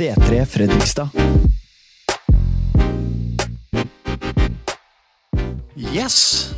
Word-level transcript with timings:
C3 0.00 0.46
Fredrikstad. 0.48 1.08
Yes! 5.76 6.54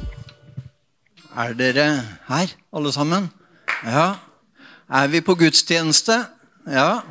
Er 1.34 1.56
dere 1.58 1.88
her, 2.28 2.54
alle 2.70 2.92
sammen? 2.94 3.26
Ja. 3.82 4.20
Er 4.86 5.10
vi 5.10 5.24
på 5.26 5.34
gudstjeneste? 5.34 6.20
Ja. 6.70 7.02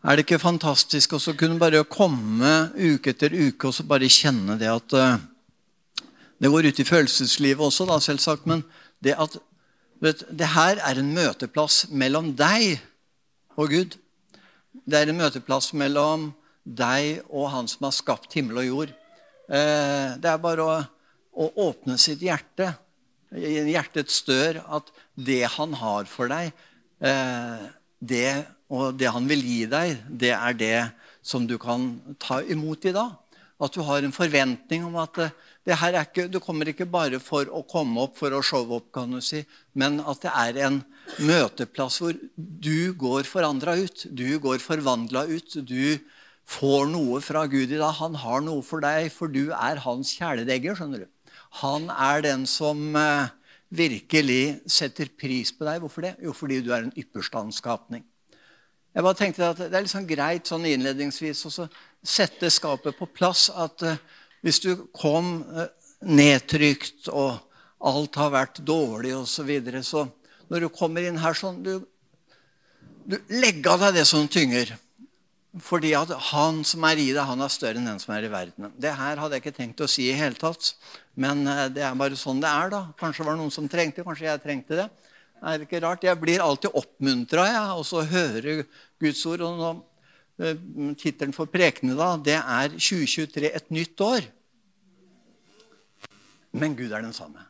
Er 0.00 0.16
det 0.16 0.24
ikke 0.24 0.40
fantastisk 0.40 1.12
å 1.18 1.22
kunne 1.36 1.60
bare 1.60 1.84
komme 1.84 2.70
uke 2.80 3.12
etter 3.12 3.36
uke 3.36 3.68
og 3.68 3.76
så 3.76 3.84
bare 3.84 4.08
kjenne 4.08 4.56
det 4.56 4.72
at 4.72 4.96
uh, 4.96 5.18
Det 6.40 6.48
går 6.48 6.72
ut 6.72 6.80
i 6.80 6.92
følelseslivet 6.94 7.60
også, 7.60 7.84
da, 7.84 8.00
selvsagt, 8.00 8.48
men 8.48 8.64
det 9.04 9.20
at 9.20 9.36
vet, 10.00 10.24
det 10.32 10.54
her 10.56 10.80
er 10.80 10.96
en 10.96 11.12
møteplass 11.12 11.90
mellom 11.92 12.32
deg 12.32 12.78
og 13.60 13.68
Gud. 13.68 14.00
Det 14.72 15.00
er 15.00 15.10
en 15.10 15.18
møteplass 15.18 15.72
mellom 15.74 16.30
deg 16.64 17.24
og 17.28 17.50
Han 17.54 17.68
som 17.70 17.88
har 17.88 17.96
skapt 17.96 18.34
himmel 18.36 18.62
og 18.62 18.68
jord. 18.68 18.94
Uh, 19.50 20.16
det 20.20 20.30
er 20.30 20.42
bare 20.42 20.66
å, 20.66 20.78
å 21.34 21.50
åpne 21.68 21.98
sitt 21.98 22.22
hjerte 22.22 22.72
hjertets 23.30 24.24
dør 24.26 24.58
at 24.74 24.88
det 25.14 25.44
han 25.54 25.74
har 25.78 26.08
for 26.10 26.30
deg, 26.30 26.50
uh, 27.02 27.62
det 28.00 28.42
og 28.70 28.94
det 28.98 29.10
han 29.10 29.26
vil 29.26 29.42
gi 29.42 29.64
deg, 29.70 29.98
det 30.06 30.32
er 30.36 30.54
det 30.54 30.78
som 31.26 31.46
du 31.46 31.56
kan 31.58 31.98
ta 32.22 32.40
imot 32.42 32.86
i 32.86 32.94
dag. 32.94 33.16
At 33.60 33.74
du 33.74 33.82
har 33.84 34.02
en 34.02 34.14
forventning 34.14 34.86
om 34.86 34.94
at 35.02 35.18
eh, 35.20 35.32
det 35.68 35.76
her 35.76 35.92
er 35.92 36.06
ikke, 36.08 36.28
du 36.32 36.38
kommer 36.40 36.70
ikke 36.70 36.88
bare 36.88 37.20
for 37.20 37.48
å 37.52 37.60
komme 37.68 38.00
opp 38.06 38.16
for 38.20 38.32
å 38.32 38.40
showe 38.44 38.78
opp, 38.78 38.88
kan 38.96 39.12
du 39.12 39.20
si, 39.24 39.42
men 39.76 39.98
at 40.00 40.22
det 40.24 40.32
er 40.32 40.60
en 40.66 40.80
møteplass 41.20 41.98
hvor 42.00 42.16
du 42.36 42.92
går 42.98 43.28
forandra 43.28 43.76
ut. 43.76 44.06
Du 44.08 44.38
går 44.40 44.62
forvandla 44.64 45.26
ut. 45.28 45.58
Du 45.68 46.00
får 46.50 46.88
noe 46.90 47.20
fra 47.24 47.44
Gud 47.50 47.74
i 47.74 47.78
dag. 47.80 47.92
Han 48.00 48.16
har 48.22 48.40
noe 48.46 48.64
for 48.66 48.82
deg, 48.84 49.10
for 49.12 49.32
du 49.32 49.50
er 49.52 49.82
hans 49.84 50.14
kjæledegger. 50.16 50.78
skjønner 50.78 51.04
du. 51.04 51.36
Han 51.60 51.90
er 51.92 52.24
den 52.24 52.46
som 52.48 52.96
eh, 52.96 53.28
virkelig 53.68 54.60
setter 54.70 55.10
pris 55.12 55.52
på 55.52 55.66
deg. 55.68 55.82
Hvorfor 55.82 56.06
det? 56.06 56.14
Jo, 56.24 56.34
fordi 56.36 56.60
du 56.64 56.72
er 56.72 56.86
en 56.86 56.96
ypperstandskapning. 56.96 58.06
Jeg 58.90 59.06
bare 59.06 59.14
tenkte 59.14 59.46
at 59.46 59.58
Det 59.60 59.70
er 59.70 59.84
liksom 59.84 60.06
greit 60.08 60.48
sånn 60.50 60.66
innledningsvis 60.66 61.44
å 61.46 61.68
sette 62.02 62.50
skapet 62.50 62.96
på 62.98 63.06
plass. 63.06 63.48
At 63.54 63.84
uh, 63.86 64.00
hvis 64.44 64.60
du 64.64 64.72
kom 64.96 65.40
uh, 65.52 65.66
nedtrykt, 66.00 67.08
og 67.12 67.38
alt 67.80 68.18
har 68.20 68.34
vært 68.34 68.60
dårlig 68.66 69.14
osv., 69.16 69.32
så, 69.34 69.46
videre, 69.48 69.82
så 69.84 70.06
når 70.50 70.66
du 70.66 70.68
kommer 70.74 71.06
inn 71.06 71.20
her 71.22 71.36
sånn 71.36 71.60
Du, 71.64 71.74
du 73.06 73.16
legger 73.32 73.74
av 73.74 73.84
deg 73.86 74.00
det 74.00 74.06
som 74.08 74.28
tynger. 74.28 74.74
Fordi 75.66 75.90
at 75.98 76.12
han 76.30 76.60
som 76.66 76.84
er 76.86 77.00
i 77.02 77.08
deg, 77.10 77.24
han 77.26 77.42
er 77.42 77.50
større 77.50 77.80
enn 77.80 77.88
den 77.88 77.98
som 77.98 78.12
er 78.14 78.28
i 78.28 78.30
verden. 78.30 78.68
Det 78.78 78.92
her 78.94 79.18
hadde 79.18 79.34
jeg 79.34 79.42
ikke 79.42 79.56
tenkt 79.56 79.82
å 79.82 79.88
si 79.90 80.06
i 80.06 80.16
hele 80.18 80.38
tatt. 80.38 80.74
Men 81.18 81.42
uh, 81.48 81.66
det 81.72 81.84
er 81.86 81.98
bare 81.98 82.18
sånn 82.18 82.42
det 82.42 82.50
er. 82.50 82.70
da. 82.72 82.82
Kanskje 83.00 83.26
var 83.26 83.36
det 83.36 83.42
noen 83.42 83.54
som 83.54 83.68
trengte 83.70 84.06
kanskje 84.06 84.28
jeg 84.28 84.44
trengte 84.44 84.78
det. 84.78 84.88
Er 85.40 85.56
det 85.56 85.66
ikke 85.66 85.80
rart? 85.82 86.04
Jeg 86.04 86.20
blir 86.20 86.42
alltid 86.44 86.74
oppmuntra 86.76 87.46
av 87.72 87.80
å 87.80 88.02
høre 88.04 88.60
Guds 89.00 89.22
ord. 89.26 89.40
og 89.40 89.56
noe 89.56 89.70
eh, 89.72 89.89
Tittelen 91.00 91.34
for 91.36 91.50
prekene 91.52 91.96
da, 91.98 92.14
det 92.16 92.38
er 92.38 92.72
2023 92.76 93.50
et 93.52 93.72
nytt 93.74 94.04
år. 94.04 94.28
Men 96.56 96.74
Gud 96.78 96.90
er 96.90 97.04
den 97.04 97.14
samme. 97.14 97.44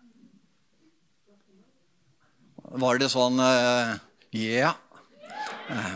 Var 2.71 3.01
det 3.03 3.11
sånn 3.11 3.41
uh, 3.43 3.97
Ja. 4.37 4.75
Uh, 5.71 5.95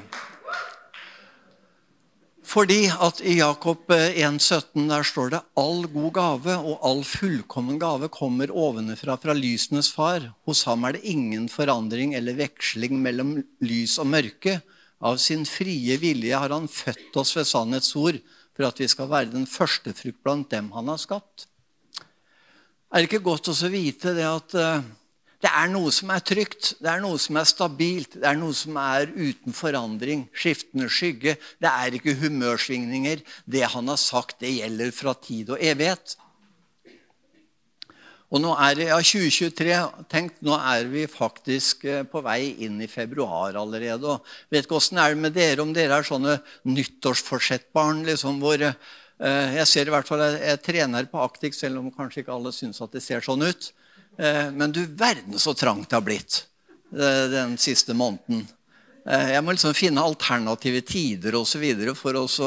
fordi 2.55 2.85
at 2.87 3.19
i 3.27 3.39
Jakob 3.41 3.89
1,17 3.91 4.85
der 4.87 5.07
står 5.07 5.33
det 5.33 5.41
all 5.59 5.89
god 5.91 6.13
gave 6.15 6.55
og 6.55 6.85
all 6.87 7.01
fullkommen 7.03 7.81
gave 7.83 8.07
kommer 8.15 8.53
ovenfra 8.53 9.17
fra 9.19 9.35
lysenes 9.35 9.89
far. 9.91 10.29
Hos 10.47 10.63
ham 10.69 10.87
er 10.87 10.95
det 10.95 11.09
ingen 11.11 11.49
forandring 11.51 12.15
eller 12.15 12.39
veksling 12.39 12.95
mellom 13.03 13.41
lys 13.65 13.97
og 13.99 14.07
mørke. 14.13 14.61
Av 15.05 15.19
sin 15.21 15.45
frie 15.45 15.99
vilje 16.01 16.37
har 16.37 16.53
han 16.55 16.71
født 16.71 17.17
oss 17.21 17.35
ved 17.37 17.49
sannhetsord 17.49 18.21
for 18.55 18.69
at 18.69 18.79
vi 18.81 18.89
skal 18.89 19.11
være 19.11 19.33
den 19.35 19.47
første 19.51 19.93
frukt 19.97 20.23
blant 20.25 20.51
dem 20.55 20.71
han 20.73 20.89
har 20.89 21.01
skapt. 21.03 21.49
Er 22.95 23.03
det 23.03 23.11
ikke 23.11 23.27
godt 23.27 23.51
å 23.51 23.57
vite 23.69 24.15
det 24.17 24.27
at 24.29 24.55
det 25.45 25.51
er 25.51 25.69
noe 25.69 25.91
som 25.93 26.09
er 26.15 26.23
trygt, 26.25 26.71
det 26.81 26.89
er 26.89 27.03
noe 27.05 27.19
som 27.21 27.37
er 27.37 27.45
stabilt, 27.45 28.15
det 28.17 28.29
er 28.31 28.39
noe 28.41 28.55
som 28.57 28.79
er 28.81 29.11
uten 29.13 29.53
forandring, 29.53 30.23
skiftende 30.33 30.87
skygge. 30.89 31.35
Det 31.61 31.69
er 31.69 31.99
ikke 31.99 32.15
humørsvingninger. 32.23 33.21
Det 33.45 33.67
han 33.75 33.91
har 33.93 34.01
sagt, 34.01 34.39
det 34.41 34.55
gjelder 34.55 34.95
fra 34.97 35.13
tid 35.21 35.53
og 35.53 35.61
evighet. 35.61 36.15
Og 38.35 38.43
nå 38.43 38.51
er 38.59 38.75
det 38.75 38.89
ja, 38.89 38.97
2023. 38.99 39.77
Tenk, 40.11 40.41
nå 40.43 40.57
er 40.59 40.89
vi 40.91 41.05
faktisk 41.11 41.85
eh, 41.87 42.03
på 42.03 42.23
vei 42.25 42.57
inn 42.67 42.81
i 42.83 42.91
februar 42.91 43.55
allerede. 43.61 44.17
og 44.17 44.27
vet 44.51 44.67
ikke 44.67 44.81
Åssen 44.81 44.99
er 44.99 45.15
med 45.15 45.37
dere, 45.37 45.63
om 45.63 45.71
dere 45.77 46.01
er 46.01 46.09
sånne 46.09 46.41
nyttårsforsettbarn 46.67 48.03
liksom, 48.09 48.43
hvor 48.43 48.59
eh, 48.67 49.55
Jeg 49.61 49.69
ser 49.71 49.87
i 49.87 49.95
hvert 49.95 50.11
fall 50.11 50.25
jeg, 50.25 50.41
jeg 50.51 50.63
trener 50.67 51.07
på 51.11 51.23
Actic, 51.23 51.55
selv 51.55 51.79
om 51.79 51.93
kanskje 51.95 52.25
ikke 52.25 52.35
alle 52.35 52.51
syns 52.57 52.83
at 52.83 52.97
det 52.97 53.05
ser 53.07 53.23
sånn 53.23 53.47
ut. 53.47 53.71
Eh, 54.19 54.51
men 54.51 54.75
du 54.75 54.83
verden 54.83 55.39
så 55.39 55.55
trangt 55.55 55.87
det 55.91 56.01
har 56.01 56.07
blitt 56.07 56.43
eh, 56.91 57.25
den 57.31 57.55
siste 57.61 57.95
måneden. 57.95 58.49
Eh, 59.05 59.35
jeg 59.35 59.45
må 59.45 59.53
liksom 59.53 59.75
finne 59.77 60.01
alternative 60.01 60.81
tider 60.89 61.37
osv. 61.37 61.65
for 61.99 62.17
oss. 62.17 62.39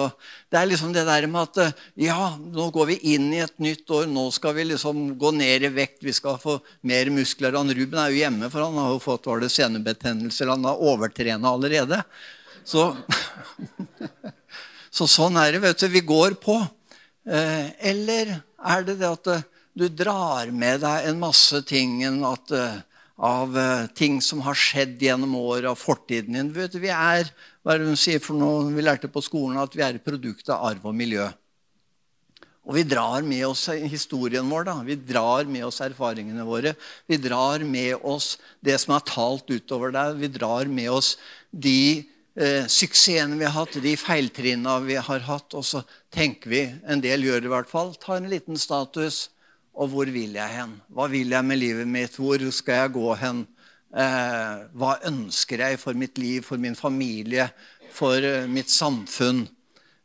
Det 0.50 0.58
er 0.58 0.70
liksom 0.70 0.94
det 0.94 1.06
der 1.06 1.28
med 1.30 1.52
at 1.52 1.76
ja, 1.94 2.32
nå 2.38 2.70
går 2.74 2.90
vi 2.92 2.98
inn 3.14 3.30
i 3.34 3.44
et 3.46 3.60
nytt 3.62 3.90
år. 3.94 4.08
Nå 4.10 4.30
skal 4.34 4.56
vi 4.58 4.66
liksom 4.72 5.12
gå 5.20 5.32
ned 5.38 5.68
i 5.68 5.74
vekt. 5.74 6.02
Vi 6.02 6.14
skal 6.14 6.40
få 6.42 6.58
mer 6.82 7.12
muskler. 7.14 7.54
Han 7.54 7.70
Ruben 7.70 8.02
er 8.02 8.10
jo 8.10 8.24
hjemme, 8.24 8.50
for 8.50 8.66
han 8.66 8.80
har 8.82 8.96
jo 8.96 9.04
fått 9.04 9.30
var 9.30 9.44
det 9.44 9.52
senebetennelser. 9.54 10.50
Han 10.50 10.66
har 10.66 10.82
overtrena 10.82 11.54
allerede. 11.54 12.02
Så, 12.66 12.90
så 14.98 15.08
sånn 15.08 15.38
er 15.38 15.54
det. 15.54 15.62
vet 15.68 15.86
du. 15.86 15.88
Vi 15.94 16.02
går 16.02 16.40
på. 16.42 16.58
Eller 17.28 18.38
er 18.58 18.84
det 18.88 18.98
det 19.04 19.14
at 19.14 19.32
du 19.78 19.86
drar 19.94 20.50
med 20.50 20.82
deg 20.82 21.06
en 21.06 21.20
masse 21.22 21.60
ting 21.70 22.00
at, 22.26 22.54
av 23.18 23.56
uh, 23.58 23.88
ting 23.98 24.20
som 24.22 24.44
har 24.46 24.58
skjedd 24.58 25.02
gjennom 25.02 25.34
år 25.40 25.66
av 25.72 25.80
fortiden 25.82 26.38
din. 26.38 26.54
Vi 26.54 26.92
er 26.94 27.32
hva 27.68 27.74
er 27.74 27.82
det 27.82 27.90
hun 27.90 28.00
sier 28.00 28.22
for 28.24 28.38
noe? 28.40 28.70
Vi 28.72 28.84
lærte 28.86 29.10
på 29.12 29.20
skolen 29.26 29.60
at 29.60 29.74
vi 29.76 29.84
er 29.84 29.98
et 29.98 30.06
produkt 30.06 30.48
av 30.54 30.62
arv 30.70 30.86
og 30.88 30.94
miljø. 30.96 31.26
Og 32.68 32.76
vi 32.76 32.84
drar 32.88 33.24
med 33.24 33.46
oss 33.48 33.66
historien 33.92 34.48
vår. 34.48 34.64
da. 34.68 34.76
Vi 34.84 34.96
drar 34.96 35.48
med 35.48 35.66
oss 35.68 35.80
erfaringene 35.84 36.46
våre. 36.48 36.76
Vi 37.08 37.18
drar 37.20 37.64
med 37.64 37.96
oss 38.04 38.38
det 38.64 38.76
som 38.84 38.96
er 38.96 39.04
talt 39.08 39.48
utover 39.52 39.92
deg. 39.96 40.20
Vi 40.20 40.30
drar 40.32 40.68
med 40.72 40.92
oss 40.92 41.14
de 41.52 42.08
eh, 42.36 42.68
suksessene 42.68 43.40
vi 43.40 43.48
har 43.48 43.56
hatt, 43.56 43.80
de 43.84 43.96
feiltrinnene 44.00 44.84
vi 44.88 45.00
har 45.00 45.24
hatt. 45.28 45.56
Og 45.56 45.64
så 45.64 45.84
tenker 46.12 46.52
vi, 46.52 46.66
en 46.88 47.04
del 47.04 47.24
gjør 47.24 47.44
det 47.44 47.52
i 47.52 47.56
hvert 47.56 47.72
fall, 47.72 47.96
tar 47.96 48.20
en 48.20 48.32
liten 48.32 48.60
status. 48.60 49.30
Og 49.78 49.92
hvor 49.94 50.10
vil 50.10 50.34
jeg 50.34 50.50
hen? 50.56 50.74
Hva 50.90 51.06
vil 51.12 51.36
jeg 51.36 51.46
med 51.46 51.60
livet 51.62 51.90
mitt? 51.90 52.16
Hvor 52.18 52.42
skal 52.56 52.82
jeg 52.82 52.94
gå 52.96 53.12
hen? 53.22 53.44
Eh, 53.94 54.64
hva 54.74 54.96
ønsker 55.06 55.62
jeg 55.62 55.78
for 55.80 55.98
mitt 55.98 56.18
liv, 56.18 56.42
for 56.48 56.58
min 56.58 56.76
familie, 56.76 57.46
for 57.94 58.18
uh, 58.18 58.50
mitt 58.50 58.74
samfunn? 58.74 59.46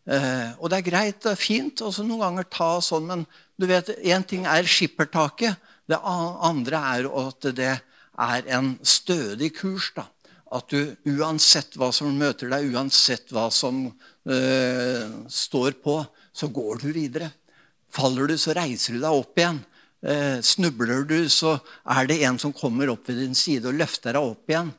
Eh, 0.04 0.52
og 0.58 0.68
det 0.70 0.78
er 0.78 0.86
greit, 0.90 1.26
er 1.26 1.40
fint 1.40 1.80
også 1.80 2.04
noen 2.04 2.20
ganger 2.26 2.48
ta 2.52 2.70
sånn, 2.84 3.08
men 3.08 3.24
du 3.56 3.68
vet, 3.70 3.94
én 4.04 4.24
ting 4.28 4.44
er 4.50 4.68
skippertaket. 4.68 5.56
Det 5.88 5.98
andre 6.04 6.84
er 6.92 7.08
at 7.24 7.50
det 7.56 7.72
er 7.72 8.48
en 8.56 8.74
stødig 8.84 9.54
kurs. 9.56 9.90
da. 9.96 10.04
At 10.52 10.68
du 10.68 10.92
uansett 11.16 11.78
hva 11.80 11.88
som 11.96 12.12
møter 12.12 12.52
deg, 12.52 12.74
uansett 12.76 13.32
hva 13.32 13.48
som 13.48 13.86
uh, 13.88 15.06
står 15.32 15.80
på, 15.80 16.02
så 16.32 16.52
går 16.52 16.84
du 16.84 16.90
videre. 16.92 17.32
Faller 17.92 18.30
du, 18.30 18.38
så 18.40 18.54
reiser 18.56 18.96
du 18.96 19.02
deg 19.02 19.22
opp 19.22 19.38
igjen. 19.38 19.60
Eh, 20.02 20.38
snubler 20.42 21.04
du, 21.06 21.18
så 21.30 21.58
er 21.84 22.08
det 22.10 22.22
en 22.26 22.38
som 22.40 22.54
kommer 22.56 22.90
opp 22.90 23.06
ved 23.10 23.20
din 23.22 23.36
side 23.38 23.68
og 23.68 23.78
løfter 23.78 24.16
deg 24.16 24.32
opp 24.32 24.50
igjen. 24.50 24.72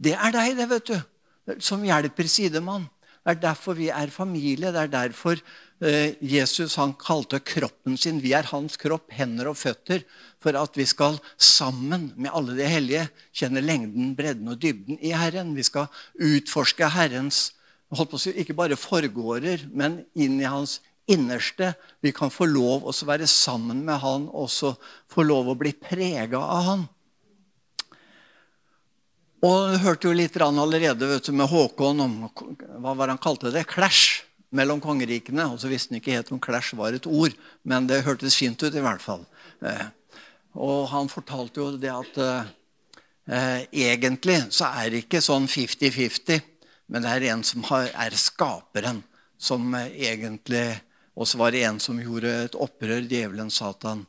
Det 0.00 0.14
er 0.16 0.36
deg, 0.36 0.54
det, 0.56 0.68
vet 0.70 0.92
du. 0.92 1.56
Som 1.60 1.84
hjelper 1.84 2.30
sidemann. 2.30 2.86
Det 3.20 3.34
er 3.34 3.42
derfor 3.42 3.76
vi 3.76 3.90
er 3.92 4.12
familie. 4.14 4.70
Det 4.72 4.84
er 4.86 4.92
derfor 4.92 5.36
eh, 5.36 6.16
Jesus 6.24 6.78
han 6.80 6.94
kalte 6.96 7.42
kroppen 7.44 7.98
sin 8.00 8.22
Vi 8.24 8.32
er 8.36 8.48
hans 8.48 8.78
kropp, 8.80 9.10
hender 9.12 9.50
og 9.50 9.58
føtter. 9.60 10.06
For 10.40 10.56
at 10.56 10.78
vi 10.78 10.86
skal 10.88 11.18
sammen 11.36 12.12
med 12.16 12.32
alle 12.32 12.56
de 12.56 12.70
hellige 12.70 13.08
kjenne 13.36 13.60
lengden, 13.60 14.14
bredden 14.16 14.48
og 14.54 14.62
dybden 14.62 15.00
i 15.04 15.12
Herren. 15.12 15.52
Vi 15.58 15.66
skal 15.68 15.90
utforske 16.16 16.88
Herrens 16.94 17.50
holdt 17.90 18.12
på 18.12 18.18
å 18.18 18.22
si, 18.22 18.32
ikke 18.38 18.56
bare 18.56 18.78
forgårder, 18.78 19.66
men 19.74 20.04
inn 20.14 20.38
i 20.40 20.48
hans 20.48 20.78
innerste. 21.06 21.74
Vi 22.00 22.12
kan 22.12 22.32
få 22.32 22.48
lov 22.50 22.88
å 22.88 22.94
være 23.06 23.28
sammen 23.30 23.84
med 23.86 24.00
han 24.02 24.28
og 24.28 24.50
få 25.10 25.26
lov 25.26 25.52
å 25.52 25.58
bli 25.58 25.72
prega 25.72 26.40
av 26.40 26.64
han. 26.68 26.88
Og 29.40 29.70
jeg 29.72 29.80
hørte 29.86 30.10
jo 30.10 30.16
litt 30.16 30.36
allerede 30.36 31.06
du, 31.16 31.32
med 31.32 31.48
Håkon 31.48 32.02
om 32.04 32.16
hva 32.28 32.92
var 32.92 33.08
han 33.08 33.20
kalte 33.20 33.52
det? 33.54 33.64
Clash 33.70 34.26
mellom 34.52 34.82
kongerikene. 34.84 35.46
Og 35.48 35.60
så 35.62 35.70
visste 35.70 35.94
han 35.94 36.00
ikke 36.00 36.18
helt 36.18 36.32
om 36.34 36.42
clash 36.42 36.74
var 36.76 36.96
et 36.96 37.08
ord, 37.08 37.34
men 37.62 37.88
det 37.88 38.02
hørtes 38.04 38.36
fint 38.36 38.60
ut 38.60 38.74
i 38.74 38.84
hvert 38.84 39.02
fall. 39.02 39.24
Eh, 39.64 39.86
og 40.60 40.90
han 40.92 41.08
fortalte 41.08 41.62
jo 41.62 41.70
det 41.80 41.92
at 41.94 42.20
eh, 42.20 43.64
egentlig 43.72 44.42
så 44.52 44.72
er 44.82 44.90
det 44.90 45.04
ikke 45.06 45.22
sånn 45.24 45.48
50-50, 45.48 46.44
men 46.90 47.06
det 47.06 47.14
er 47.14 47.28
en 47.30 47.44
som 47.46 47.64
har, 47.70 47.88
er 47.94 48.16
skaperen, 48.18 49.04
som 49.40 49.72
eh, 49.78 49.92
egentlig 50.10 50.66
Og 51.20 51.28
så 51.28 51.36
var 51.36 51.52
det 51.52 51.66
en 51.68 51.80
som 51.82 51.98
gjorde 52.00 52.30
et 52.46 52.56
opprør, 52.56 53.04
djevelen 53.04 53.50
Satan. 53.52 54.06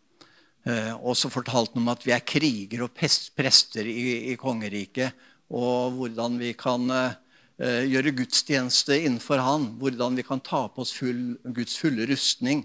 Eh, 0.63 0.93
og 0.95 1.17
så 1.19 1.31
fortalte 1.33 1.75
han 1.75 1.83
om 1.83 1.91
at 1.91 2.05
vi 2.05 2.13
er 2.15 2.23
kriger 2.23 2.85
og 2.85 2.93
prester 2.95 3.87
i, 3.89 4.31
i 4.31 4.37
kongeriket, 4.39 5.17
og 5.51 5.97
hvordan 5.97 6.37
vi 6.39 6.53
kan 6.55 6.85
eh, 6.95 7.81
gjøre 7.91 8.13
gudstjeneste 8.15 9.01
innenfor 9.01 9.41
Han. 9.43 9.73
Hvordan 9.81 10.15
vi 10.15 10.23
kan 10.23 10.39
ta 10.39 10.63
på 10.71 10.85
oss 10.85 10.93
full, 10.95 11.35
Guds 11.43 11.75
fulle 11.81 12.07
rustning. 12.07 12.63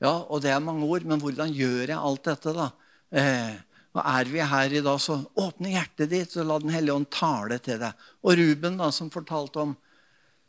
Ja, 0.00 0.20
og 0.22 0.44
Det 0.44 0.52
er 0.54 0.62
mange 0.62 0.86
ord, 0.86 1.04
men 1.04 1.20
hvordan 1.20 1.50
gjør 1.50 1.90
jeg 1.90 1.98
alt 1.98 2.30
dette, 2.30 2.54
da? 2.54 2.70
Eh, 3.10 3.58
og 3.90 4.04
Er 4.06 4.30
vi 4.30 4.38
her 4.38 4.70
i 4.70 4.84
dag, 4.86 5.00
så 5.02 5.18
åpne 5.34 5.74
hjertet 5.74 6.12
ditt 6.12 6.36
og 6.38 6.46
la 6.46 6.60
Den 6.62 6.70
hellige 6.70 6.94
ånd 6.94 7.10
tale 7.10 7.58
til 7.58 7.82
deg. 7.82 8.06
Og 8.22 8.38
Ruben, 8.38 8.78
da, 8.78 8.92
som 8.94 9.10
fortalte 9.10 9.64
om 9.66 9.74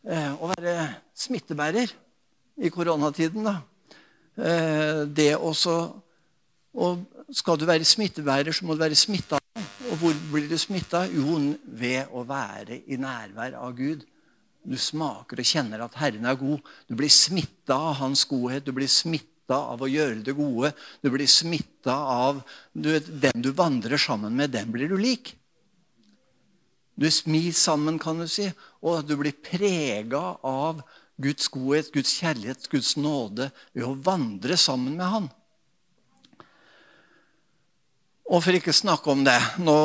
eh, 0.06 0.30
å 0.38 0.54
være 0.54 0.76
smittebærer 1.18 1.90
i 2.58 2.70
koronatiden. 2.70 3.44
da. 3.44 3.62
Eh, 4.38 5.06
det 5.08 5.36
også 5.36 5.94
og 6.74 7.06
Skal 7.32 7.56
du 7.56 7.64
være 7.66 7.84
smittebærer, 7.88 8.52
så 8.52 8.66
må 8.66 8.74
du 8.76 8.80
være 8.80 8.96
smitta 8.96 9.38
og 9.92 10.00
hvor 10.00 10.16
blir 10.32 10.48
du 10.48 10.56
smitta? 10.60 11.04
Jo, 11.12 11.36
ved 11.66 12.12
å 12.16 12.24
være 12.28 12.80
i 12.88 12.98
nærvær 13.00 13.58
av 13.60 13.74
Gud. 13.76 14.06
Du 14.64 14.78
smaker 14.80 15.42
og 15.42 15.48
kjenner 15.48 15.84
at 15.84 15.98
Herren 16.00 16.28
er 16.30 16.38
god. 16.40 16.62
Du 16.88 16.96
blir 16.96 17.12
smitta 17.12 17.76
av 17.76 17.98
Hans 18.00 18.24
godhet. 18.30 18.64
Du 18.64 18.72
blir 18.76 18.88
smitta 18.92 19.58
av 19.74 19.84
å 19.84 19.90
gjøre 19.92 20.22
det 20.24 20.36
gode. 20.38 20.72
Du 21.04 21.10
blir 21.12 21.28
smitta 21.28 21.98
av 22.14 22.40
du, 22.72 22.94
Den 23.00 23.44
du 23.44 23.52
vandrer 23.52 24.00
sammen 24.00 24.38
med, 24.38 24.54
den 24.56 24.72
blir 24.72 24.88
du 24.88 24.96
lik. 25.02 25.36
Du 26.96 27.08
er 27.08 27.52
sammen, 27.52 27.98
kan 28.00 28.20
du 28.20 28.28
si, 28.28 28.52
og 28.84 29.08
du 29.08 29.16
blir 29.18 29.34
prega 29.34 30.38
av 30.46 30.84
Guds 31.22 31.52
godhet, 31.54 31.92
Guds 31.94 32.16
kjærlighet, 32.20 32.68
Guds 32.72 32.96
nåde 32.98 33.52
ved 33.76 33.86
å 33.86 33.94
vandre 34.06 34.58
sammen 34.60 34.98
med 34.98 35.08
Han. 35.12 35.30
Og 38.32 38.40
for 38.40 38.56
ikke 38.56 38.72
snakke 38.72 39.12
om 39.12 39.26
det 39.26 39.36
Nå, 39.60 39.76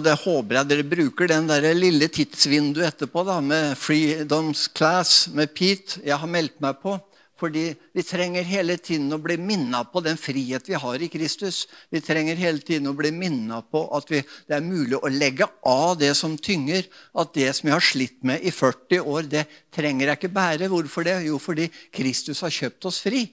det 0.00 0.14
håper 0.22 0.56
jeg 0.56 0.68
dere 0.70 0.86
bruker 0.88 1.28
den 1.28 1.50
der 1.50 1.66
lille 1.76 2.08
tidsvinduet 2.08 2.94
etterpå 2.94 3.26
da, 3.28 3.36
med 3.44 3.76
Freedoms 3.76 4.66
Class 4.72 5.26
med 5.36 5.52
Pete. 5.52 6.00
Jeg 6.06 6.16
har 6.16 6.30
meldt 6.30 6.56
meg 6.64 6.80
på. 6.80 6.96
Fordi 7.40 7.70
vi 7.96 8.02
trenger 8.04 8.44
hele 8.44 8.76
tiden 8.76 9.08
å 9.16 9.18
bli 9.22 9.38
minna 9.40 9.80
på 9.88 10.02
den 10.04 10.18
frihet 10.20 10.66
vi 10.68 10.76
har 10.76 11.00
i 11.00 11.08
Kristus. 11.08 11.62
Vi 11.88 12.02
trenger 12.04 12.36
hele 12.36 12.60
tiden 12.60 12.90
å 12.90 12.96
bli 12.96 13.08
minna 13.16 13.62
på 13.64 13.86
at 13.96 14.10
vi, 14.12 14.20
det 14.48 14.58
er 14.58 14.66
mulig 14.66 14.98
å 14.98 15.08
legge 15.08 15.48
av 15.64 15.94
det 16.02 16.12
som 16.18 16.36
tynger. 16.36 16.84
At 17.16 17.32
det 17.32 17.48
som 17.56 17.70
jeg 17.70 17.76
har 17.78 17.86
slitt 17.86 18.18
med 18.28 18.44
i 18.44 18.52
40 18.52 19.08
år, 19.08 19.30
det 19.32 19.46
trenger 19.72 20.10
jeg 20.10 20.20
ikke 20.20 20.34
bære. 20.36 20.68
Hvorfor 20.68 21.06
det? 21.08 21.16
Jo, 21.30 21.38
fordi 21.40 21.70
Kristus 21.96 22.42
har 22.44 22.52
kjøpt 22.52 22.90
oss 22.90 23.00
fri. 23.06 23.24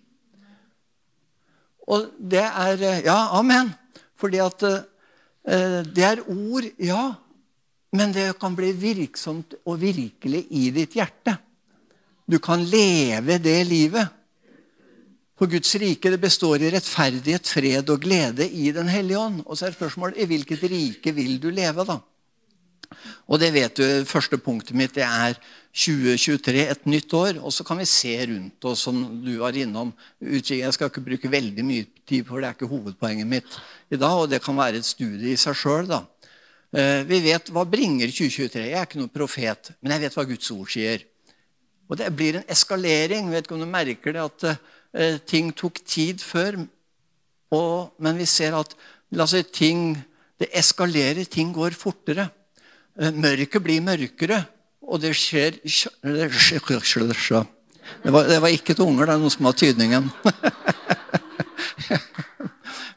Og 1.88 2.08
det 2.20 2.46
er 2.48 2.86
Ja, 3.04 3.20
amen. 3.36 3.74
Fordi 4.18 4.40
at 4.42 4.64
eh, 4.66 5.82
det 5.84 6.06
er 6.06 6.24
ord, 6.26 6.66
ja, 6.82 7.12
men 7.94 8.16
det 8.16 8.32
kan 8.40 8.56
bli 8.56 8.72
virksomt 8.72 9.54
og 9.66 9.82
virkelig 9.84 10.46
i 10.50 10.70
ditt 10.74 10.96
hjerte. 10.98 11.36
Du 12.28 12.40
kan 12.44 12.64
leve 12.68 13.38
det 13.40 13.62
livet. 13.70 14.14
For 15.38 15.48
Guds 15.48 15.76
rike 15.78 16.10
det 16.12 16.20
består 16.20 16.64
i 16.66 16.72
rettferdighet, 16.74 17.48
fred 17.48 17.90
og 17.94 18.02
glede 18.04 18.48
i 18.50 18.72
Den 18.76 18.90
hellige 18.90 19.20
ånd. 19.22 19.44
Og 19.46 19.58
så 19.58 19.68
er 19.68 19.76
spørsmålet 19.78 20.20
i 20.20 20.28
hvilket 20.28 20.64
rike 20.68 21.14
vil 21.14 21.38
du 21.40 21.52
leve, 21.54 21.86
da? 21.86 22.00
Og 23.28 23.40
det 23.40 23.52
vet 23.54 23.80
du, 23.80 23.86
første 24.08 24.40
punktet 24.40 24.76
mitt 24.80 24.96
det 24.96 25.04
er 25.04 25.36
2023, 25.76 26.64
et 26.72 26.86
nytt 26.90 27.14
år. 27.14 27.40
Og 27.44 27.54
så 27.54 27.64
kan 27.68 27.80
vi 27.80 27.88
se 27.88 28.14
rundt 28.32 28.66
oss, 28.66 28.86
som 28.88 29.02
du 29.24 29.38
var 29.40 29.56
innom. 29.56 29.94
Jeg 30.20 30.74
skal 30.74 30.90
ikke 30.90 31.06
bruke 31.06 31.32
veldig 31.32 31.66
mye 31.68 31.88
tid, 32.08 32.26
for 32.28 32.42
det 32.42 32.50
er 32.50 32.58
ikke 32.58 32.72
hovedpoenget 32.72 33.28
mitt 33.30 33.60
i 33.92 34.00
dag. 34.00 34.24
Og 34.24 34.32
det 34.32 34.42
kan 34.44 34.58
være 34.58 34.82
et 34.82 34.88
studie 34.88 35.36
i 35.36 35.40
seg 35.40 35.56
sjøl. 35.56 35.88
da. 35.88 36.04
vi 37.08 37.22
vet 37.24 37.52
hva 37.54 37.64
bringer 37.64 38.10
2023. 38.10 38.66
Jeg 38.68 38.80
er 38.80 38.90
ikke 38.90 39.00
noen 39.00 39.14
profet, 39.14 39.72
men 39.80 39.96
jeg 39.96 40.08
vet 40.08 40.18
hva 40.18 40.28
Guds 40.28 40.52
ord 40.56 40.74
sier. 40.74 41.06
Og 41.88 42.00
det 42.00 42.10
blir 42.16 42.40
en 42.40 42.50
eskalering. 42.52 43.32
Vet 43.32 43.46
ikke 43.46 43.56
om 43.56 43.64
du 43.64 43.70
merker 43.70 44.16
det, 44.16 44.24
at 44.24 44.48
uh, 44.52 45.18
ting 45.28 45.54
tok 45.56 45.80
tid 45.88 46.24
før. 46.24 46.60
Og, 47.56 47.94
men 48.04 48.20
vi 48.20 48.28
ser 48.28 48.58
at 48.58 48.76
si, 49.32 49.44
ting, 49.56 49.96
det 50.40 50.52
eskalerer. 50.52 51.24
Ting 51.32 51.54
går 51.56 51.78
fortere. 51.78 52.28
Uh, 53.00 53.12
mørket 53.16 53.64
blir 53.64 53.84
mørkere. 53.86 54.44
Og 54.88 55.02
det 55.04 55.16
skjer 55.20 55.60
Det, 58.04 58.12
var, 58.12 58.26
det 58.28 58.42
var 58.44 58.52
ikke 58.52 58.74
tunger, 58.76 58.92
unger, 58.92 59.08
det 59.08 59.14
er 59.14 59.22
noe 59.22 59.32
som 59.32 59.46
har 59.48 59.56
tydningen. 59.56 60.10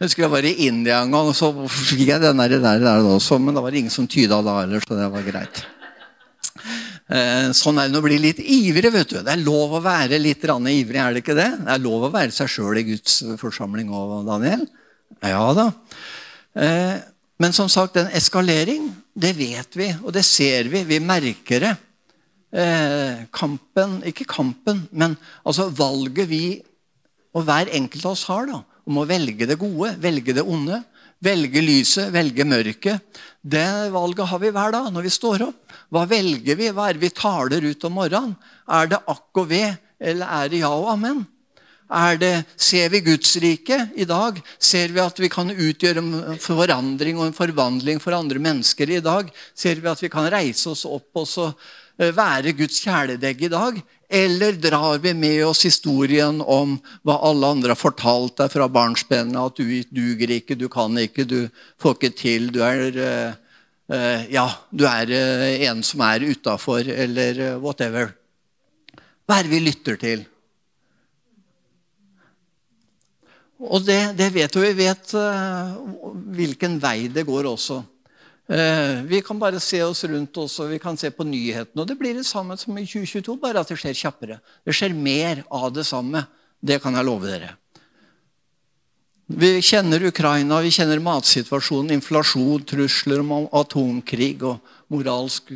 Jeg 0.00 0.08
husker 0.08 0.22
jeg 0.24 0.32
var 0.32 0.46
i 0.48 0.54
India 0.64 1.02
en 1.04 1.10
gang, 1.12 1.26
og 1.28 1.36
så 1.36 1.50
fikk 1.68 2.06
jeg 2.08 2.22
den 2.22 2.38
der, 2.40 2.54
der, 2.56 2.78
der 2.80 3.04
også, 3.04 3.36
men 3.36 3.52
det 3.52 3.60
var 3.60 3.74
ingen 3.76 3.92
som 3.92 4.06
tyda 4.08 4.38
da 4.40 4.54
heller, 4.62 4.80
så 4.80 4.96
det 4.96 5.08
var 5.12 5.26
greit. 5.26 5.60
Eh, 7.10 7.48
sånn 7.58 7.80
er 7.82 7.90
det 7.90 7.98
å 7.98 8.04
bli 8.04 8.20
litt 8.22 8.38
ivrig. 8.38 8.92
vet 8.92 9.10
du. 9.10 9.18
Det 9.18 9.32
er 9.32 9.42
lov 9.42 9.74
å 9.74 9.82
være 9.82 10.18
litt 10.18 10.44
ivrig, 10.44 10.96
er 10.96 11.12
det 11.12 11.24
ikke 11.24 11.34
det? 11.34 11.50
Det 11.66 11.72
er 11.74 11.82
lov 11.82 12.06
å 12.06 12.12
være 12.12 12.30
seg 12.30 12.46
sjøl 12.46 12.78
i 12.78 12.86
Guds 12.86 13.22
forsamling 13.40 13.90
òg, 13.90 14.24
Daniel. 14.26 14.66
Ja 15.22 15.52
da. 15.52 15.72
Eh, 16.54 16.98
men 17.40 17.52
som 17.52 17.68
sagt, 17.68 17.94
den 17.94 18.12
eskalering, 18.14 18.92
det 19.16 19.34
vet 19.36 19.74
vi, 19.74 19.90
og 20.04 20.12
det 20.12 20.24
ser 20.24 20.68
vi. 20.70 20.84
Vi 20.84 21.00
merker 21.00 21.60
det. 21.60 21.76
Eh, 22.52 23.26
kampen 23.30 24.02
Ikke 24.06 24.26
kampen, 24.26 24.88
men 24.90 25.16
altså 25.46 25.68
valget 25.70 26.26
vi 26.28 26.62
og 27.32 27.44
hver 27.46 27.70
enkelt 27.70 28.04
av 28.04 28.12
oss 28.16 28.24
har, 28.26 28.46
da, 28.50 28.62
om 28.86 28.98
å 28.98 29.06
velge 29.06 29.46
det 29.46 29.58
gode, 29.58 29.92
velge 30.02 30.34
det 30.34 30.42
onde, 30.42 30.80
velge 31.24 31.62
lyset, 31.64 32.10
velge 32.14 32.46
mørket. 32.48 33.20
Det 33.40 33.92
valget 33.92 34.28
har 34.28 34.40
vi 34.42 34.52
hver 34.52 34.72
dag 34.74 34.88
når 34.92 35.06
vi 35.06 35.12
står 35.12 35.44
opp. 35.48 35.74
Hva 35.90 36.06
velger 36.08 36.58
vi? 36.58 36.70
Hva 36.72 36.88
er 36.88 36.96
det 36.96 37.04
vi 37.04 37.12
taler 37.16 37.66
ut 37.66 37.84
om 37.88 37.98
morgenen? 37.98 38.36
Er 38.70 38.90
det 38.90 39.02
akk 39.08 39.42
og 39.42 39.50
ved, 39.50 39.76
eller 40.00 40.40
er 40.40 40.50
det 40.52 40.62
ja 40.62 40.72
og 40.72 40.90
amen? 40.94 41.24
Det, 41.90 42.44
ser 42.54 42.88
vi 42.92 43.00
Guds 43.02 43.32
rike 43.42 43.88
i 43.98 44.06
dag? 44.06 44.36
Ser 44.62 44.92
vi 44.94 45.00
at 45.02 45.18
vi 45.18 45.28
kan 45.32 45.50
utgjøre 45.50 45.98
en 45.98 46.38
forandring 46.38 47.18
og 47.18 47.26
en 47.26 47.34
forvandling 47.34 47.98
for 47.98 48.14
andre 48.14 48.38
mennesker 48.38 48.92
i 48.94 49.00
dag? 49.02 49.32
Ser 49.58 49.82
vi 49.82 49.90
at 49.90 50.02
vi 50.02 50.12
kan 50.12 50.28
reise 50.30 50.70
oss 50.70 50.84
opp 50.86 51.18
og 51.18 51.32
eh, 51.98 52.12
være 52.14 52.54
Guds 52.54 52.78
kjæledegg 52.84 53.42
i 53.42 53.50
dag? 53.50 53.82
Eller 54.12 54.52
drar 54.52 54.98
vi 54.98 55.14
med 55.14 55.44
oss 55.46 55.62
historien 55.64 56.40
om 56.42 56.72
hva 57.06 57.14
alle 57.28 57.46
andre 57.54 57.70
har 57.70 57.78
fortalt 57.78 58.40
deg 58.40 58.50
fra 58.50 58.66
barnsbenet? 58.66 59.38
At 59.38 59.60
du 59.60 59.84
duger 59.86 60.32
ikke, 60.34 60.56
du 60.58 60.66
kan 60.72 60.98
ikke, 60.98 61.22
du 61.22 61.46
får 61.78 61.94
ikke 61.94 62.10
til. 62.18 62.48
Du 62.50 62.58
er, 62.66 62.98
uh, 62.98 64.24
ja, 64.26 64.48
du 64.74 64.82
er 64.90 65.14
uh, 65.14 65.46
en 65.68 65.84
som 65.86 66.02
er 66.08 66.26
utafor, 66.26 66.90
eller 66.90 67.38
whatever. 67.62 68.10
Hva 69.30 69.38
er 69.38 69.46
det 69.46 69.54
vi 69.54 69.62
lytter 69.68 70.02
til? 70.02 70.26
Og 73.62 73.86
det, 73.86 74.00
det 74.18 74.32
vet 74.34 74.58
vi. 74.58 74.66
Vi 74.72 74.88
vet 74.88 75.14
hvilken 76.34 76.80
vei 76.82 77.06
det 77.14 77.28
går 77.30 77.46
også. 77.52 77.78
Eh, 78.50 79.02
vi 79.06 79.20
kan 79.22 79.38
bare 79.38 79.60
se 79.60 79.82
oss 79.82 80.02
rundt 80.04 80.36
oss, 80.42 80.58
og 80.58 80.72
vi 80.72 80.78
kan 80.82 80.96
se 80.98 81.10
på 81.14 81.22
nyhetene. 81.22 81.84
Og 81.84 81.86
det 81.86 81.94
blir 81.98 82.16
det 82.18 82.26
samme 82.26 82.56
som 82.58 82.74
i 82.78 82.82
2022, 82.82 83.36
bare 83.38 83.62
at 83.62 83.70
det 83.70 83.78
skjer 83.78 83.94
kjappere. 83.94 84.40
Det 84.66 84.74
skjer 84.74 84.96
mer 84.96 85.44
av 85.54 85.68
det 85.76 85.84
samme. 85.86 86.24
Det 86.58 86.80
kan 86.82 86.98
jeg 86.98 87.06
love 87.06 87.30
dere. 87.30 87.54
Vi 89.30 89.60
kjenner 89.62 90.02
Ukraina, 90.02 90.58
vi 90.64 90.72
kjenner 90.74 90.98
matsituasjonen, 90.98 91.92
inflasjon, 91.94 92.64
trusler 92.66 93.22
om 93.22 93.46
atomkrig 93.54 94.42
og 94.42 94.58
moralsk, 94.90 95.52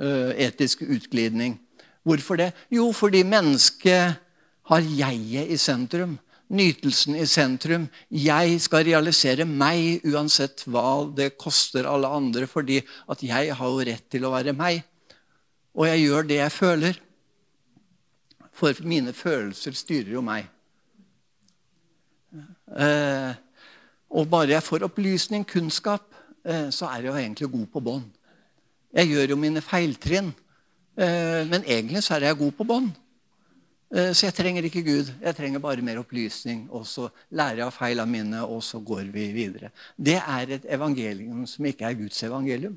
eh, 0.00 0.32
etisk 0.48 0.86
utglidning. 0.88 1.58
Hvorfor 2.02 2.38
det? 2.40 2.54
Jo, 2.72 2.88
fordi 2.92 3.24
mennesket 3.24 4.16
har 4.62 4.80
jeget 4.80 5.52
i 5.52 5.56
sentrum 5.60 6.16
nytelsen 6.48 7.16
i 7.18 7.26
sentrum. 7.28 7.86
Jeg 8.10 8.60
skal 8.64 8.86
realisere 8.88 9.46
meg 9.48 10.04
uansett 10.08 10.64
hva 10.66 11.06
det 11.14 11.34
koster 11.40 11.88
alle 11.88 12.08
andre, 12.08 12.48
fordi 12.48 12.80
at 13.10 13.22
jeg 13.24 13.54
har 13.54 13.72
jo 13.72 13.84
rett 13.90 14.06
til 14.10 14.24
å 14.24 14.32
være 14.32 14.56
meg. 14.56 14.82
Og 15.78 15.86
jeg 15.88 16.06
gjør 16.06 16.28
det 16.28 16.40
jeg 16.40 16.54
føler. 16.54 17.00
For 18.58 18.74
mine 18.82 19.12
følelser 19.14 19.76
styrer 19.78 20.16
jo 20.16 20.22
meg. 20.24 20.48
Eh, 22.74 23.34
og 24.10 24.28
bare 24.30 24.56
jeg 24.56 24.64
får 24.64 24.86
opplysning, 24.88 25.44
kunnskap, 25.46 26.08
eh, 26.44 26.68
så 26.74 26.88
er 26.88 27.04
jeg 27.04 27.12
jo 27.12 27.16
egentlig 27.16 27.50
god 27.52 27.66
på 27.72 27.80
bånd. 27.80 28.08
Jeg 28.92 29.12
gjør 29.12 29.34
jo 29.34 29.36
mine 29.36 29.60
feiltrinn. 29.60 30.32
Eh, 30.98 31.44
men 31.46 31.62
egentlig 31.62 32.02
så 32.02 32.16
er 32.16 32.26
jeg 32.26 32.40
god 32.40 32.52
på 32.58 32.64
bånd. 32.64 32.90
Eh, 33.88 34.10
så 34.12 34.26
jeg 34.28 34.36
trenger 34.36 34.66
ikke 34.68 34.84
Gud. 34.84 35.12
Jeg 35.22 35.36
trenger 35.36 35.62
bare 35.64 35.84
mer 35.84 36.00
opplysning. 36.02 36.66
Og 36.70 36.86
så 36.86 37.08
lærer 37.30 37.62
jeg 37.62 37.68
av 37.68 37.76
feilene 37.76 38.12
mine, 38.12 38.42
og 38.44 38.62
så 38.64 38.80
går 38.80 39.08
vi 39.14 39.30
videre. 39.32 39.72
Det 39.96 40.18
er 40.20 40.58
et 40.58 40.68
evangelium 40.68 41.46
som 41.48 41.68
ikke 41.68 41.88
er 41.88 41.96
Guds 41.98 42.22
evangelium. 42.22 42.76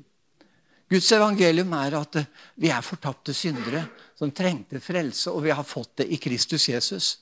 Guds 0.92 1.12
evangelium 1.12 1.72
er 1.72 1.98
at 2.00 2.16
eh, 2.20 2.30
vi 2.56 2.72
er 2.72 2.84
fortapte 2.84 3.34
syndere 3.36 3.86
som 4.18 4.32
trengte 4.32 4.80
frelse, 4.80 5.30
og 5.30 5.44
vi 5.44 5.52
har 5.52 5.64
fått 5.64 6.02
det 6.02 6.08
i 6.12 6.20
Kristus 6.20 6.68
Jesus. 6.68 7.18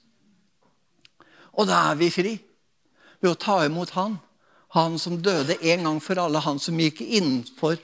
Og 1.59 1.67
da 1.67 1.91
er 1.91 1.99
vi 1.99 2.11
fri 2.15 2.35
ved 3.21 3.33
å 3.33 3.39
ta 3.39 3.61
imot 3.67 3.95
Han. 3.99 4.19
Han 4.71 4.99
som 5.03 5.19
døde 5.19 5.57
en 5.67 5.83
gang 5.83 5.97
for 6.03 6.19
alle. 6.23 6.39
Han 6.39 6.61
som 6.63 6.79
gikk 6.79 7.01
innenfor 7.03 7.81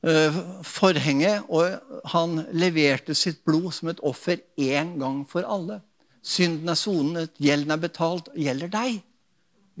forhenget. 0.00 1.44
Og 1.48 1.76
han 2.12 2.44
leverte 2.56 3.14
sitt 3.14 3.42
blod 3.44 3.70
som 3.76 3.90
et 3.92 4.00
offer 4.06 4.40
én 4.56 4.94
gang 5.00 5.22
for 5.28 5.44
alle. 5.44 5.80
Synden 6.22 6.68
er 6.68 6.78
sonet, 6.78 7.36
gjelden 7.40 7.72
er 7.74 7.80
betalt. 7.80 8.32
Gjelder 8.36 8.72
deg 8.72 9.02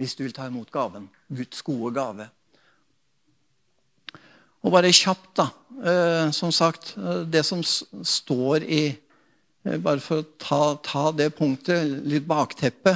hvis 0.00 0.14
du 0.16 0.22
vil 0.24 0.32
ta 0.32 0.46
imot 0.48 0.70
gaven. 0.72 1.10
Guds 1.28 1.60
gode 1.62 1.92
gave. 1.92 2.28
Og 4.64 4.72
bare 4.72 4.92
kjapt, 4.92 5.32
da. 5.36 5.50
Uh, 5.80 6.28
som 6.36 6.52
sagt, 6.52 6.94
uh, 6.96 7.22
det 7.24 7.44
som 7.48 7.62
står 7.64 8.66
i 8.66 8.82
Bare 9.60 10.00
for 10.00 10.22
å 10.22 10.28
ta, 10.40 10.58
ta 10.80 11.10
det 11.12 11.34
punktet, 11.36 11.84
litt 12.08 12.24
bakteppe. 12.24 12.94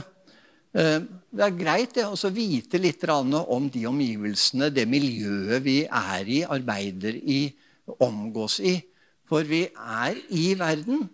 Det 1.35 1.43
er 1.43 1.57
greit 1.59 1.97
det, 1.97 2.05
å 2.07 2.31
vite 2.31 2.79
litt 2.79 3.03
om 3.11 3.67
de 3.67 3.87
omgivelsene, 3.91 4.71
det 4.71 4.85
miljøet 4.87 5.65
vi 5.65 5.81
er 5.83 6.29
i, 6.31 6.45
arbeider 6.47 7.17
i, 7.19 7.41
omgås 7.99 8.61
i. 8.63 8.77
For 9.27 9.43
vi 9.43 9.65
er 9.67 10.21
i 10.31 10.53
verden. 10.55 11.09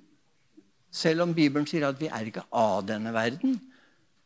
Selv 0.93 1.25
om 1.25 1.33
Bibelen 1.33 1.65
sier 1.67 1.87
at 1.89 2.01
vi 2.01 2.11
er 2.11 2.29
ikke 2.29 2.45
av 2.53 2.85
denne 2.85 3.15
verden, 3.15 3.57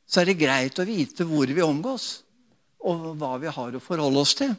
så 0.09 0.23
er 0.23 0.33
det 0.33 0.41
greit 0.41 0.81
å 0.81 0.89
vite 0.89 1.27
hvor 1.29 1.47
vi 1.47 1.63
omgås, 1.63 2.25
og 2.85 3.13
hva 3.21 3.37
vi 3.41 3.53
har 3.53 3.77
å 3.77 3.83
forholde 3.83 4.25
oss 4.25 4.35
til. 4.37 4.55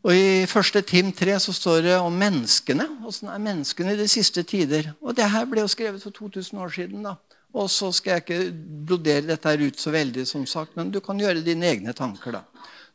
Og 0.00 0.16
I 0.16 0.46
1. 0.48 0.80
Tim 0.88 1.10
3 1.12 1.36
så 1.44 1.52
står 1.52 1.82
det 1.84 1.96
om 2.00 2.14
menneskene. 2.16 2.86
Åssen 3.04 3.28
er 3.28 3.42
menneskene 3.42 3.92
i 3.92 4.00
de 4.00 4.08
siste 4.08 4.42
tider? 4.48 4.94
Og 5.04 5.12
Det 5.16 5.28
her 5.28 5.44
ble 5.44 5.60
jo 5.60 5.68
skrevet 5.68 6.00
for 6.00 6.16
2000 6.16 6.58
år 6.58 6.72
siden. 6.72 7.04
da. 7.04 7.18
Og 7.56 7.66
så 7.72 7.90
skal 7.94 8.16
jeg 8.16 8.24
ikke 8.24 8.40
brodere 8.86 9.26
dette 9.32 9.50
her 9.50 9.64
ut 9.66 9.78
så 9.80 9.92
veldig, 9.94 10.26
som 10.28 10.46
sagt, 10.46 10.76
men 10.78 10.92
du 10.94 11.00
kan 11.02 11.18
gjøre 11.18 11.42
dine 11.46 11.66
egne 11.72 11.94
tanker. 11.96 12.38
da. 12.38 12.44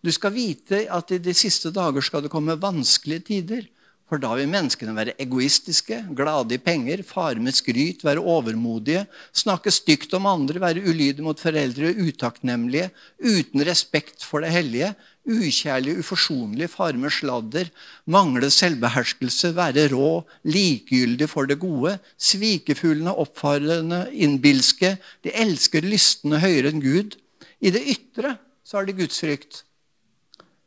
Du 0.06 0.12
skal 0.14 0.36
vite 0.36 0.86
at 0.92 1.12
i 1.12 1.20
de 1.20 1.34
siste 1.36 1.74
dager 1.76 2.04
skal 2.06 2.24
det 2.24 2.32
komme 2.32 2.56
vanskelige 2.62 3.28
tider. 3.32 3.66
For 4.06 4.22
da 4.22 4.36
vil 4.38 4.52
menneskene 4.52 4.94
være 4.94 5.16
egoistiske, 5.24 5.98
glade 6.14 6.54
i 6.54 6.62
penger, 6.62 7.02
fare 7.02 7.42
med 7.42 7.56
skryt, 7.58 8.04
være 8.06 8.22
overmodige, 8.22 9.08
snakke 9.34 9.74
stygt 9.74 10.14
om 10.14 10.28
andre, 10.30 10.62
være 10.62 10.84
ulydige 10.86 11.26
mot 11.26 11.42
foreldre, 11.42 11.90
utakknemlige, 12.06 12.92
uten 13.18 13.66
respekt 13.66 14.22
for 14.22 14.46
det 14.46 14.54
hellige, 14.54 14.92
ukjærlige, 15.26 16.00
uforsonlige, 16.00 16.70
fare 16.70 16.98
med 17.02 17.14
sladder, 17.14 17.70
mangle 18.06 18.50
selvbeherskelse, 18.54 19.54
være 19.58 19.88
rå, 19.94 20.24
likegyldig 20.44 21.28
for 21.30 21.50
det 21.50 21.58
gode, 21.60 21.98
svikefuglene, 22.18 23.14
oppfarende, 23.14 24.06
innbilske. 24.14 24.96
De 25.26 25.34
elsker 25.34 25.86
lystne 25.86 26.40
høyere 26.44 26.74
enn 26.74 26.84
Gud. 26.84 27.18
I 27.62 27.74
det 27.74 27.84
ytre 27.96 28.36
så 28.66 28.80
har 28.80 28.88
de 28.88 28.98
gudsfrykt, 28.98 29.64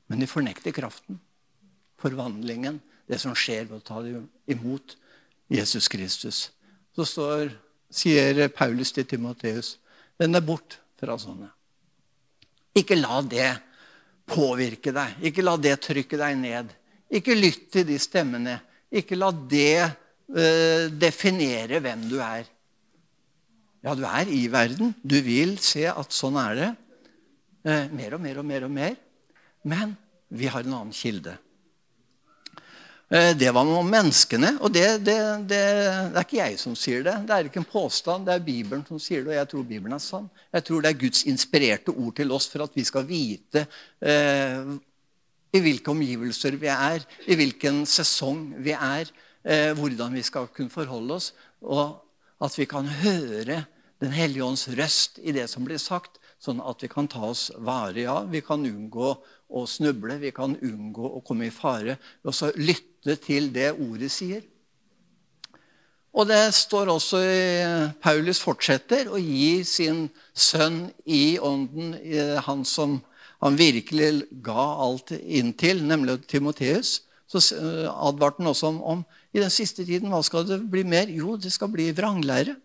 men 0.08 0.22
de 0.22 0.30
fornekter 0.30 0.74
kraften, 0.74 1.20
forvandlingen, 2.00 2.80
det 3.08 3.20
som 3.22 3.36
skjer 3.36 3.68
ved 3.68 3.80
å 3.80 3.86
ta 3.86 4.02
imot 4.50 4.96
Jesus 5.48 5.88
Kristus. 5.88 6.48
Så 6.96 7.06
står, 7.06 7.54
sier 7.90 8.48
Paulus 8.52 8.92
til 8.92 9.06
Timoteus, 9.08 9.76
vend 10.18 10.36
deg 10.36 10.44
bort 10.44 10.80
fra 10.98 11.16
sånne. 11.20 11.48
Ikke 12.76 12.98
la 12.98 13.22
det 13.24 13.48
påvirke 14.28 14.92
deg. 14.94 15.16
Ikke 15.30 15.44
la 15.44 15.56
det 15.60 15.78
trykke 15.84 16.20
deg 16.20 16.36
ned. 16.40 16.70
Ikke 17.08 17.36
lytt 17.36 17.70
til 17.72 17.86
de 17.88 17.96
stemmene. 18.00 18.58
Ikke 18.92 19.16
la 19.18 19.30
det 19.32 19.88
uh, 19.88 20.86
definere 20.92 21.80
hvem 21.84 22.06
du 22.10 22.18
er. 22.20 22.48
Ja, 23.84 23.94
du 23.94 24.04
er 24.08 24.30
i 24.32 24.44
verden. 24.52 24.92
Du 25.02 25.18
vil 25.24 25.56
se 25.62 25.86
at 25.90 26.14
sånn 26.14 26.38
er 26.40 26.58
det. 26.58 26.70
Uh, 27.64 27.84
mer 27.96 28.16
og 28.18 28.24
mer 28.24 28.40
og 28.42 28.48
mer 28.48 28.68
og 28.68 28.74
mer. 28.74 28.96
Men 29.68 29.96
vi 30.28 30.50
har 30.50 30.66
en 30.66 30.80
annen 30.82 30.96
kilde. 30.96 31.38
Eh, 33.08 33.36
det 33.36 33.48
var 33.56 33.64
om 33.64 33.88
menneskene. 33.88 34.50
Og 34.60 34.72
det, 34.72 34.84
det, 35.06 35.16
det, 35.48 35.60
det, 36.12 36.18
er 36.18 36.26
ikke 36.26 36.40
jeg 36.42 36.58
som 36.60 36.74
sier 36.76 37.06
det. 37.06 37.14
Det 37.28 37.36
er 37.36 37.48
ikke 37.48 37.62
en 37.62 37.70
påstand, 37.70 38.26
det 38.28 38.34
er 38.34 38.44
Bibelen 38.44 38.84
som 38.88 39.00
sier 39.00 39.22
det. 39.24 39.32
Og 39.32 39.38
jeg 39.38 39.50
tror 39.52 39.64
Bibelen 39.70 39.96
er 39.96 40.02
sann. 40.04 40.28
Jeg 40.52 40.66
tror 40.68 40.84
det 40.84 40.90
er 40.92 41.00
Guds 41.00 41.24
inspirerte 41.30 41.94
ord 41.94 42.18
til 42.18 42.34
oss 42.36 42.50
for 42.52 42.66
at 42.66 42.76
vi 42.76 42.84
skal 42.84 43.08
vite 43.08 43.64
eh, 44.04 44.74
i 45.56 45.62
hvilke 45.64 45.94
omgivelser 45.94 46.58
vi 46.60 46.68
er, 46.68 47.06
i 47.24 47.38
hvilken 47.40 47.80
sesong 47.88 48.44
vi 48.60 48.76
er, 48.76 49.08
eh, 49.48 49.72
hvordan 49.78 50.12
vi 50.12 50.26
skal 50.26 50.50
kunne 50.52 50.72
forholde 50.72 51.16
oss. 51.16 51.32
Og 51.64 51.96
at 52.44 52.60
vi 52.60 52.68
kan 52.68 52.86
høre 53.00 53.64
Den 53.98 54.12
hellige 54.14 54.44
ånds 54.46 54.68
røst 54.78 55.16
i 55.26 55.32
det 55.34 55.48
som 55.50 55.64
blir 55.66 55.80
sagt, 55.82 56.20
sånn 56.38 56.60
at 56.62 56.84
vi 56.84 56.86
kan 56.86 57.08
ta 57.10 57.24
oss 57.26 57.48
vare. 57.58 57.98
Ja, 57.98 58.20
vi 58.30 58.38
kan 58.46 58.62
unngå 58.62 59.08
å 59.48 59.62
snuble, 59.66 60.20
vi 60.22 60.30
kan 60.30 60.54
unngå 60.54 61.08
å 61.16 61.22
komme 61.26 61.48
i 61.48 61.50
fare. 61.50 61.96
Og 62.22 62.36
så 62.36 62.52
lytte 62.54 62.87
lytte 63.06 63.26
til 63.26 63.50
det 63.54 63.72
ordet 63.74 64.10
sier. 64.12 64.42
Og 66.18 66.26
det 66.26 66.40
står 66.56 66.88
også 66.90 67.20
Paulus 68.02 68.40
fortsetter 68.42 69.10
å 69.12 69.20
gi 69.20 69.62
sin 69.68 70.08
sønn 70.34 70.88
i 71.04 71.38
ånden, 71.38 71.92
han 72.42 72.64
som 72.66 72.98
han 73.44 73.58
virkelig 73.58 74.24
ga 74.42 74.64
alt 74.82 75.12
inn 75.14 75.52
til, 75.54 75.84
nemlig 75.86 76.18
Timoteus. 76.26 77.02
Så 77.28 77.42
advarte 77.92 78.42
han 78.42 78.50
også 78.50 78.72
om, 78.72 78.80
om 78.82 79.04
i 79.36 79.42
den 79.42 79.52
siste 79.52 79.84
tiden 79.86 80.10
hva 80.10 80.22
skal 80.26 80.46
det 80.48 80.62
bli 80.72 80.82
mer? 80.88 81.10
Jo, 81.12 81.36
det 81.36 81.52
skal 81.54 81.70
bli 81.70 81.90
vranglære. 81.94 82.56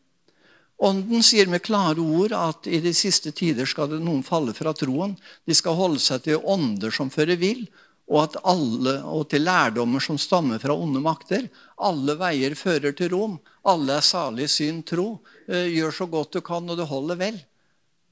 Ånden 0.83 1.21
sier 1.23 1.47
med 1.51 1.61
klare 1.63 2.01
ord 2.01 2.33
at 2.35 2.67
i 2.67 2.79
de 2.83 2.91
siste 2.97 3.31
tider 3.35 3.67
skal 3.69 3.91
det 3.91 4.01
noen 4.03 4.23
falle 4.25 4.55
fra 4.57 4.73
troen. 4.75 5.13
De 5.45 5.55
skal 5.55 5.77
holde 5.77 6.01
seg 6.01 6.25
til 6.25 6.41
ånder 6.41 6.91
som 6.95 7.11
fører 7.13 7.37
vill, 7.39 7.67
og, 8.11 8.35
alle, 8.43 8.97
og 9.07 9.29
til 9.31 9.45
lærdommer 9.45 10.03
som 10.03 10.17
stammer 10.19 10.59
fra 10.59 10.75
onde 10.75 10.99
makter. 11.03 11.47
Alle 11.79 12.17
veier 12.19 12.55
fører 12.59 12.91
til 12.97 13.13
Rom. 13.13 13.37
Alle 13.63 13.97
er 13.97 14.05
salig 14.05 14.49
syn 14.51 14.81
tro. 14.83 15.21
Eh, 15.47 15.71
gjør 15.71 15.95
så 15.95 16.07
godt 16.11 16.35
du 16.35 16.41
kan, 16.43 16.67
og 16.67 16.77
du 16.77 16.83
holder 16.87 17.19
vel. 17.19 17.39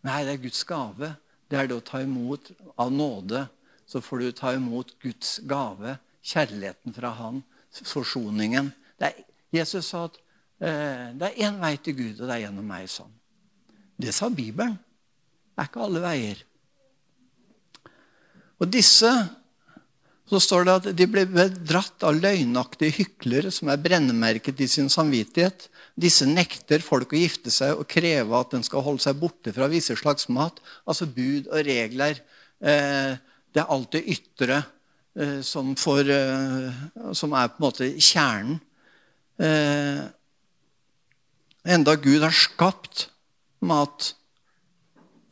Nei, 0.08 0.22
det 0.26 0.38
er 0.38 0.44
Guds 0.46 0.64
gave. 0.68 1.12
Det 1.52 1.60
er 1.60 1.68
det 1.68 1.76
å 1.76 1.84
ta 1.84 2.00
imot 2.02 2.54
av 2.80 2.92
nåde. 2.94 3.46
Så 3.86 4.00
får 4.02 4.24
du 4.24 4.32
ta 4.32 4.54
imot 4.56 4.94
Guds 5.04 5.42
gave, 5.44 5.98
kjærligheten 6.24 6.96
fra 6.96 7.12
Han, 7.18 7.42
forsoningen. 7.76 8.72
Er, 9.04 9.18
Jesus 9.52 9.90
sa 9.92 10.06
at 10.08 10.16
eh, 10.64 11.12
det 11.20 11.34
er 11.34 11.50
én 11.50 11.60
vei 11.60 11.76
til 11.84 11.98
Gud, 11.98 12.22
og 12.22 12.30
det 12.30 12.38
er 12.38 12.46
gjennom 12.46 12.72
meg. 12.72 12.88
sånn. 12.88 13.12
Det 14.00 14.16
sa 14.16 14.32
Bibelen. 14.32 14.80
Det 15.52 15.66
er 15.66 15.68
ikke 15.68 15.84
alle 15.84 16.02
veier. 16.06 16.48
Og 18.62 18.70
disse 18.72 19.10
så 20.32 20.40
står 20.40 20.64
det 20.64 20.74
at 20.74 20.86
de 20.96 21.06
ble 21.12 21.26
bedratt 21.28 22.06
av 22.08 22.16
løgnaktige 22.16 23.02
hyklere 23.02 23.50
som 23.52 23.68
er 23.68 23.82
brennemerket 23.84 24.62
i 24.64 24.68
sin 24.72 24.88
samvittighet. 24.92 25.66
Disse 26.00 26.24
nekter 26.24 26.80
folk 26.80 27.12
å 27.12 27.20
gifte 27.20 27.52
seg 27.52 27.76
og 27.76 27.90
kreve 27.92 28.40
at 28.40 28.54
den 28.56 28.64
skal 28.64 28.86
holde 28.86 29.04
seg 29.04 29.20
borte 29.20 29.52
fra 29.52 29.68
visse 29.72 29.98
slags 30.00 30.30
mat. 30.32 30.62
Altså 30.88 31.10
bud 31.12 31.50
og 31.52 31.66
regler. 31.68 32.24
Eh, 32.64 33.20
det 33.52 33.60
er 33.60 33.76
alt 33.76 33.92
det 33.92 34.06
ytre 34.16 34.62
eh, 35.20 35.42
som, 35.44 35.76
får, 35.76 36.14
eh, 36.16 36.82
som, 37.18 37.36
er 37.36 37.52
på 37.52 37.60
en 37.60 37.68
måte 37.68 37.92
kjernen. 38.00 38.62
Enda 41.62 42.00
Gud 42.00 42.24
har 42.24 42.36
skapt 42.36 43.10
mat 43.68 44.14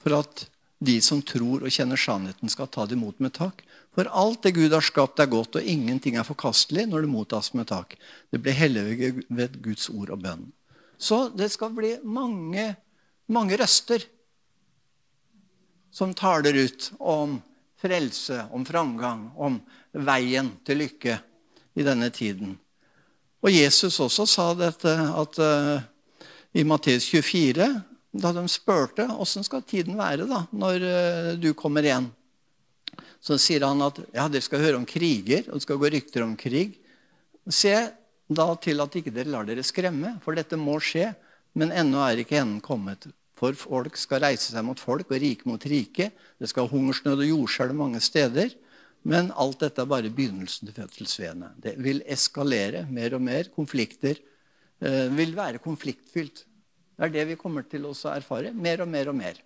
for 0.04 0.20
at 0.20 0.50
de 0.80 0.96
som 1.04 1.22
tror 1.22 1.66
og 1.66 1.74
kjenner 1.74 2.00
sannheten, 2.00 2.52
skal 2.52 2.70
ta 2.72 2.86
det 2.88 2.96
imot 2.96 3.20
med 3.20 3.34
tak. 3.36 3.66
For 3.96 4.08
alt 4.08 4.46
det 4.46 4.56
Gud 4.56 4.72
har 4.72 4.86
skapt, 4.86 5.20
er 5.20 5.32
godt, 5.32 5.58
og 5.60 5.66
ingenting 5.66 6.16
er 6.16 6.28
forkastelig 6.28 6.86
når 6.88 7.04
det 7.04 7.12
mottas 7.12 7.52
med 7.58 7.68
tak. 7.72 7.98
Det 8.32 8.40
blir 8.40 8.56
hellig 8.56 9.12
ved 9.28 9.60
Guds 9.64 9.90
ord 9.92 10.14
og 10.16 10.24
bønn. 10.24 10.48
Så 11.00 11.28
det 11.36 11.50
skal 11.52 11.74
bli 11.76 11.96
mange, 12.04 12.74
mange 13.28 13.60
røster 13.60 14.04
som 15.92 16.14
taler 16.14 16.56
ut 16.66 16.92
om 17.00 17.40
frelse, 17.80 18.44
om 18.52 18.66
framgang, 18.68 19.30
om 19.36 19.60
veien 19.92 20.52
til 20.68 20.84
lykke 20.84 21.20
i 21.80 21.86
denne 21.88 22.12
tiden. 22.14 22.58
Og 23.40 23.52
Jesus 23.56 24.00
også 24.04 24.26
sa 24.28 24.50
dette 24.58 24.92
at 24.92 25.40
uh, 25.40 25.80
i 26.52 26.66
Matteus 26.68 27.08
24, 27.08 27.68
da 28.12 28.32
de 28.34 28.46
spurte 28.50 29.06
åssen 29.22 29.46
skal 29.46 29.66
tiden 29.68 29.98
være 30.00 30.26
da, 30.30 30.44
når 30.52 30.86
uh, 30.86 31.34
du 31.38 31.52
kommer 31.58 31.86
igjen, 31.86 32.10
så 33.22 33.38
sier 33.42 33.66
han 33.68 33.84
at 33.86 34.00
ja, 34.16 34.28
dere 34.32 34.44
skal 34.44 34.64
høre 34.64 34.80
om 34.80 34.88
kriger, 34.88 35.46
og 35.50 35.60
det 35.60 35.66
skal 35.66 35.80
gå 35.82 35.92
rykter 35.94 36.26
om 36.26 36.36
krig. 36.40 36.78
Se 37.50 37.74
da 38.30 38.48
til 38.62 38.82
at 38.82 38.96
ikke 38.96 39.14
dere 39.14 39.34
lar 39.34 39.48
dere 39.48 39.66
skremme, 39.66 40.16
for 40.24 40.38
dette 40.38 40.58
må 40.60 40.78
skje. 40.84 41.12
Men 41.58 41.74
ennå 41.74 42.02
er 42.06 42.22
ikke 42.22 42.38
enden 42.40 42.62
kommet. 42.64 43.08
For 43.40 43.56
folk 43.58 43.98
skal 43.98 44.24
reise 44.24 44.52
seg 44.52 44.66
mot 44.68 44.80
folk 44.80 45.10
og 45.10 45.22
rike 45.22 45.48
mot 45.50 45.64
rike. 45.72 46.10
Det 46.40 46.50
skal 46.52 46.70
hungersnød 46.72 47.24
og 47.24 47.32
jordskjelv 47.32 47.78
mange 47.78 48.02
steder. 48.04 48.54
Men 49.08 49.32
alt 49.40 49.62
dette 49.64 49.82
er 49.82 49.90
bare 49.90 50.12
begynnelsen 50.12 50.68
til 50.68 50.76
fødselsveene. 50.76 51.54
Det 51.64 51.78
vil 51.80 52.04
eskalere 52.06 52.84
mer 52.92 53.16
og 53.16 53.24
mer. 53.24 53.50
Konflikter 53.56 54.20
eh, 54.20 55.08
vil 55.16 55.34
være 55.38 55.64
konfliktfylt. 55.64 56.44
Det 57.00 57.08
er 57.08 57.14
det 57.14 57.30
vi 57.30 57.40
kommer 57.40 57.64
til 57.64 57.86
å 57.88 57.94
erfare. 58.12 58.52
Mer 58.52 58.82
og 58.84 58.90
mer 58.92 59.08
og 59.08 59.16
mer. 59.16 59.38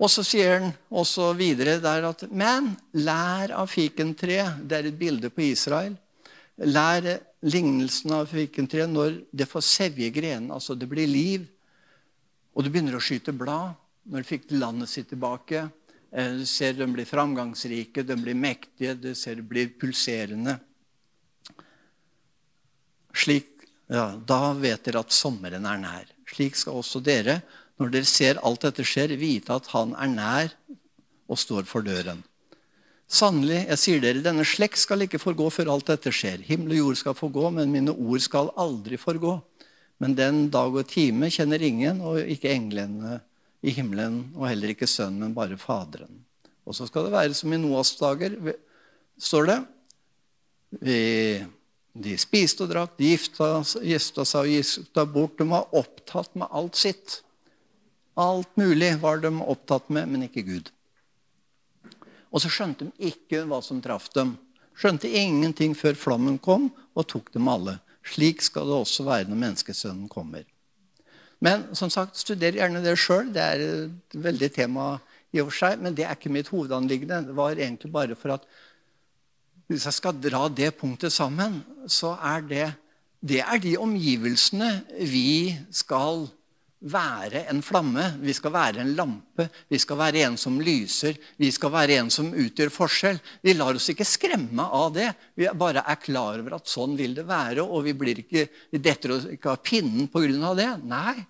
Og 0.00 0.08
så 0.08 0.24
sier 0.24 0.54
han 0.56 0.70
også 0.88 1.28
videre 1.36 1.76
der 1.82 2.06
at 2.08 2.24
Men 2.32 2.72
lær 2.96 3.52
av 3.52 3.68
fikentreet. 3.68 4.64
Det 4.64 4.78
er 4.78 4.88
et 4.88 4.96
bilde 4.98 5.28
på 5.28 5.44
Israel. 5.50 5.92
Lær 6.56 7.04
lignelsen 7.44 8.16
av 8.16 8.32
fikentreet 8.32 8.88
når 8.88 9.20
det 9.36 9.50
får 9.50 9.66
sevje 9.68 10.08
grenene, 10.14 10.54
altså 10.54 10.74
det 10.78 10.88
blir 10.88 11.10
liv. 11.10 11.44
Og 12.56 12.64
det 12.64 12.72
begynner 12.72 12.96
å 12.96 13.04
skyte 13.04 13.36
blad. 13.36 13.76
Når 14.08 14.24
det 14.24 14.30
fikk 14.32 14.50
landet 14.56 14.90
sitt 14.90 15.12
tilbake. 15.12 15.68
Eh, 16.10 16.32
du 16.40 16.46
ser 16.48 16.72
de 16.72 16.88
blir 16.88 17.08
framgangsrike, 17.08 18.02
de 18.02 18.16
blir 18.16 18.34
mektige, 18.34 18.96
du 18.96 19.12
ser 19.14 19.36
de 19.36 19.44
blir 19.44 19.76
pulserende. 19.76 20.56
Slik, 23.12 23.51
ja, 23.92 24.06
da 24.16 24.40
vet 24.56 24.84
dere 24.86 25.02
at 25.04 25.14
sommeren 25.14 25.68
er 25.68 25.80
nær. 25.80 26.10
Slik 26.32 26.56
skal 26.56 26.80
også 26.80 27.02
dere, 27.04 27.40
når 27.80 27.92
dere 27.92 28.08
ser 28.08 28.40
alt 28.46 28.64
dette 28.64 28.84
skjer, 28.86 29.14
vite 29.20 29.54
at 29.54 29.70
Han 29.74 29.92
er 29.98 30.12
nær 30.12 30.52
og 31.28 31.40
står 31.40 31.66
for 31.68 31.84
døren. 31.84 32.22
Sannelig, 33.12 33.66
jeg 33.68 33.80
sier 33.80 34.00
dere, 34.00 34.24
denne 34.24 34.44
slekt 34.48 34.80
skal 34.80 35.04
ikke 35.04 35.20
forgå 35.20 35.50
før 35.52 35.74
alt 35.74 35.90
dette 35.90 36.12
skjer. 36.14 36.40
Himmel 36.46 36.78
og 36.78 36.78
jord 36.78 37.00
skal 37.02 37.16
forgå, 37.18 37.50
men 37.58 37.72
mine 37.74 37.92
ord 37.92 38.22
skal 38.24 38.48
aldri 38.56 38.96
forgå. 39.00 39.36
Men 40.00 40.16
den 40.16 40.46
dag 40.54 40.72
og 40.72 40.88
time 40.88 41.28
kjenner 41.30 41.62
ingen, 41.62 42.00
og 42.00 42.22
ikke 42.22 42.50
englene 42.54 43.20
i 43.62 43.74
himmelen, 43.76 44.32
og 44.34 44.48
heller 44.48 44.72
ikke 44.72 44.88
Sønnen, 44.88 45.20
men 45.26 45.36
bare 45.36 45.60
Faderen. 45.60 46.22
Og 46.64 46.74
så 46.78 46.88
skal 46.88 47.06
det 47.06 47.14
være 47.14 47.36
som 47.36 47.52
i 47.52 47.60
Noas 47.60 47.92
dager, 47.98 48.38
står 49.20 49.50
det. 49.50 49.58
De 51.92 52.14
spiste 52.16 52.64
og 52.64 52.70
drakk, 52.72 52.94
de 52.96 53.10
gifta, 53.12 53.48
gifta 53.84 54.24
seg 54.24 54.46
og 54.46 54.54
gifta 54.54 55.04
bort. 55.04 55.36
De 55.38 55.46
var 55.50 55.74
opptatt 55.76 56.32
med 56.38 56.48
alt 56.50 56.78
sitt. 56.80 57.18
Alt 58.16 58.48
mulig 58.60 58.94
var 59.02 59.20
de 59.20 59.32
opptatt 59.40 59.90
med, 59.92 60.08
men 60.08 60.24
ikke 60.28 60.44
Gud. 60.46 60.72
Og 62.32 62.40
så 62.40 62.48
skjønte 62.52 62.88
de 62.88 63.12
ikke 63.12 63.44
hva 63.48 63.60
som 63.64 63.82
traff 63.84 64.08
dem. 64.16 64.38
Skjønte 64.78 65.08
ingenting 65.08 65.76
før 65.76 65.98
flommen 65.98 66.38
kom 66.40 66.70
og 66.96 67.08
tok 67.12 67.28
dem 67.34 67.48
alle. 67.52 67.76
Slik 68.08 68.40
skal 68.42 68.70
det 68.70 68.78
også 68.82 69.04
være 69.06 69.28
når 69.28 69.42
menneskesønnen 69.44 70.08
kommer. 70.10 70.46
Men 71.42 71.68
som 71.76 71.90
sagt, 71.92 72.16
studer 72.16 72.56
gjerne 72.56 72.80
det 72.84 72.96
sjøl. 73.00 73.32
Det 73.34 73.42
er 73.42 73.64
et 73.66 74.16
veldig 74.24 74.48
tema 74.54 74.86
i 75.32 75.40
og 75.42 75.50
for 75.50 75.58
seg, 75.62 75.80
men 75.82 75.96
det 75.96 76.06
er 76.06 76.16
ikke 76.16 76.32
mitt 76.32 76.50
hovedanliggende. 76.52 77.22
Det 77.28 77.36
var 77.36 77.56
egentlig 77.56 77.92
bare 77.92 78.16
for 78.18 78.36
at 78.36 78.46
hvis 79.72 79.88
jeg 79.88 79.96
skal 79.96 80.20
dra 80.20 80.46
det 80.52 80.74
punktet 80.76 81.14
sammen, 81.14 81.62
så 81.88 82.14
er 82.20 82.44
det, 82.44 82.68
det 83.24 83.40
er 83.40 83.60
de 83.62 83.74
omgivelsene 83.80 84.70
vi 85.08 85.54
skal 85.72 86.26
være 86.82 87.44
en 87.50 87.62
flamme. 87.62 88.04
Vi 88.20 88.34
skal 88.34 88.52
være 88.52 88.82
en 88.82 88.94
lampe. 88.98 89.46
Vi 89.70 89.78
skal 89.78 90.00
være 90.00 90.24
en 90.26 90.36
som 90.40 90.58
lyser. 90.60 91.16
Vi 91.38 91.50
skal 91.54 91.72
være 91.72 91.98
en 92.02 92.10
som 92.10 92.32
utgjør 92.34 92.72
forskjell. 92.74 93.20
Vi 93.42 93.54
lar 93.54 93.78
oss 93.78 93.88
ikke 93.92 94.06
skremme 94.08 94.66
av 94.66 94.90
det. 94.96 95.08
Vi 95.38 95.48
bare 95.58 95.84
er 95.86 96.00
klar 96.02 96.42
over 96.42 96.58
at 96.58 96.70
sånn 96.70 96.96
vil 96.98 97.14
det 97.18 97.28
være, 97.28 97.62
og 97.62 97.86
vi 97.86 97.94
blir 97.96 98.24
ikke, 98.24 98.48
vi 98.74 98.82
detter 98.82 99.14
ikke 99.36 99.54
av 99.54 99.62
pinnen 99.64 100.10
pga. 100.10 100.54
det. 100.58 100.72
Nei, 100.84 101.20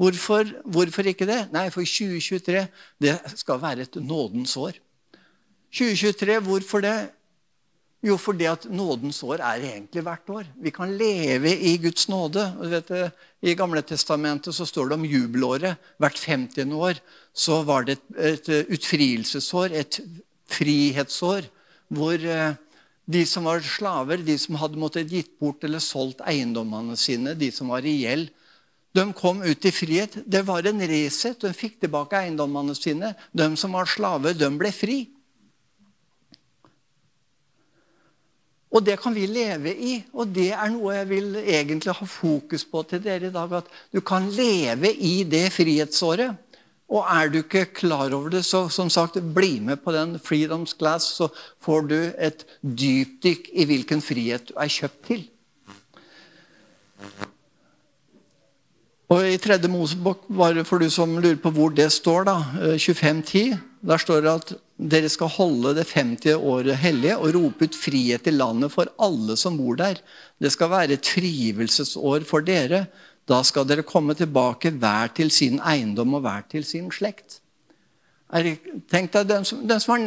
Hvorfor, 0.00 0.48
hvorfor, 0.64 1.04
ikke 1.10 1.26
det? 1.28 1.50
Nei, 1.52 1.66
for 1.68 1.84
2023 1.84 2.62
det 3.04 3.18
skal 3.36 3.58
være 3.60 3.84
et 3.84 3.98
nådens 4.00 4.56
år. 4.56 4.78
2023, 5.76 6.38
hvorfor 6.40 6.80
det? 6.80 6.94
Jo, 8.00 8.16
fordi 8.16 8.46
at 8.48 8.64
nådens 8.72 9.18
år 9.22 9.42
er 9.44 9.60
egentlig 9.60 10.02
hvert 10.06 10.30
år. 10.32 10.46
Vi 10.56 10.70
kan 10.72 10.94
leve 10.96 11.52
i 11.52 11.74
Guds 11.76 12.08
nåde. 12.08 12.46
Vet, 12.72 12.88
I 13.42 13.54
Gamle 13.54 13.82
Testamentet 13.84 14.56
så 14.56 14.64
står 14.64 14.88
det 14.88 14.96
om 14.96 15.04
jubelåret. 15.04 15.76
Hvert 16.00 16.18
50. 16.18 16.72
år 16.72 17.02
så 17.34 17.60
var 17.62 17.84
det 17.84 17.98
et, 17.98 18.48
et 18.48 18.72
utfrielsesår, 18.72 19.76
et 19.76 20.00
frihetsår, 20.48 21.44
hvor 21.92 22.16
eh, 22.24 22.56
de 23.04 23.26
som 23.26 23.44
var 23.44 23.60
slaver, 23.60 24.24
de 24.24 24.38
som 24.38 24.56
hadde 24.56 24.80
måttet 24.80 25.12
gitt 25.12 25.36
bort 25.38 25.64
eller 25.66 25.82
solgt 25.84 26.24
eiendommene 26.24 26.96
sine, 26.96 27.34
de 27.36 27.50
som 27.52 27.68
var 27.68 27.84
i 27.84 27.98
gjeld, 28.00 28.30
de 28.96 29.04
kom 29.14 29.42
ut 29.44 29.64
i 29.64 29.70
frihet. 29.70 30.16
Det 30.26 30.40
var 30.48 30.66
en 30.66 30.80
reset. 30.90 31.38
De 31.38 31.52
fikk 31.54 31.76
tilbake 31.84 32.18
eiendommene 32.18 32.74
sine. 32.74 33.12
De 33.30 33.46
som 33.60 33.76
var 33.76 33.86
slaver, 33.86 34.34
de 34.34 34.48
ble 34.58 34.72
fri. 34.74 35.04
Og 38.70 38.84
det 38.86 39.00
kan 39.02 39.14
vi 39.14 39.26
leve 39.26 39.72
i. 39.74 39.96
Og 40.14 40.30
det 40.30 40.52
er 40.54 40.70
noe 40.70 40.94
jeg 40.94 41.08
vil 41.10 41.40
egentlig 41.40 41.94
ha 41.98 42.06
fokus 42.06 42.64
på 42.70 42.84
til 42.86 43.02
dere 43.02 43.30
i 43.30 43.34
dag. 43.34 43.56
At 43.58 43.72
du 43.90 44.00
kan 44.00 44.28
leve 44.30 44.92
i 44.94 45.24
det 45.26 45.48
frihetsåret. 45.54 46.38
Og 46.90 47.06
er 47.06 47.30
du 47.30 47.38
ikke 47.38 47.68
klar 47.70 48.10
over 48.10 48.32
det, 48.34 48.42
så 48.44 48.64
som 48.68 48.88
sagt, 48.90 49.14
bli 49.34 49.60
med 49.62 49.78
på 49.84 49.92
den 49.94 50.16
Freedoms 50.18 50.74
Class, 50.74 51.04
så 51.20 51.28
får 51.62 51.84
du 51.86 51.98
et 52.18 52.42
dypdykk 52.62 53.46
i 53.54 53.66
hvilken 53.70 54.02
frihet 54.02 54.48
du 54.48 54.56
er 54.58 54.72
kjøpt 54.74 55.04
til. 55.06 55.22
Og 59.10 59.26
I 59.26 59.38
tredje 59.42 59.66
Mosebok, 59.66 60.28
bare 60.30 60.62
for 60.66 60.78
du 60.78 60.86
som 60.92 61.16
lurer 61.18 61.38
på 61.42 61.50
hvor 61.50 61.72
det 61.74 61.88
står, 61.90 62.28
da, 62.28 62.36
25.10, 62.78 63.40
eh, 63.40 63.56
der 63.90 63.98
står 63.98 64.22
det 64.22 64.30
at 64.30 64.52
dere 64.92 65.10
skal 65.10 65.32
holde 65.34 65.72
det 65.76 65.88
50. 65.90 66.36
året 66.36 66.78
hellige 66.78 67.16
og 67.18 67.34
rope 67.34 67.66
ut 67.66 67.76
frihet 67.76 68.28
i 68.30 68.36
landet 68.36 68.70
for 68.72 68.92
alle 69.02 69.34
som 69.40 69.58
bor 69.58 69.76
der. 69.80 69.98
Det 70.38 70.52
skal 70.54 70.70
være 70.70 70.94
et 70.94 71.04
trivelsesår 71.04 72.24
for 72.28 72.46
dere. 72.46 72.84
Da 73.28 73.42
skal 73.46 73.66
dere 73.66 73.82
komme 73.86 74.14
tilbake 74.14 74.70
hver 74.78 75.10
til 75.16 75.32
sin 75.34 75.58
eiendom 75.58 76.14
og 76.14 76.24
hver 76.24 76.46
til 76.52 76.64
sin 76.64 76.88
slekt. 76.94 77.40
Tenk 78.30 79.10
deg 79.16 79.26
den 79.26 79.44
som, 79.48 79.66
den 79.66 79.82
som 79.82 79.96
var 79.96 80.04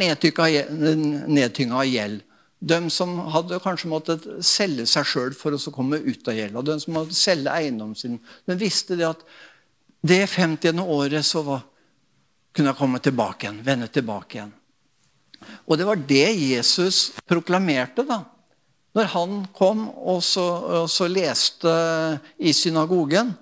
nedtynga 1.28 1.82
av 1.82 1.90
gjeld. 1.90 2.22
De 2.64 2.78
som 2.92 3.18
hadde 3.34 3.60
kanskje 3.60 3.90
måttet 3.92 4.26
selge 4.46 4.86
seg 4.88 5.04
sjøl 5.08 5.34
for 5.36 5.52
å 5.52 5.72
komme 5.74 5.98
ut 6.00 6.28
av 6.30 6.38
gjelda. 6.38 6.62
De 6.64 6.76
som 6.80 6.96
måtte 6.96 7.16
selge 7.16 7.52
eiendommen 7.52 7.98
sin. 7.98 8.16
De 8.48 8.56
visste 8.56 8.96
det 8.96 9.08
at 9.10 9.24
det 10.04 10.22
50. 10.32 10.80
året 10.80 11.26
så 11.26 11.42
var, 11.44 11.64
kunne 12.56 12.72
jeg 12.72 12.80
komme 12.80 13.00
tilbake 13.04 13.46
igjen. 13.46 13.64
Vende 13.66 13.88
tilbake 13.92 14.38
igjen. 14.38 14.54
Og 15.68 15.76
det 15.76 15.88
var 15.88 16.00
det 16.08 16.28
Jesus 16.32 17.10
proklamerte 17.28 18.06
da. 18.08 18.22
Når 18.94 19.08
han 19.12 19.38
kom 19.56 19.88
og 19.90 20.22
så, 20.24 20.44
og 20.84 20.90
så 20.92 21.08
leste 21.10 21.72
i 22.38 22.52
synagogen 22.54 23.34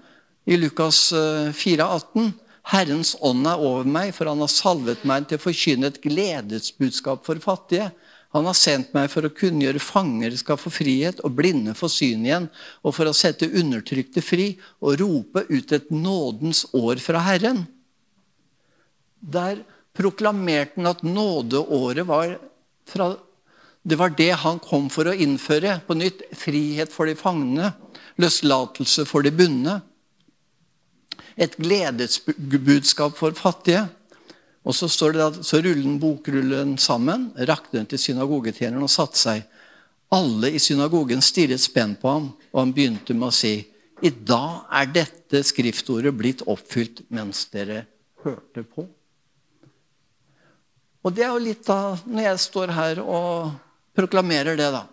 i 0.48 0.56
Lukas 0.56 1.10
4, 1.12 1.84
18, 1.84 2.32
Herrens 2.72 3.16
ånd 3.20 3.46
er 3.50 3.60
over 3.60 3.86
meg, 3.86 4.12
for 4.16 4.30
han 4.30 4.40
har 4.42 4.50
salvet 4.50 5.02
meg 5.06 5.26
til 5.28 5.38
å 5.38 5.42
forkynne 5.42 5.90
et 5.90 6.00
gledesbudskap 6.02 7.26
for 7.26 7.42
fattige. 7.42 7.90
Han 8.32 8.48
har 8.48 8.56
sendt 8.56 8.94
meg 8.96 9.10
for 9.12 9.28
å 9.28 9.32
kunngjøre 9.36 9.80
fanger 9.82 10.32
skal 10.40 10.56
få 10.60 10.72
frihet 10.72 11.20
og 11.20 11.34
blinde 11.36 11.74
få 11.76 11.90
syn 11.92 12.24
igjen, 12.24 12.48
og 12.80 12.94
for 12.96 13.08
å 13.08 13.16
sette 13.16 13.50
undertrykte 13.50 14.24
fri 14.24 14.54
og 14.80 14.96
rope 15.02 15.44
ut 15.50 15.74
et 15.76 15.90
nådens 15.92 16.64
år 16.72 17.02
fra 17.04 17.20
Herren. 17.26 17.66
Der 19.20 19.60
proklamerte 19.92 20.80
han 20.80 20.88
at 20.88 21.04
nådeåret 21.04 22.08
var 22.08 22.38
fra 22.88 23.14
Det 23.82 23.96
var 23.98 24.12
det 24.14 24.30
han 24.38 24.60
kom 24.62 24.84
for 24.94 25.10
å 25.10 25.12
innføre 25.12 25.80
på 25.88 25.96
nytt. 25.98 26.20
Frihet 26.38 26.92
for 26.94 27.10
de 27.10 27.16
fangne, 27.18 27.72
løslatelse 28.14 29.02
for 29.10 29.26
de 29.26 29.32
bundne. 29.34 29.80
Et 31.34 31.56
gledesbudskap 31.58 33.18
for 33.18 33.34
fattige. 33.34 33.88
Og 34.62 34.76
så 34.78 34.88
står 34.90 35.16
det 35.16 35.24
at 35.24 35.40
så 35.46 35.58
rullet 35.58 35.86
han 35.86 35.98
bokrullen 36.02 36.76
sammen, 36.78 37.30
rakte 37.48 37.80
den 37.80 37.88
til 37.90 37.98
synagogetjeneren 37.98 38.86
og 38.86 38.92
satte 38.92 39.18
seg. 39.18 39.42
Alle 40.12 40.52
i 40.54 40.60
synagogen 40.62 41.24
stirret 41.24 41.62
spent 41.62 41.98
på 42.02 42.10
ham, 42.12 42.30
og 42.52 42.60
han 42.60 42.74
begynte 42.76 43.16
med 43.16 43.30
å 43.30 43.34
si 43.34 43.56
i 44.02 44.10
dag 44.10 44.66
er 44.74 44.88
dette 44.90 45.42
skriftordet 45.46 46.10
blitt 46.18 46.42
oppfylt 46.50 47.04
mens 47.14 47.44
dere 47.54 47.84
hørte 48.24 48.64
på. 48.66 48.86
Og 51.02 51.14
det 51.14 51.24
er 51.26 51.30
jo 51.34 51.42
litt 51.42 51.62
da, 51.66 51.94
når 52.06 52.26
jeg 52.28 52.42
står 52.42 52.72
her 52.74 53.00
og 53.02 53.54
proklamerer 53.98 54.58
det, 54.58 54.68
da. 54.74 54.84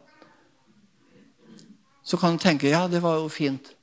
Så 2.05 2.17
kan 2.17 2.37
du 2.37 2.41
tenke 2.41 2.69
ja, 2.69 2.87
det 2.89 3.01
var 3.01 3.19
jo 3.21 3.29
fint. 3.29 3.73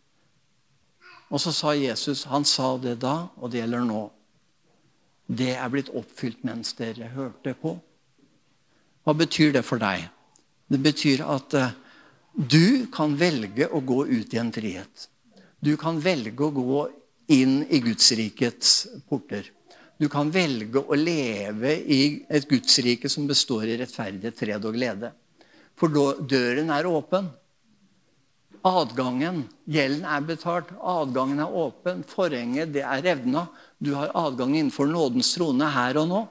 Og 1.31 1.43
så 1.43 1.53
sa 1.55 1.75
Jesus 1.75 2.25
Han 2.31 2.45
sa 2.47 2.77
det 2.79 2.97
da, 3.03 3.29
og 3.39 3.51
det 3.51 3.61
gjelder 3.63 3.87
nå. 3.87 4.03
Det 5.27 5.53
er 5.57 5.71
blitt 5.73 5.91
oppfylt 5.91 6.45
mens 6.47 6.75
dere 6.79 7.11
hørte 7.15 7.55
på. 7.59 7.75
Hva 9.07 9.15
betyr 9.15 9.53
det 9.57 9.65
for 9.67 9.83
deg? 9.83 10.07
Det 10.71 10.79
betyr 10.83 11.23
at 11.27 11.55
uh, 11.55 11.75
du 12.37 12.87
kan 12.95 13.15
velge 13.19 13.69
å 13.71 13.81
gå 13.81 14.05
ut 14.07 14.35
i 14.35 14.41
en 14.43 14.53
frihet. 14.55 15.09
Du 15.63 15.77
kan 15.81 15.99
velge 16.03 16.43
å 16.45 16.55
gå 16.55 16.81
inn 17.33 17.63
i 17.71 17.81
Gudsrikets 17.83 18.87
porter. 19.09 19.49
Du 19.97 20.09
kan 20.13 20.29
velge 20.31 20.83
å 20.83 20.97
leve 20.99 21.73
i 21.81 22.01
et 22.29 22.45
gudsrike 22.49 23.09
som 23.09 23.25
består 23.27 23.65
i 23.71 23.79
rettferdighet, 23.81 24.37
fred 24.37 24.67
og 24.69 24.77
glede. 24.77 25.13
For 25.77 25.89
døren 26.29 26.73
er 26.73 26.89
åpen. 26.89 27.31
Adgangen, 28.67 29.45
gjelden 29.71 30.05
er 30.11 30.25
betalt, 30.27 30.73
adgangen 30.83 31.41
er 31.41 31.57
åpen, 31.65 32.03
forhenget 32.09 32.75
det 32.75 32.83
er 32.85 33.05
revna. 33.05 33.47
Du 33.79 33.93
har 33.95 34.13
adgang 34.15 34.57
innenfor 34.57 34.89
nådens 34.89 35.35
trone 35.35 35.69
her 35.73 35.99
og 36.01 36.09
nå. 36.09 36.23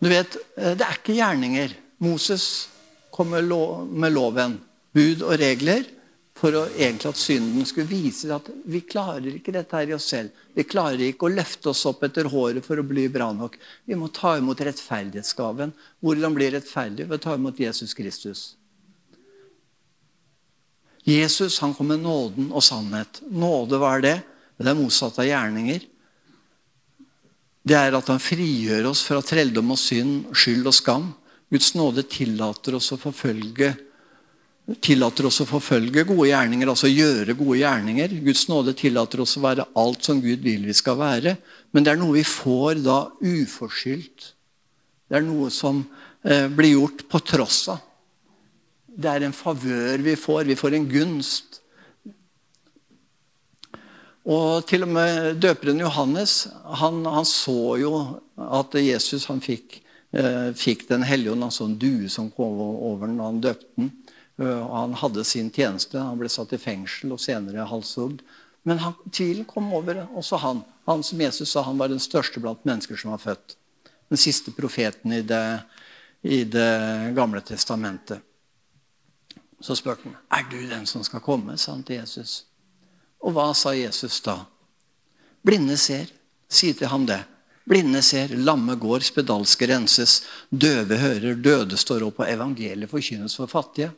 Du 0.00 0.08
vet, 0.08 0.36
eh, 0.56 0.76
Det 0.76 0.84
er 0.84 0.98
ikke 0.98 1.16
gjerninger. 1.16 1.76
Moses 1.98 2.68
kom 3.12 3.30
med 3.30 4.12
loven, 4.12 4.60
bud 4.94 5.22
og 5.22 5.38
regler 5.38 5.84
for 6.40 6.56
å, 6.56 6.62
egentlig 6.72 7.10
at 7.10 7.20
synden 7.20 7.66
skulle 7.68 7.90
vise 7.90 8.30
at 8.32 8.48
vi 8.64 8.80
klarer 8.80 9.34
ikke 9.34 9.52
dette 9.52 9.76
her 9.76 9.90
i 9.90 9.92
oss 9.92 10.08
selv. 10.08 10.30
Vi 10.56 10.64
klarer 10.64 11.02
ikke 11.04 11.28
å 11.28 11.34
løfte 11.34 11.68
oss 11.68 11.84
opp 11.86 12.02
etter 12.02 12.24
håret 12.24 12.64
for 12.64 12.80
å 12.80 12.86
bli 12.86 13.08
bra 13.12 13.28
nok. 13.36 13.58
Vi 13.84 13.94
må 13.94 14.08
ta 14.08 14.38
imot 14.38 14.62
rettferdighetsgaven. 14.64 15.74
Hvordan 16.00 16.34
bli 16.34 16.48
rettferdig? 16.54 17.08
Ved 17.10 17.20
å 17.20 17.22
ta 17.22 17.36
imot 17.36 17.60
Jesus 17.60 17.92
Kristus. 17.94 18.54
Jesus 21.08 21.58
han 21.62 21.72
kom 21.74 21.88
med 21.92 22.02
nåden 22.04 22.50
og 22.52 22.64
sannhet. 22.64 23.22
Nåde, 23.30 23.78
hva 23.80 23.96
er 23.96 24.04
det? 24.04 24.18
Det 24.60 24.68
er 24.68 24.76
motsatt 24.76 25.18
av 25.22 25.28
gjerninger 25.28 25.86
det 27.66 27.76
er 27.76 27.96
at 27.96 28.08
han 28.08 28.22
frigjør 28.22 28.88
oss 28.90 29.02
fra 29.06 29.20
trelldom 29.24 29.74
og 29.74 29.80
synd, 29.80 30.30
skyld 30.32 30.68
og 30.68 30.76
skam. 30.76 31.10
Guds 31.52 31.74
nåde 31.76 32.06
tillater 32.08 32.76
oss 32.78 32.92
å 32.94 33.00
forfølge 33.00 33.74
tillater 34.84 35.26
oss 35.26 35.40
å 35.42 35.48
forfølge 35.48 36.04
gode 36.06 36.28
gjerninger, 36.28 36.68
altså 36.70 36.86
gjøre 36.86 37.34
gode 37.34 37.56
gjerninger. 37.58 38.12
Guds 38.22 38.44
nåde 38.46 38.74
tillater 38.78 39.24
oss 39.24 39.32
å 39.34 39.42
være 39.42 39.64
alt 39.82 40.06
som 40.06 40.20
Gud 40.22 40.44
vil 40.46 40.68
vi 40.68 40.76
skal 40.78 40.94
være. 41.00 41.32
Men 41.74 41.82
det 41.82 41.90
er 41.90 41.98
noe 41.98 42.14
vi 42.14 42.22
får 42.22 42.78
da 42.84 43.00
uforskyldt. 43.18 44.28
Det 45.10 45.18
er 45.18 45.26
noe 45.26 45.50
som 45.50 45.82
eh, 46.22 46.46
blir 46.46 46.76
gjort 46.76 47.02
på 47.10 47.22
tross 47.32 47.64
av. 47.72 47.82
Det 48.96 49.10
er 49.10 49.26
en 49.26 49.36
favør 49.36 50.02
vi 50.02 50.16
får. 50.18 50.44
Vi 50.50 50.58
får 50.58 50.76
en 50.76 50.88
gunst. 50.90 51.60
Og 54.30 54.66
til 54.68 54.84
og 54.84 54.92
med 54.92 55.38
døperen 55.40 55.80
Johannes 55.80 56.44
han, 56.80 57.00
han 57.08 57.26
så 57.26 57.76
jo 57.80 57.94
at 58.36 58.74
Jesus 58.76 59.24
han 59.30 59.40
fikk, 59.40 59.80
eh, 60.12 60.52
fikk 60.54 60.88
Den 60.88 61.02
hellige 61.02 61.32
ånd, 61.32 61.44
altså 61.44 61.64
en 61.64 61.78
due 61.78 62.08
som 62.08 62.30
kom 62.30 62.60
over 62.60 63.08
når 63.08 63.24
han 63.24 63.40
døpte 63.40 63.72
den. 63.76 63.90
Uh, 64.40 64.64
han 64.72 64.94
hadde 64.96 65.24
sin 65.24 65.50
tjeneste. 65.52 66.00
Han 66.00 66.16
ble 66.20 66.28
satt 66.32 66.54
i 66.56 66.60
fengsel 66.60 67.12
og 67.12 67.20
senere 67.20 67.66
halshugd. 67.68 68.22
Men 68.64 68.80
han, 68.80 68.94
tvilen 69.12 69.44
kom 69.48 69.68
over 69.76 70.06
også 70.16 70.40
han. 70.40 70.62
Han 70.88 71.04
som 71.04 71.20
Jesus 71.20 71.52
sa 71.52 71.64
han 71.66 71.80
var 71.80 71.92
den 71.92 72.00
største 72.00 72.40
blant 72.40 72.64
mennesker 72.64 72.96
som 72.96 73.12
var 73.12 73.20
født. 73.20 73.56
Den 74.08 74.20
siste 74.20 74.52
profeten 74.56 75.12
i 75.12 75.20
Det, 75.22 75.60
i 76.22 76.44
det 76.44 77.12
gamle 77.16 77.40
testamentet. 77.40 78.20
Så 79.60 79.76
spurte 79.76 80.08
han 80.08 80.16
er 80.38 80.46
du 80.50 80.60
den 80.68 80.86
som 80.88 81.04
skal 81.04 81.22
komme, 81.24 81.56
sa 81.60 81.74
han 81.74 81.84
til 81.84 82.00
Jesus. 82.00 82.44
Og 83.20 83.34
hva 83.36 83.50
sa 83.56 83.74
Jesus 83.76 84.20
da? 84.24 84.38
Blinde 85.44 85.76
ser. 85.80 86.08
Si 86.50 86.72
til 86.74 86.90
ham 86.90 87.04
det. 87.06 87.20
Blinde 87.68 88.00
ser, 88.02 88.32
lamme 88.34 88.74
går, 88.80 89.04
spedalske 89.06 89.68
renses, 89.70 90.22
døve 90.50 90.96
hører, 90.98 91.36
døde 91.38 91.76
står 91.78 92.02
opp, 92.08 92.22
og 92.24 92.30
evangeliet 92.32 92.90
forkynnes 92.90 93.36
for 93.38 93.50
fattige. 93.52 93.92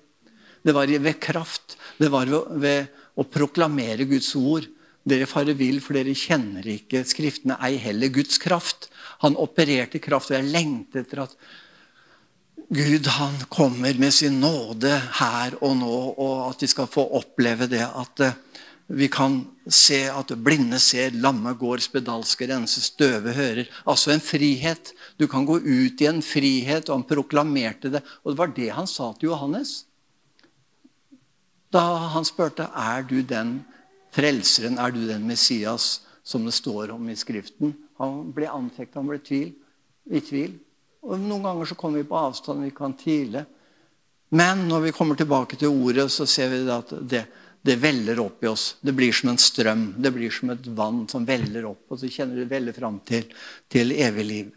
Det 0.63 0.75
var 0.77 0.91
ved 0.91 1.19
kraft. 1.23 1.79
Det 1.97 2.11
var 2.13 2.29
ved 2.29 2.91
å 3.17 3.25
proklamere 3.25 4.05
Guds 4.11 4.35
ord. 4.37 4.67
Dere 5.03 5.27
farer 5.27 5.57
vill, 5.59 5.81
for 5.83 5.97
dere 5.99 6.15
kjenner 6.15 6.67
ikke 6.77 7.03
Skriftene, 7.09 7.57
ei 7.65 7.79
heller 7.81 8.13
Guds 8.13 8.39
kraft. 8.43 8.91
Han 9.25 9.39
opererte 9.41 9.99
i 9.99 10.05
kraft, 10.05 10.31
og 10.31 10.39
jeg 10.39 10.53
lengter 10.53 11.03
etter 11.03 11.25
at 11.25 11.35
Gud 12.73 13.07
han 13.07 13.35
kommer 13.53 13.99
med 14.01 14.15
sin 14.15 14.41
nåde 14.41 14.95
her 15.19 15.57
og 15.61 15.77
nå, 15.77 15.97
og 16.17 16.37
at 16.51 16.63
vi 16.65 16.69
skal 16.73 16.89
få 16.89 17.05
oppleve 17.19 17.69
det 17.69 17.85
at 17.85 18.23
eh, 18.25 18.39
vi 18.93 19.09
kan 19.13 19.39
se 19.69 20.03
at 20.11 20.33
blinde 20.45 20.79
ser, 20.83 21.15
lamme 21.17 21.55
går, 21.57 21.81
spedalske 21.85 22.49
renses, 22.51 22.91
døve 22.97 23.33
hører. 23.33 23.69
Altså 23.89 24.13
en 24.13 24.25
frihet. 24.25 24.93
Du 25.17 25.27
kan 25.31 25.47
gå 25.49 25.59
ut 25.61 26.01
i 26.03 26.09
en 26.11 26.21
frihet, 26.25 26.89
og 26.89 26.99
han 26.99 27.07
proklamerte 27.09 27.93
det. 27.93 28.03
Og 28.25 28.33
det 28.33 28.41
var 28.41 28.53
det 28.57 28.69
han 28.77 28.89
sa 28.91 29.13
til 29.17 29.31
Johannes. 29.31 29.85
Da 31.73 31.85
han 32.13 32.27
spurte 32.29 32.69
er 32.69 33.07
du 33.09 33.23
den 33.25 33.63
frelseren, 34.13 34.77
er 34.77 34.93
du 34.93 35.07
den 35.09 35.25
Messias 35.29 36.03
som 36.25 36.45
det 36.45 36.53
står 36.53 36.93
om 36.93 37.09
i 37.09 37.17
Skriften. 37.17 37.73
Han 38.01 38.29
ble 38.37 38.51
anfekta, 38.51 39.01
han 39.01 39.09
ble 39.09 39.23
tvil, 39.25 39.55
i 40.13 40.21
tvil. 40.21 40.59
Og 41.03 41.19
Noen 41.19 41.43
ganger 41.43 41.69
så 41.71 41.77
kommer 41.79 42.03
vi 42.03 42.09
på 42.09 42.19
avstand, 42.19 42.63
vi 42.63 42.75
kan 42.75 42.95
tvile. 42.99 43.45
Men 44.33 44.67
når 44.69 44.87
vi 44.87 44.93
kommer 44.97 45.19
tilbake 45.19 45.59
til 45.61 45.75
ordet, 45.75 46.07
så 46.15 46.27
ser 46.31 46.49
vi 46.53 46.63
at 46.73 46.95
det, 47.11 47.27
det 47.61 47.77
veller 47.83 48.23
opp 48.23 48.45
i 48.45 48.49
oss. 48.49 48.77
Det 48.81 48.95
blir 48.97 49.13
som 49.13 49.33
en 49.33 49.41
strøm. 49.41 49.85
Det 49.99 50.13
blir 50.15 50.33
som 50.33 50.55
et 50.55 50.67
vann 50.73 51.05
som 51.11 51.27
veller 51.29 51.67
opp. 51.69 51.85
Og 51.93 52.01
så 52.01 52.09
kjenner 52.09 52.39
du 52.39 52.45
det 52.45 52.53
veller 52.55 52.77
fram 52.77 52.97
til, 53.07 53.27
til 53.69 53.93
evig 53.93 54.27
liv. 54.29 54.51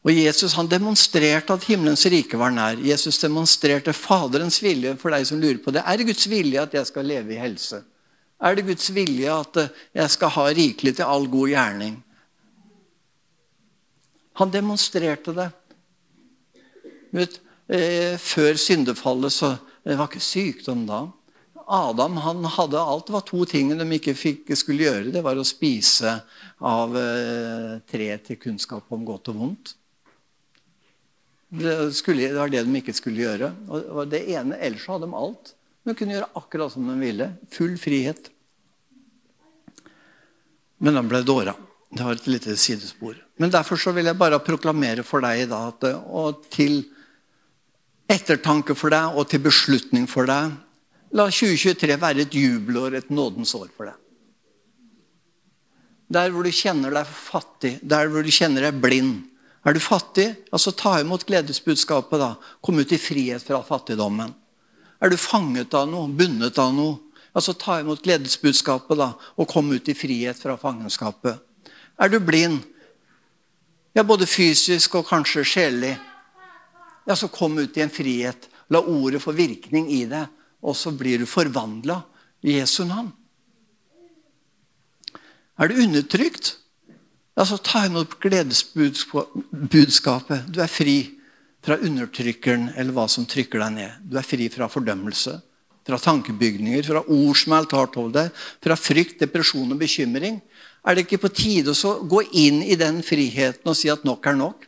Og 0.00 0.14
Jesus 0.16 0.54
han 0.56 0.68
demonstrerte 0.70 1.52
at 1.52 1.66
himmelens 1.68 2.06
rike 2.08 2.38
var 2.40 2.54
nær. 2.54 2.80
Jesus 2.80 3.20
demonstrerte 3.20 3.92
Faderens 3.92 4.62
vilje 4.64 4.94
for 5.00 5.12
deg 5.12 5.26
som 5.28 5.40
lurer 5.42 5.60
på 5.60 5.74
det. 5.76 5.84
Er 5.84 6.00
det 6.00 6.08
Guds 6.08 6.24
vilje 6.30 6.62
at 6.62 6.76
jeg 6.78 6.88
skal 6.88 7.10
leve 7.10 7.36
i 7.36 7.40
helse? 7.42 7.82
Er 8.40 8.56
det 8.56 8.64
Guds 8.70 8.88
vilje 8.96 9.34
at 9.34 9.58
jeg 10.00 10.14
skal 10.16 10.32
ha 10.38 10.46
rikelig 10.56 10.96
til 10.96 11.12
all 11.12 11.28
god 11.28 11.52
gjerning? 11.52 11.98
Han 14.40 14.50
demonstrerte 14.50 15.34
det. 15.36 15.50
Vet, 17.12 17.40
eh, 17.68 18.16
før 18.16 18.56
syndefallet 18.56 19.34
så 19.34 19.50
det 19.84 19.98
var 19.98 20.08
ikke 20.08 20.22
sykdom 20.24 20.86
da. 20.88 21.02
Adam 21.70 22.16
han 22.24 22.44
hadde 22.48 22.80
alt. 22.80 23.06
Det 23.06 23.14
var 23.18 23.26
to 23.28 23.44
ting 23.48 23.70
de 23.76 23.86
ikke 23.98 24.16
fikk, 24.16 24.48
skulle 24.56 24.88
gjøre. 24.88 25.12
Det 25.12 25.22
var 25.24 25.36
å 25.36 25.46
spise 25.46 26.16
av 26.56 26.96
eh, 26.96 27.76
treet 27.90 28.26
til 28.26 28.40
kunnskap 28.40 28.88
om 28.90 29.04
godt 29.04 29.30
og 29.30 29.38
vondt. 29.44 29.76
Det, 31.50 31.76
skulle, 31.98 32.28
det, 32.30 32.38
var 32.38 32.50
det 32.50 32.64
de 32.64 32.80
ikke 32.80 32.96
skulle 32.96 33.24
gjøre. 33.26 33.52
Og 33.68 34.04
det 34.08 34.24
ene, 34.30 34.56
Ellers 34.56 34.88
hadde 34.88 35.08
de 35.08 35.20
alt. 35.20 35.54
De 35.84 35.94
kunne 35.98 36.16
gjøre 36.16 36.32
akkurat 36.38 36.72
som 36.72 36.86
de 36.88 36.96
ville. 37.00 37.32
Full 37.54 37.76
frihet. 37.80 38.30
Men 40.80 40.96
de 40.96 41.04
ble 41.10 41.26
dåra. 41.26 41.56
Det 41.90 42.06
var 42.06 42.14
et 42.14 42.26
lite 42.30 42.56
sidespor. 42.56 43.16
Men 43.36 43.50
derfor 43.50 43.76
så 43.80 43.92
vil 43.92 44.06
jeg 44.06 44.18
bare 44.18 44.38
proklamere 44.44 45.02
for 45.06 45.24
deg 45.24 45.48
da, 45.50 45.64
at, 45.72 45.86
og 46.06 46.44
til 46.52 46.84
ettertanke 48.10 48.76
for 48.78 48.94
deg 48.94 49.16
og 49.18 49.26
til 49.30 49.42
beslutning 49.42 50.06
for 50.10 50.28
deg 50.30 50.54
La 51.10 51.26
2023 51.26 51.96
være 51.98 52.22
et 52.22 52.34
jubelår, 52.38 52.94
et 52.94 53.08
nådens 53.10 53.50
år 53.58 53.66
for 53.74 53.88
deg. 53.88 53.96
Der 56.10 56.30
hvor 56.30 56.46
du 56.46 56.52
kjenner 56.54 56.94
deg 56.94 57.10
fattig, 57.10 57.72
der 57.82 58.10
hvor 58.10 58.22
du 58.22 58.30
kjenner 58.30 58.68
deg 58.68 58.78
blind. 58.82 59.16
Er 59.66 59.74
du 59.74 59.82
fattig, 59.82 60.28
altså 60.54 60.70
ta 60.70 60.96
imot 61.00 61.26
gledesbudskapet. 61.26 62.18
da. 62.18 62.36
Kom 62.62 62.78
ut 62.78 62.92
i 62.94 62.98
frihet 62.98 63.42
fra 63.42 63.58
fattigdommen. 63.66 64.32
Er 65.02 65.10
du 65.10 65.16
fanget 65.18 65.74
av 65.74 65.88
noe, 65.90 66.08
bundet 66.08 66.58
av 66.58 66.72
noe, 66.74 66.98
altså 67.34 67.54
ta 67.58 67.80
imot 67.80 68.02
gledesbudskapet 68.04 68.98
da, 68.98 69.12
og 69.36 69.48
kom 69.48 69.70
ut 69.72 69.88
i 69.88 69.94
frihet 69.94 70.38
fra 70.38 70.56
fangenskapet. 70.60 71.42
Er 72.00 72.08
du 72.08 72.20
blind, 72.24 72.62
ja, 73.92 74.04
både 74.06 74.28
fysisk 74.28 74.94
og 75.00 75.08
kanskje 75.08 75.44
sjelelig, 75.44 75.96
ja, 77.06 77.16
så 77.16 77.28
kom 77.32 77.58
ut 77.58 77.76
i 77.76 77.84
en 77.84 77.92
frihet. 77.92 78.48
La 78.70 78.80
ordet 78.80 79.22
få 79.22 79.32
virkning 79.34 79.88
i 79.92 80.04
deg 80.08 80.28
og 80.60 80.76
så 80.76 80.90
blir 80.92 81.18
du 81.20 81.26
forvandla 81.28 82.02
i 82.44 82.58
Jesu 82.58 82.84
navn. 82.88 83.12
Er 85.60 85.68
du 85.68 85.82
undertrykt? 85.84 86.56
så 87.40 87.56
ta 87.56 87.86
imot 87.86 88.20
gledesbudskapet. 88.20 90.40
Du 90.52 90.60
er 90.60 90.68
fri 90.68 91.16
fra 91.64 91.76
undertrykkeren 91.80 92.76
eller 92.76 92.92
hva 92.92 93.08
som 93.08 93.24
trykker 93.24 93.58
deg 93.62 93.72
ned. 93.78 93.90
Du 94.04 94.18
er 94.20 94.26
fri 94.26 94.48
fra 94.52 94.68
fordømmelse, 94.68 95.40
fra 95.88 95.98
tankebygninger, 96.04 96.84
fra 96.84 97.00
ord 97.00 97.36
som 97.40 97.52
er 97.52 97.58
altart 97.62 97.96
over 97.96 98.12
deg, 98.12 98.28
fra 98.60 98.76
frykt, 98.76 99.24
depresjon 99.24 99.72
og 99.72 99.80
bekymring. 99.80 100.36
Er 100.80 100.96
det 100.96 101.04
ikke 101.06 101.24
på 101.26 101.34
tide 101.34 101.74
å 101.74 101.94
gå 102.08 102.24
inn 102.40 102.62
i 102.64 102.76
den 102.80 103.02
friheten 103.04 103.68
og 103.68 103.76
si 103.76 103.90
at 103.92 104.06
nok 104.08 104.26
er 104.30 104.38
nok? 104.38 104.66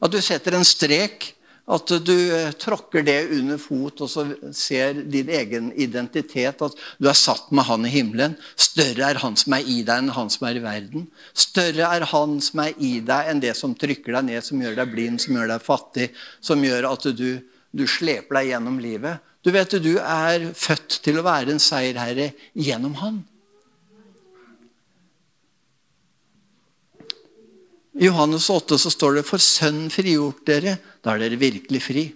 At 0.00 0.12
du 0.14 0.20
setter 0.24 0.56
en 0.56 0.66
strek 0.66 1.34
At 1.70 1.86
du 2.02 2.16
eh, 2.34 2.50
tråkker 2.58 3.04
det 3.06 3.28
under 3.30 3.58
fot, 3.60 4.00
og 4.02 4.08
så 4.10 4.24
ser 4.56 4.96
din 5.06 5.28
egen 5.30 5.68
identitet. 5.78 6.64
At 6.66 6.74
du 6.98 7.06
er 7.06 7.14
satt 7.14 7.52
med 7.54 7.68
Han 7.68 7.86
i 7.86 7.92
himmelen. 7.92 8.34
Større 8.58 9.12
er 9.12 9.20
Han 9.22 9.36
som 9.38 9.54
er 9.54 9.68
i 9.68 9.76
deg, 9.84 10.00
enn 10.00 10.10
Han 10.16 10.32
som 10.34 10.48
er 10.48 10.58
i 10.58 10.64
verden. 10.64 11.06
Større 11.30 11.92
er 11.94 12.08
Han 12.10 12.40
som 12.42 12.64
er 12.64 12.74
i 12.74 12.96
deg, 12.98 13.30
enn 13.30 13.44
det 13.44 13.54
som 13.54 13.76
trykker 13.78 14.18
deg 14.18 14.26
ned, 14.32 14.42
som 14.42 14.58
gjør 14.58 14.80
deg 14.80 14.90
blind, 14.96 15.22
som 15.22 15.38
gjør 15.38 15.52
deg 15.52 15.62
fattig, 15.62 16.08
som 16.42 16.66
gjør 16.66 16.90
at 16.90 17.06
du, 17.20 17.28
du 17.70 17.86
sleper 17.86 18.40
deg 18.40 18.50
gjennom 18.50 18.82
livet. 18.82 19.22
Du 19.46 19.52
vet, 19.54 19.78
du 19.78 19.94
er 20.02 20.50
født 20.50 20.98
til 21.04 21.20
å 21.20 21.26
være 21.28 21.54
en 21.54 21.62
seierherre 21.62 22.32
gjennom 22.58 22.98
Han. 23.04 23.22
I 27.98 28.06
Johannes 28.06 28.46
8 28.50 28.78
så 28.78 28.90
står 28.90 29.14
det 29.14 29.26
'For 29.26 29.38
Sønnen 29.38 29.90
frigjort 29.90 30.44
dere, 30.46 30.78
da 31.02 31.14
er 31.14 31.18
dere 31.18 31.40
virkelig 31.40 31.82
fri'. 31.82 32.12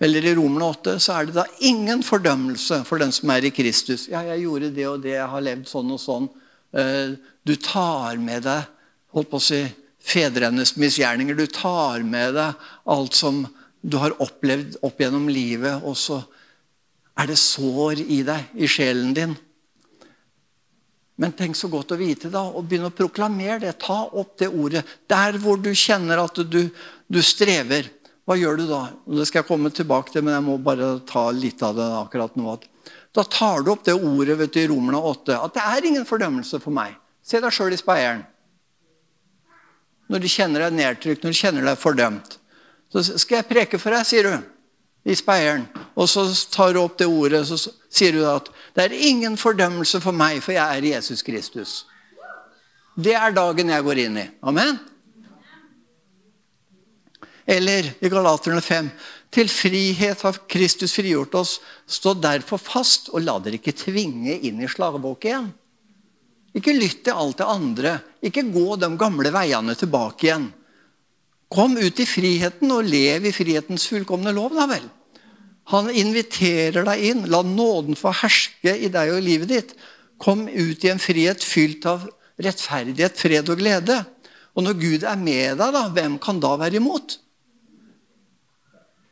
Eller 0.00 0.24
i 0.26 0.34
Romerne 0.34 0.66
8 0.74 0.98
så 0.98 1.14
er 1.14 1.26
det 1.26 1.34
da 1.34 1.44
ingen 1.60 2.02
fordømmelse 2.02 2.84
for 2.84 2.98
den 2.98 3.12
som 3.12 3.30
er 3.30 3.44
i 3.44 3.54
Kristus. 3.54 4.08
Ja, 4.08 4.20
jeg 4.20 4.42
gjorde 4.42 4.74
det 4.74 4.86
og 4.88 5.02
det, 5.02 5.14
jeg 5.14 5.28
har 5.28 5.40
levd 5.40 5.68
sånn 5.70 5.92
og 5.94 6.00
sånn. 6.02 6.28
Eh, 6.74 7.14
du 7.46 7.54
tar 7.56 8.18
med 8.18 8.42
deg 8.42 8.66
holdt 9.14 9.30
på 9.30 9.38
å 9.38 9.44
si, 9.44 9.62
fedrenes 10.02 10.74
misgjerninger. 10.80 11.36
Du 11.38 11.46
tar 11.46 12.02
med 12.02 12.34
deg 12.34 12.54
alt 12.90 13.14
som 13.14 13.44
du 13.82 13.98
har 14.02 14.16
opplevd 14.22 14.80
opp 14.82 14.98
gjennom 14.98 15.28
livet, 15.30 15.82
og 15.84 15.96
så 15.98 16.22
er 17.18 17.30
det 17.30 17.38
sår 17.38 18.02
i 18.02 18.22
deg, 18.26 18.50
i 18.56 18.66
sjelen 18.70 19.14
din. 19.14 19.36
Men 21.20 21.34
tenk 21.36 21.56
så 21.58 21.68
godt 21.68 21.92
å 21.92 21.98
vite 22.00 22.30
da, 22.32 22.44
og 22.48 22.64
begynne 22.68 22.88
å 22.88 22.96
proklamere 22.96 23.60
det. 23.66 23.74
Ta 23.82 23.98
opp 24.08 24.36
det 24.40 24.48
ordet. 24.48 24.84
Der 25.10 25.36
hvor 25.42 25.60
du 25.60 25.70
kjenner 25.76 26.22
at 26.22 26.40
du, 26.48 26.62
du 26.72 27.20
strever, 27.24 27.90
hva 28.24 28.36
gjør 28.38 28.62
du 28.62 28.64
da? 28.70 28.82
Det 29.04 29.26
skal 29.28 29.42
jeg 29.42 29.50
komme 29.50 29.72
tilbake 29.74 30.14
til, 30.14 30.24
men 30.24 30.36
jeg 30.38 30.46
må 30.46 30.56
bare 30.62 30.94
ta 31.08 31.26
litt 31.34 31.62
av 31.66 31.76
det 31.76 31.88
akkurat 31.98 32.36
nå. 32.38 32.56
Da 33.12 33.24
tar 33.28 33.64
du 33.64 33.72
opp 33.74 33.84
det 33.84 33.96
ordet 33.98 34.38
vet 34.40 34.54
du, 34.54 34.60
i 34.62 34.68
Romerne 34.70 35.02
8, 35.12 35.36
at 35.36 35.56
det 35.58 35.64
er 35.68 35.88
ingen 35.90 36.06
fordømmelse 36.08 36.62
for 36.62 36.74
meg. 36.74 36.94
Se 37.22 37.42
deg 37.42 37.54
sjøl 37.54 37.74
i 37.74 37.80
speieren. 37.80 38.24
Når 40.10 40.22
du 40.22 40.30
kjenner 40.32 40.64
deg 40.64 40.78
nedtrykt, 40.78 41.22
når 41.24 41.34
du 41.34 41.38
kjenner 41.38 41.66
deg 41.66 41.80
fordømt. 41.80 42.38
Så 42.92 43.04
skal 43.20 43.40
jeg 43.40 43.48
preke 43.48 43.80
for 43.80 43.94
deg, 43.94 44.04
sier 44.08 44.28
du 44.28 44.51
i 45.04 45.16
speieren. 45.18 45.66
Og 45.98 46.08
så 46.10 46.26
tar 46.52 46.74
du 46.74 46.82
opp 46.82 46.98
det 47.00 47.08
ordet 47.10 47.44
så 47.48 47.58
sier 47.58 48.14
du 48.14 48.22
at 48.28 48.48
det 48.76 48.86
er 48.86 49.00
ingen 49.10 49.36
fordømmelse 49.40 50.00
for 50.02 50.16
meg, 50.16 50.40
for 50.44 50.54
jeg 50.54 50.78
er 50.78 50.90
Jesus 50.94 51.24
Kristus. 51.26 51.82
Det 52.94 53.14
er 53.16 53.34
dagen 53.34 53.72
jeg 53.72 53.84
går 53.84 54.02
inn 54.04 54.20
i. 54.20 54.26
Amen? 54.44 54.78
Eller 57.48 57.88
i 58.00 58.10
Galaterne 58.12 58.62
5.: 58.62 58.90
Til 59.32 59.48
frihet 59.50 60.20
har 60.22 60.38
Kristus 60.48 60.94
frigjort 60.94 61.34
oss. 61.34 61.56
Stå 61.88 62.14
derfor 62.14 62.60
fast, 62.60 63.10
og 63.10 63.24
la 63.24 63.38
dere 63.42 63.58
ikke 63.58 63.74
tvinge 63.74 64.36
inn 64.46 64.60
i 64.62 64.70
slagbåket 64.70 65.30
igjen. 65.32 65.50
Ikke 66.52 66.76
lytt 66.76 67.00
til 67.06 67.16
alt 67.16 67.40
det 67.40 67.48
andre. 67.48 67.94
Ikke 68.22 68.44
gå 68.52 68.76
de 68.76 68.90
gamle 69.00 69.32
veiene 69.32 69.74
tilbake 69.74 70.28
igjen. 70.28 70.50
Kom 71.52 71.76
ut 71.76 72.00
i 72.00 72.08
friheten 72.08 72.72
og 72.72 72.88
lev 72.88 73.26
i 73.28 73.34
frihetens 73.34 73.84
fullkomne 73.90 74.32
lov, 74.32 74.54
da 74.56 74.66
vel. 74.70 74.86
Han 75.72 75.90
inviterer 75.92 76.86
deg 76.86 77.04
inn. 77.10 77.26
La 77.30 77.42
nåden 77.46 77.98
få 77.98 78.14
herske 78.22 78.72
i 78.72 78.88
deg 78.92 79.12
og 79.12 79.20
i 79.20 79.26
livet 79.26 79.52
ditt. 79.52 79.74
Kom 80.22 80.46
ut 80.48 80.84
i 80.84 80.90
en 80.92 81.02
frihet 81.02 81.44
fylt 81.44 81.86
av 81.88 82.08
rettferdighet, 82.42 83.18
fred 83.20 83.52
og 83.52 83.60
glede. 83.60 84.00
Og 84.56 84.66
når 84.66 84.80
Gud 84.80 85.04
er 85.08 85.20
med 85.20 85.60
deg, 85.60 85.76
da, 85.76 85.84
hvem 85.92 86.18
kan 86.22 86.40
da 86.42 86.56
være 86.60 86.80
imot? 86.80 87.18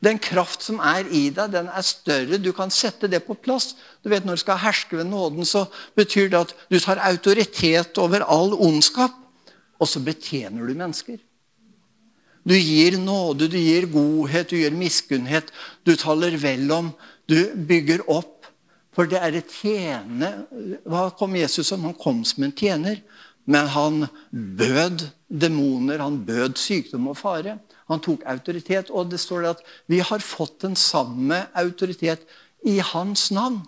Den 0.00 0.16
kraft 0.22 0.64
som 0.64 0.80
er 0.80 1.04
i 1.12 1.26
deg, 1.28 1.52
den 1.52 1.68
er 1.68 1.84
større. 1.84 2.40
Du 2.40 2.54
kan 2.56 2.72
sette 2.72 3.08
det 3.10 3.20
på 3.26 3.36
plass. 3.36 3.74
Du 4.00 4.08
vet 4.08 4.24
Når 4.24 4.40
du 4.40 4.44
skal 4.46 4.62
herske 4.64 4.96
ved 4.96 5.10
nåden, 5.12 5.44
så 5.44 5.66
betyr 5.94 6.32
det 6.32 6.40
at 6.40 6.54
du 6.72 6.78
tar 6.80 7.02
autoritet 7.04 7.98
over 7.98 8.24
all 8.24 8.54
ondskap, 8.56 9.12
og 9.80 9.88
så 9.88 10.00
betjener 10.00 10.64
du 10.66 10.72
mennesker. 10.74 11.20
Du 12.44 12.56
gir 12.56 12.96
nåde, 12.98 13.48
du 13.48 13.58
gir 13.58 13.86
godhet, 13.92 14.50
du 14.50 14.56
gir 14.60 14.74
miskunnhet. 14.74 15.50
Du 15.84 15.94
taler 15.96 16.36
vel 16.40 16.70
om, 16.72 16.92
du 17.28 17.52
bygger 17.54 18.04
opp. 18.10 18.48
For 18.96 19.06
det 19.06 19.20
er 19.22 19.36
et 19.38 19.52
tjene 19.54 20.28
Hva 20.82 21.12
kom 21.14 21.36
Jesus 21.38 21.68
som? 21.70 21.84
Han 21.86 21.94
kom 21.94 22.24
som 22.26 22.44
en 22.46 22.54
tjener. 22.56 23.02
Men 23.50 23.70
han 23.72 24.06
bød 24.30 25.06
demoner, 25.30 26.02
han 26.02 26.20
bød 26.26 26.58
sykdom 26.60 27.08
og 27.10 27.18
fare. 27.18 27.58
Han 27.90 28.02
tok 28.02 28.24
autoritet. 28.28 28.90
Og 28.90 29.10
det 29.10 29.20
står 29.22 29.44
det 29.44 29.52
at 29.56 29.64
vi 29.90 30.00
har 30.04 30.24
fått 30.24 30.60
den 30.66 30.76
samme 30.78 31.44
autoritet 31.58 32.26
i 32.66 32.78
hans 32.92 33.30
navn. 33.34 33.62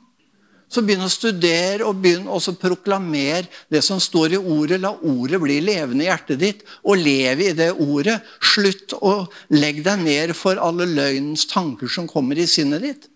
Så 0.73 0.81
begynn 0.81 1.05
å 1.05 1.11
studere 1.13 1.85
og 1.85 1.99
begynn 2.01 2.31
også 2.33 2.55
å 2.55 2.61
proklamere 2.63 3.45
det 3.73 3.83
som 3.85 4.01
står 4.01 4.39
i 4.39 4.41
ordet. 4.41 4.81
La 4.81 4.95
ordet 4.97 5.41
bli 5.43 5.59
levende 5.61 6.07
i 6.07 6.09
hjertet 6.09 6.41
ditt, 6.41 6.63
og 6.81 7.03
leve 7.03 7.51
i 7.51 7.57
det 7.57 7.69
ordet. 7.77 8.19
Slutt 8.55 8.95
å 8.97 9.19
legge 9.53 9.85
deg 9.85 10.01
ned 10.07 10.33
for 10.39 10.57
alle 10.57 10.89
løgnens 10.89 11.45
tanker 11.51 11.93
som 11.93 12.09
kommer 12.09 12.41
i 12.41 12.49
sinnet 12.49 12.87
ditt. 12.87 13.11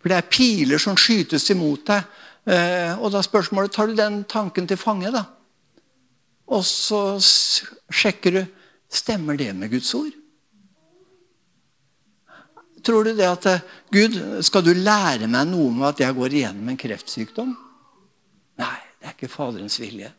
For 0.00 0.08
det 0.08 0.16
er 0.16 0.30
piler 0.32 0.80
som 0.80 0.96
skytes 0.96 1.50
imot 1.52 1.84
deg. 1.90 2.08
Eh, 2.48 2.94
og 2.96 3.12
da 3.12 3.20
er 3.20 3.28
spørsmålet 3.28 3.76
tar 3.76 3.90
du 3.90 3.98
den 3.98 4.22
tanken 4.24 4.68
til 4.70 4.80
fange. 4.80 5.12
da? 5.12 5.26
Og 6.48 6.64
så 6.64 7.20
sjekker 7.20 8.38
du 8.38 8.42
stemmer 8.90 9.36
det 9.36 9.52
med 9.54 9.70
Guds 9.76 9.92
ord. 9.94 10.16
Tror 12.86 13.04
du 13.04 13.12
det 13.16 13.28
at 13.28 13.46
eh, 13.50 13.64
Gud, 13.92 14.16
skal 14.46 14.64
du 14.64 14.72
lære 14.76 15.28
meg 15.30 15.48
noe 15.50 15.68
om 15.70 15.82
at 15.88 16.00
jeg 16.00 16.16
går 16.16 16.36
igjennom 16.36 16.72
en 16.72 16.80
kreftsykdom? 16.80 17.54
Nei, 18.60 18.76
det 19.00 19.08
er 19.08 19.16
ikke 19.16 19.32
Faderens 19.32 19.78
vilje. 19.80 20.10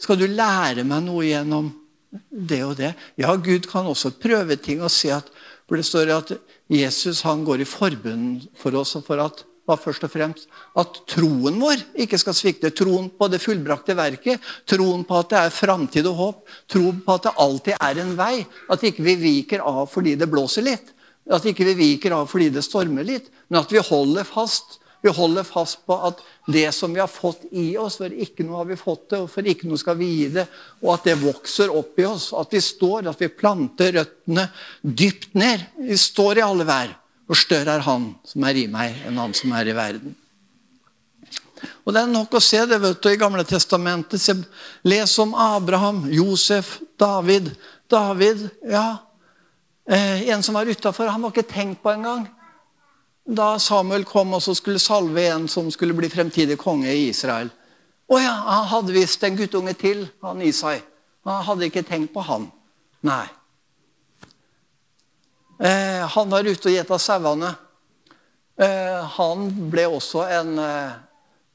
Skal 0.00 0.18
du 0.20 0.26
lære 0.28 0.84
meg 0.86 1.04
noe 1.06 1.24
gjennom 1.26 1.70
det 2.30 2.60
og 2.66 2.76
det? 2.80 2.94
Ja, 3.20 3.34
Gud 3.36 3.68
kan 3.70 3.88
også 3.90 4.14
prøve 4.20 4.56
ting 4.60 4.82
og 4.82 4.92
si 4.92 5.12
at 5.14 5.30
For 5.64 5.80
det 5.80 5.86
står 5.88 6.10
at 6.12 6.30
Jesus 6.68 7.22
han 7.24 7.40
går 7.44 7.62
i 7.64 7.64
forbund 7.64 8.42
for 8.60 8.76
oss 8.76 8.90
for 9.06 9.16
at 9.22 9.46
var 9.64 9.80
først 9.80 10.04
og 10.04 10.12
fremst 10.12 10.50
at 10.80 10.98
troen 11.08 11.56
vår 11.60 11.82
ikke 12.04 12.18
skal 12.20 12.36
svikte. 12.36 12.72
Troen 12.76 13.08
på 13.08 13.28
det 13.32 13.40
fullbrakte 13.42 13.96
verket, 13.96 14.42
troen 14.68 15.06
på 15.08 15.20
at 15.20 15.30
det 15.32 15.40
er 15.40 15.54
framtid 15.54 16.08
og 16.10 16.18
håp, 16.18 16.42
troen 16.70 17.00
på 17.04 17.16
at 17.16 17.28
det 17.28 17.34
alltid 17.46 17.78
er 17.78 18.02
en 18.02 18.12
vei. 18.18 18.34
At 18.68 18.84
ikke 18.84 19.06
vi 19.06 19.16
viker 19.22 19.64
av 19.64 19.86
fordi 19.92 20.16
det 20.20 20.28
blåser 20.30 20.66
litt. 20.68 20.93
At 21.32 21.46
ikke 21.48 21.66
vi 21.70 21.76
viker 21.78 22.16
av 22.18 22.26
fordi 22.28 22.50
det 22.52 22.64
stormer 22.66 23.06
litt, 23.06 23.30
men 23.48 23.62
at 23.62 23.72
vi 23.72 23.80
holder 23.80 24.26
fast. 24.28 24.80
Vi 25.04 25.12
holder 25.12 25.44
fast 25.44 25.82
på 25.84 25.96
at 26.08 26.20
det 26.48 26.70
som 26.72 26.92
vi 26.92 27.00
har 27.00 27.10
fått 27.12 27.42
i 27.52 27.74
oss, 27.76 27.98
for 28.00 28.12
ikke 28.12 28.44
noe 28.44 28.62
har 28.62 28.68
vi 28.70 28.78
fått 28.80 29.10
det, 29.12 29.20
og 29.20 29.30
for 29.32 29.44
ikke 29.44 29.68
noe 29.68 29.80
skal 29.80 29.98
vi 29.98 30.08
gi 30.08 30.30
det, 30.32 30.46
og 30.80 30.94
at 30.94 31.08
det 31.10 31.18
vokser 31.20 31.72
opp 31.76 32.00
i 32.00 32.06
oss. 32.08 32.30
At 32.36 32.52
vi 32.56 32.62
står, 32.64 33.10
at 33.12 33.20
vi 33.20 33.28
planter 33.28 33.92
røttene 33.98 34.46
dypt 34.80 35.36
ned. 35.36 35.64
Vi 35.76 35.98
står 36.00 36.40
i 36.40 36.46
alle 36.46 36.64
vær. 36.68 36.96
For 37.28 37.40
større 37.40 37.78
er 37.78 37.84
Han 37.84 38.10
som 38.28 38.44
er 38.48 38.60
i 38.60 38.66
meg, 38.68 38.96
enn 39.04 39.20
Han 39.20 39.36
som 39.36 39.52
er 39.56 39.68
i 39.68 39.76
verden. 39.76 40.16
Og 41.84 41.92
Det 41.92 42.00
er 42.00 42.08
nok 42.08 42.36
å 42.36 42.42
se 42.42 42.60
det 42.68 42.80
vet 42.80 43.00
du, 43.00 43.08
i 43.12 43.20
Gamle 43.20 43.44
testamentet. 43.48 44.44
Les 44.84 45.18
om 45.20 45.34
Abraham, 45.36 46.04
Josef, 46.12 46.78
David. 47.00 47.52
David, 47.92 48.48
ja, 48.68 49.04
en 49.86 50.42
som 50.42 50.56
var 50.56 50.66
utafor, 50.66 51.10
han 51.12 51.22
var 51.22 51.34
ikke 51.34 51.50
tenkt 51.50 51.82
på 51.82 51.92
engang. 51.92 52.24
Da 53.24 53.58
Samuel 53.60 54.04
kom 54.08 54.32
og 54.36 54.42
skulle 54.44 54.80
salve 54.80 55.26
en 55.28 55.46
som 55.48 55.70
skulle 55.72 55.96
bli 55.96 56.08
fremtidig 56.12 56.58
konge 56.60 56.92
i 56.92 57.08
Israel. 57.08 57.50
Å 58.04 58.18
ja, 58.20 58.32
han 58.32 58.66
hadde 58.68 58.96
visst 58.96 59.22
en 59.24 59.36
guttunge 59.36 59.72
til, 59.80 60.04
han 60.24 60.42
Isai. 60.44 60.76
Han 61.24 61.44
hadde 61.46 61.70
ikke 61.70 61.84
tenkt 61.88 62.12
på 62.12 62.24
han. 62.24 62.50
Nei. 63.04 63.24
Eh, 65.56 66.04
han 66.12 66.32
var 66.32 66.44
ute 66.44 66.68
og 66.68 66.74
gjeta 66.74 66.98
sauene. 67.00 67.54
Eh, 68.60 69.00
han 69.16 69.46
ble 69.72 69.86
også 69.88 70.26
en 70.28 70.58
eh, 70.60 70.98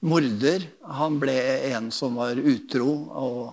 morder. 0.09 0.65
Han 0.97 1.19
ble 1.21 1.37
en 1.69 1.91
som 1.93 2.17
var 2.17 2.39
utro. 2.39 2.89
Og, 3.13 3.43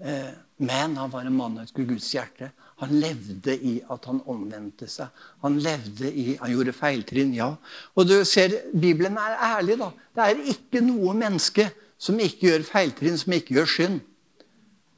eh, 0.00 0.32
men 0.64 0.96
han 0.96 1.12
var 1.12 1.28
en 1.28 1.36
mann 1.36 1.60
etter 1.60 1.84
Guds 1.84 2.08
hjerte. 2.16 2.54
Han 2.80 2.94
levde 2.96 3.54
i 3.54 3.74
at 3.92 4.06
han 4.08 4.22
omvendte 4.30 4.88
seg. 4.88 5.12
Han 5.44 5.58
levde 5.60 6.08
i, 6.08 6.32
han 6.40 6.52
gjorde 6.54 6.72
feiltrinn, 6.72 7.34
ja. 7.36 7.50
Og 7.92 8.08
du 8.08 8.16
ser, 8.24 8.56
Bibelen 8.72 9.18
er 9.20 9.36
ærlig. 9.50 9.76
da. 9.82 9.90
Det 10.16 10.26
er 10.26 10.42
ikke 10.54 10.80
noe 10.84 11.12
menneske 11.16 11.68
som 12.00 12.20
ikke 12.20 12.48
gjør 12.48 12.64
feiltrinn, 12.64 13.18
som 13.20 13.36
ikke 13.36 13.58
gjør 13.58 13.68
synd. 13.68 14.00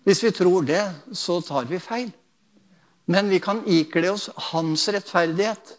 Hvis 0.06 0.22
vi 0.22 0.30
tror 0.34 0.66
det, 0.66 0.82
så 1.14 1.40
tar 1.42 1.66
vi 1.70 1.82
feil. 1.82 2.12
Men 3.10 3.30
vi 3.30 3.42
kan 3.42 3.64
ikle 3.66 4.12
oss 4.14 4.28
hans 4.52 4.86
rettferdighet. 4.94 5.74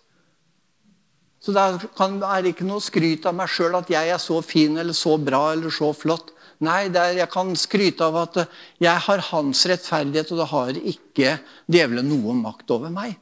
Så 1.43 1.55
det 1.55 1.63
er 1.63 2.47
ikke 2.51 2.67
noe 2.67 2.83
skryt 2.83 3.25
av 3.27 3.35
meg 3.35 3.51
sjøl 3.51 3.79
at 3.79 3.89
jeg 3.91 4.11
er 4.11 4.19
så 4.19 4.41
fin 4.43 4.75
eller 4.79 4.95
så 4.95 5.15
bra 5.19 5.53
eller 5.55 5.71
så 5.71 5.91
flott. 5.95 6.32
Nei, 6.63 6.87
er, 6.89 7.17
jeg 7.19 7.29
kan 7.33 7.51
skryte 7.59 8.07
av 8.07 8.21
at 8.23 8.39
jeg 8.81 9.03
har 9.07 9.25
hans 9.31 9.65
rettferdighet, 9.69 10.31
og 10.33 10.41
da 10.41 10.47
har 10.53 10.79
ikke 10.79 11.37
djevelen 11.71 12.09
noen 12.11 12.41
makt 12.45 12.73
over 12.75 12.93
meg. 12.93 13.17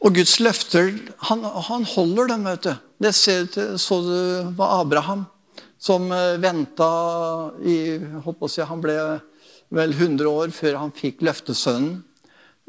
Og 0.00 0.14
Guds 0.16 0.38
løfter, 0.40 0.94
han, 1.28 1.44
han 1.44 1.84
holder 1.84 2.30
dem, 2.32 2.46
vet 2.48 2.68
du. 2.68 2.72
Det 3.00 3.12
så 3.16 3.98
du 4.04 4.52
var 4.56 4.80
Abraham, 4.80 5.26
som 5.80 6.08
eh, 6.12 6.36
venta 6.40 6.88
i 7.64 7.76
holdt 8.24 8.40
på 8.40 8.48
å 8.48 8.68
Han 8.68 8.82
ble 8.84 8.96
vel 9.70 9.92
100 9.94 10.28
år 10.28 10.52
før 10.52 10.80
han 10.80 10.92
fikk 10.96 11.22
løftesønnen. 11.24 12.00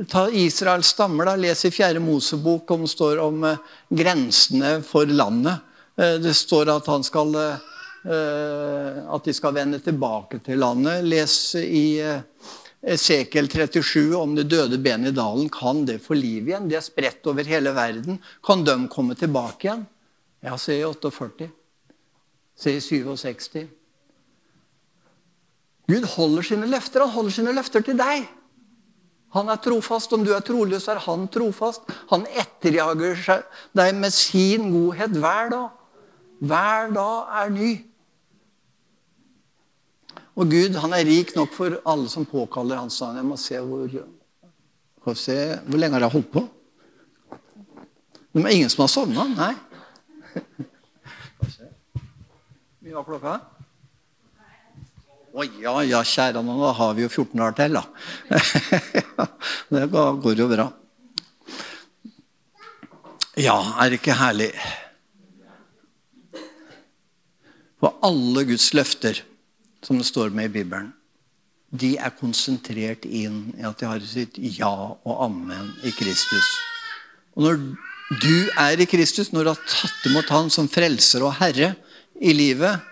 Ta 0.10 0.28
Israels 0.34 0.94
stammer, 0.96 1.28
da. 1.30 1.36
Les 1.38 1.66
i 1.68 1.72
Fjerde 1.74 2.02
Mosebok 2.02 2.72
om 2.74 2.86
det 2.86 2.94
står 2.94 3.20
om 3.22 3.44
uh, 3.46 3.60
grensene 3.94 4.80
for 4.86 5.10
landet. 5.10 5.62
Uh, 6.00 6.18
det 6.24 6.34
står 6.38 6.72
at, 6.74 6.90
skal, 7.06 7.36
uh, 7.36 9.16
at 9.16 9.28
de 9.28 9.34
skal 9.36 9.56
vende 9.56 9.82
tilbake 9.84 10.40
til 10.46 10.62
landet. 10.62 11.04
Les 11.08 11.38
i 11.62 11.86
Esekiel 12.82 13.46
37 13.46 14.16
om 14.18 14.32
det 14.36 14.48
døde 14.50 14.80
benet 14.82 15.14
i 15.14 15.18
dalen. 15.18 15.50
Kan 15.54 15.86
det 15.86 16.00
få 16.02 16.18
liv 16.18 16.50
igjen? 16.50 16.70
De 16.70 16.80
er 16.80 16.86
spredt 16.86 17.28
over 17.30 17.46
hele 17.46 17.74
verden. 17.78 18.18
Kan 18.46 18.66
de 18.66 18.78
komme 18.90 19.14
tilbake 19.16 19.68
igjen? 19.68 19.86
Ja, 20.42 20.58
se 20.58 20.80
i 20.80 20.86
48. 20.88 21.52
Se 22.58 22.74
i 22.74 22.82
67. 22.82 23.68
Gud 25.92 26.08
holder 26.16 26.46
sine 26.46 26.70
løfter. 26.70 27.06
Han 27.06 27.14
holder 27.14 27.36
sine 27.36 27.54
løfter 27.54 27.86
til 27.86 28.00
deg. 28.00 28.26
Han 29.36 29.52
er 29.52 29.62
trofast. 29.62 30.14
Om 30.14 30.26
du 30.26 30.34
er 30.34 30.42
troløs, 30.46 30.88
er 30.90 31.02
han 31.06 31.28
trofast. 31.32 31.86
Han 32.10 32.26
etterjager 32.34 33.46
deg 33.78 33.94
med 34.00 34.16
sin 34.16 34.72
godhet 34.74 35.22
hver 35.22 35.54
dag. 35.54 35.70
Hver 36.42 36.90
dag 36.96 37.34
er 37.38 37.52
ny. 37.54 37.72
Og 40.34 40.50
Gud 40.50 40.78
han 40.82 40.96
er 40.98 41.06
rik 41.06 41.36
nok 41.38 41.54
for 41.54 41.76
alle 41.86 42.10
som 42.10 42.26
påkaller 42.26 42.80
hans 42.82 42.98
navn. 43.04 43.20
Jeg 43.20 43.28
må 43.30 43.38
se 43.38 43.62
hvor 43.62 43.94
Skal 45.02 45.16
se, 45.18 45.38
Hvor 45.66 45.78
lenge 45.78 45.98
har 45.98 46.08
jeg 46.08 46.16
holdt 46.16 46.32
på? 46.34 46.46
Det 48.34 48.44
er 48.46 48.54
ingen 48.56 48.70
som 48.70 48.86
har 48.86 48.90
sovna? 48.90 49.26
Nei. 49.36 49.54
Mye 52.82 52.94
var 52.96 53.06
klokka? 53.06 53.40
Å 55.32 55.46
ja, 55.62 55.74
ja, 55.88 56.02
kjære 56.04 56.42
nå, 56.44 56.56
har 56.76 56.96
vi 56.96 57.06
jo 57.06 57.10
14 57.10 57.40
dager 57.40 57.58
til, 57.60 57.78
da. 57.78 57.84
det 59.78 59.86
går 59.94 60.40
jo 60.42 60.48
bra. 60.52 60.66
Ja, 63.40 63.58
er 63.80 63.92
det 63.92 64.02
ikke 64.02 64.18
herlig? 64.20 64.50
For 67.82 67.98
alle 68.06 68.46
Guds 68.46 68.72
løfter, 68.78 69.24
som 69.82 69.98
det 69.98 70.06
står 70.06 70.30
med 70.30 70.52
i 70.52 70.62
Bibelen, 70.62 70.92
de 71.72 71.96
er 71.98 72.14
konsentrert 72.20 73.08
inn 73.08 73.54
i 73.56 73.64
at 73.66 73.80
de 73.80 73.88
har 73.88 74.04
sitt 74.04 74.36
ja 74.38 74.72
og 74.92 75.24
amen 75.26 75.72
i 75.88 75.94
Kristus. 75.96 76.50
Og 77.34 77.48
når 77.48 77.62
du 78.22 78.36
er 78.60 78.82
i 78.84 78.90
Kristus, 78.92 79.32
når 79.32 79.44
du 79.44 79.52
har 79.54 79.62
tatt 79.64 80.08
imot 80.10 80.30
Han 80.36 80.52
som 80.52 80.68
frelser 80.70 81.24
og 81.24 81.38
herre 81.40 81.74
i 82.20 82.34
livet, 82.36 82.84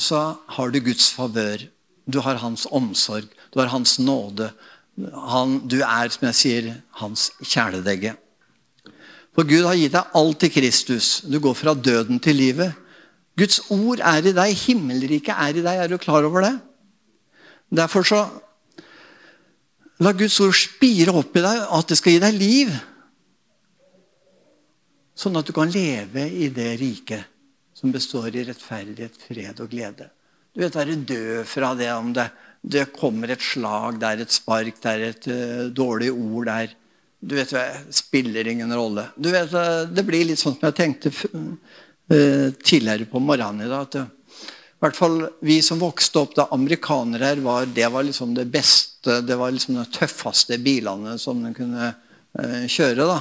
så 0.00 0.36
har 0.56 0.72
du 0.72 0.80
Guds 0.80 1.10
favør. 1.12 1.66
Du 2.08 2.20
har 2.24 2.40
hans 2.40 2.66
omsorg. 2.72 3.28
Du 3.52 3.60
har 3.60 3.68
hans 3.68 3.98
nåde. 4.00 4.48
Han, 4.96 5.58
du 5.68 5.82
er, 5.82 6.08
som 6.08 6.26
jeg 6.30 6.38
sier, 6.40 6.72
hans 7.02 7.28
kjæledegge. 7.44 8.14
For 9.36 9.44
Gud 9.44 9.68
har 9.68 9.76
gitt 9.76 9.92
deg 9.92 10.16
alt 10.16 10.48
i 10.48 10.52
Kristus. 10.52 11.20
Du 11.28 11.36
går 11.44 11.56
fra 11.58 11.76
døden 11.76 12.20
til 12.22 12.40
livet. 12.40 12.72
Guds 13.36 13.60
ord 13.72 14.00
er 14.00 14.24
i 14.24 14.34
deg. 14.36 14.56
Himmelriket 14.64 15.34
er 15.36 15.60
i 15.60 15.64
deg. 15.64 15.84
Er 15.84 15.92
du 15.92 15.98
klar 16.00 16.24
over 16.24 16.44
det? 16.46 16.54
Derfor 17.76 18.06
så 18.06 18.24
La 20.04 20.12
Guds 20.12 20.36
ord 20.44 20.52
spire 20.56 21.14
opp 21.16 21.36
i 21.38 21.44
deg, 21.44 21.62
at 21.72 21.88
det 21.88 21.96
skal 21.96 22.16
gi 22.16 22.20
deg 22.20 22.36
liv. 22.36 22.72
Sånn 25.16 25.38
at 25.40 25.48
du 25.48 25.54
kan 25.56 25.72
leve 25.72 26.26
i 26.28 26.50
det 26.52 26.74
riket 26.82 27.32
som 27.76 27.92
består 27.92 28.28
i 28.36 28.44
rettferdighet, 28.44 29.16
fred 29.28 29.62
og 29.64 29.72
glede. 29.72 30.10
Du 30.52 30.62
vet, 30.62 30.76
Være 30.76 30.96
død 30.96 31.48
fra 31.48 31.74
det 31.76 31.88
om 31.92 32.12
det, 32.16 32.30
det 32.60 32.86
kommer 32.96 33.32
et 33.32 33.44
slag, 33.44 33.98
det 34.00 34.08
er 34.08 34.22
et 34.24 34.32
spark, 34.32 34.78
det 34.80 34.92
er 34.92 35.04
et 35.10 35.28
uh, 35.28 35.64
dårlig 35.72 36.10
ord 36.12 36.48
der. 36.48 36.76
Du 37.20 37.34
vet, 37.36 37.50
Det 37.50 37.94
spiller 37.96 38.48
ingen 38.48 38.72
rolle. 38.72 39.08
Du 39.16 39.30
vet, 39.32 39.50
Det 39.92 40.04
blir 40.04 40.24
litt 40.24 40.40
sånn 40.40 40.56
som 40.56 40.68
jeg 40.68 40.76
tenkte 40.76 41.12
tidligere 42.06 43.08
på 43.10 43.18
morgenen 43.18 43.66
i 43.66 43.70
dag. 43.70 43.88
at 43.88 43.96
i 44.76 44.84
hvert 44.84 44.96
fall 44.96 45.22
Vi 45.40 45.62
som 45.64 45.80
vokste 45.80 46.20
opp 46.20 46.34
da 46.36 46.48
amerikanere 46.52 47.32
var 47.40 47.64
det 47.66 47.88
var 47.92 48.04
liksom 48.04 48.34
det 48.36 48.44
beste, 48.52 49.22
det 49.24 49.36
var 49.40 49.50
liksom 49.50 49.78
de 49.78 49.86
tøffeste 49.88 50.58
bilene 50.60 51.16
som 51.18 51.40
de 51.42 51.54
kunne 51.56 51.88
uh, 51.90 52.66
kjøre. 52.68 53.06
da. 53.08 53.20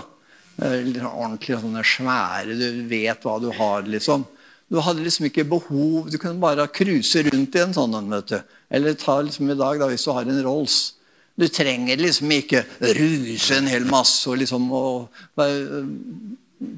Ordentlig 0.60 1.62
sånne 1.62 1.84
svære, 1.88 2.58
du 2.60 2.84
vet 2.90 3.24
hva 3.24 3.38
du 3.40 3.50
har, 3.56 3.88
liksom. 3.88 4.26
Du 4.68 4.80
hadde 4.82 5.04
liksom 5.06 5.28
ikke 5.28 5.46
behov 5.46 6.08
Du 6.10 6.18
kunne 6.18 6.42
bare 6.42 6.66
cruise 6.74 7.22
rundt 7.28 7.56
i 7.56 7.62
en 7.62 7.76
sånn 7.76 7.96
en. 7.96 8.42
Eller 8.70 8.98
ta 9.00 9.20
liksom 9.22 9.50
i 9.50 9.58
dag, 9.58 9.80
da, 9.80 9.88
hvis 9.88 10.04
du 10.04 10.12
har 10.12 10.28
en 10.28 10.44
Rolls. 10.44 10.80
Du 11.36 11.48
trenger 11.48 12.00
liksom 12.00 12.32
ikke 12.32 12.66
ruse 12.96 13.56
en 13.56 13.68
hel 13.68 13.88
masse 13.88 14.28
og 14.32 14.40
liksom 14.40 14.68
og, 14.76 15.24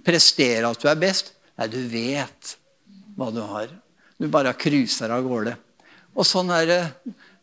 prestere 0.06 0.70
at 0.70 0.82
du 0.82 0.90
er 0.90 1.02
best. 1.02 1.34
Nei, 1.58 1.68
du 1.74 1.80
vet 1.90 2.56
hva 3.18 3.32
du 3.34 3.42
har. 3.42 3.72
Du 4.18 4.28
bare 4.32 4.56
cruiser 4.58 5.14
av 5.14 5.26
gårde. 5.26 5.56
Og 6.18 6.26
sånn 6.26 6.52
er 6.54 6.70
det. 6.70 6.82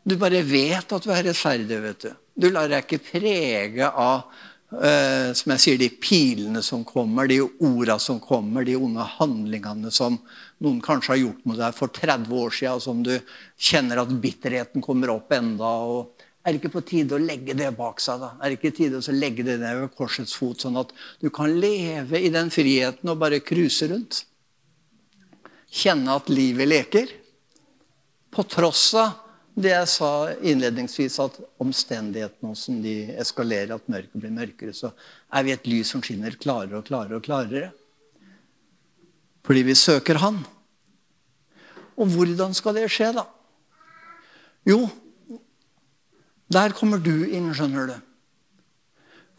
Du 0.04 0.16
bare 0.20 0.42
vet 0.46 0.92
at 0.92 1.06
du 1.06 1.12
er 1.14 1.24
rettferdig. 1.26 1.80
vet 1.82 2.06
du. 2.06 2.10
Du 2.34 2.50
lar 2.50 2.68
deg 2.70 2.84
ikke 2.84 3.04
prege 3.12 3.88
av 3.90 4.26
Uh, 4.74 5.30
som 5.36 5.52
jeg 5.52 5.60
sier, 5.62 5.76
de 5.78 5.86
pilene 6.02 6.58
som 6.64 6.80
kommer, 6.88 7.28
de 7.30 7.36
orda 7.62 7.94
som 8.02 8.16
kommer, 8.18 8.64
de 8.66 8.74
onde 8.74 9.04
handlingene 9.20 9.92
som 9.94 10.16
noen 10.64 10.80
kanskje 10.82 11.12
har 11.12 11.20
gjort 11.20 11.44
mot 11.46 11.60
deg 11.60 11.76
for 11.76 11.92
30 11.94 12.32
år 12.40 12.56
siden, 12.58 12.82
som 12.82 13.04
du 13.06 13.12
kjenner 13.54 14.02
at 14.02 14.10
bitterheten 14.24 14.82
kommer 14.82 15.12
opp 15.14 15.30
enda, 15.36 15.70
og 15.86 16.23
Er 16.44 16.52
det 16.52 16.60
ikke 16.60 16.74
på 16.74 16.84
tide 16.84 17.16
å 17.16 17.22
legge 17.22 17.56
det 17.56 17.70
bak 17.76 18.02
seg? 18.04 18.20
da? 18.20 18.34
Er 18.36 18.52
det 18.52 18.58
ikke 18.58 18.76
tide 18.76 19.00
å 19.00 19.16
legge 19.16 19.46
det 19.46 19.56
ned 19.62 19.78
ved 19.80 19.94
korsets 19.96 20.34
fot, 20.36 20.60
sånn 20.60 20.76
at 20.76 20.92
du 21.22 21.30
kan 21.32 21.48
leve 21.56 22.20
i 22.20 22.28
den 22.32 22.52
friheten 22.52 23.08
og 23.08 23.20
bare 23.22 23.40
cruise 23.40 23.88
rundt? 23.88 24.26
Kjenne 25.72 26.18
at 26.20 26.28
livet 26.28 26.68
leker? 26.68 27.14
På 28.34 28.44
tross 28.44 28.90
av 28.98 29.14
det 29.54 29.70
jeg 29.70 29.88
sa 29.88 30.10
innledningsvis, 30.42 31.16
at 31.22 31.38
omstendighetene 31.62 32.56
som 32.58 32.80
de 32.82 32.94
eskalerer, 33.22 33.76
at 33.76 33.88
mørket 33.90 34.18
blir 34.18 34.34
mørkere, 34.34 34.74
så 34.74 34.90
er 35.30 35.46
vi 35.46 35.54
et 35.54 35.68
lys 35.70 35.92
som 35.94 36.02
skinner 36.04 36.34
klarere 36.42 36.80
og 36.80 36.88
klarere 36.88 37.20
og 37.20 37.24
klarere. 37.24 37.70
Fordi 39.46 39.62
vi 39.64 39.78
søker 39.78 40.18
Han. 40.20 40.42
Og 41.94 42.10
hvordan 42.10 42.54
skal 42.56 42.74
det 42.74 42.88
skje, 42.90 43.12
da? 43.14 43.28
Jo, 44.66 44.82
der 46.52 46.74
kommer 46.76 47.00
du 47.00 47.24
inn, 47.26 47.52
skjønner 47.54 47.88
du. 47.92 47.96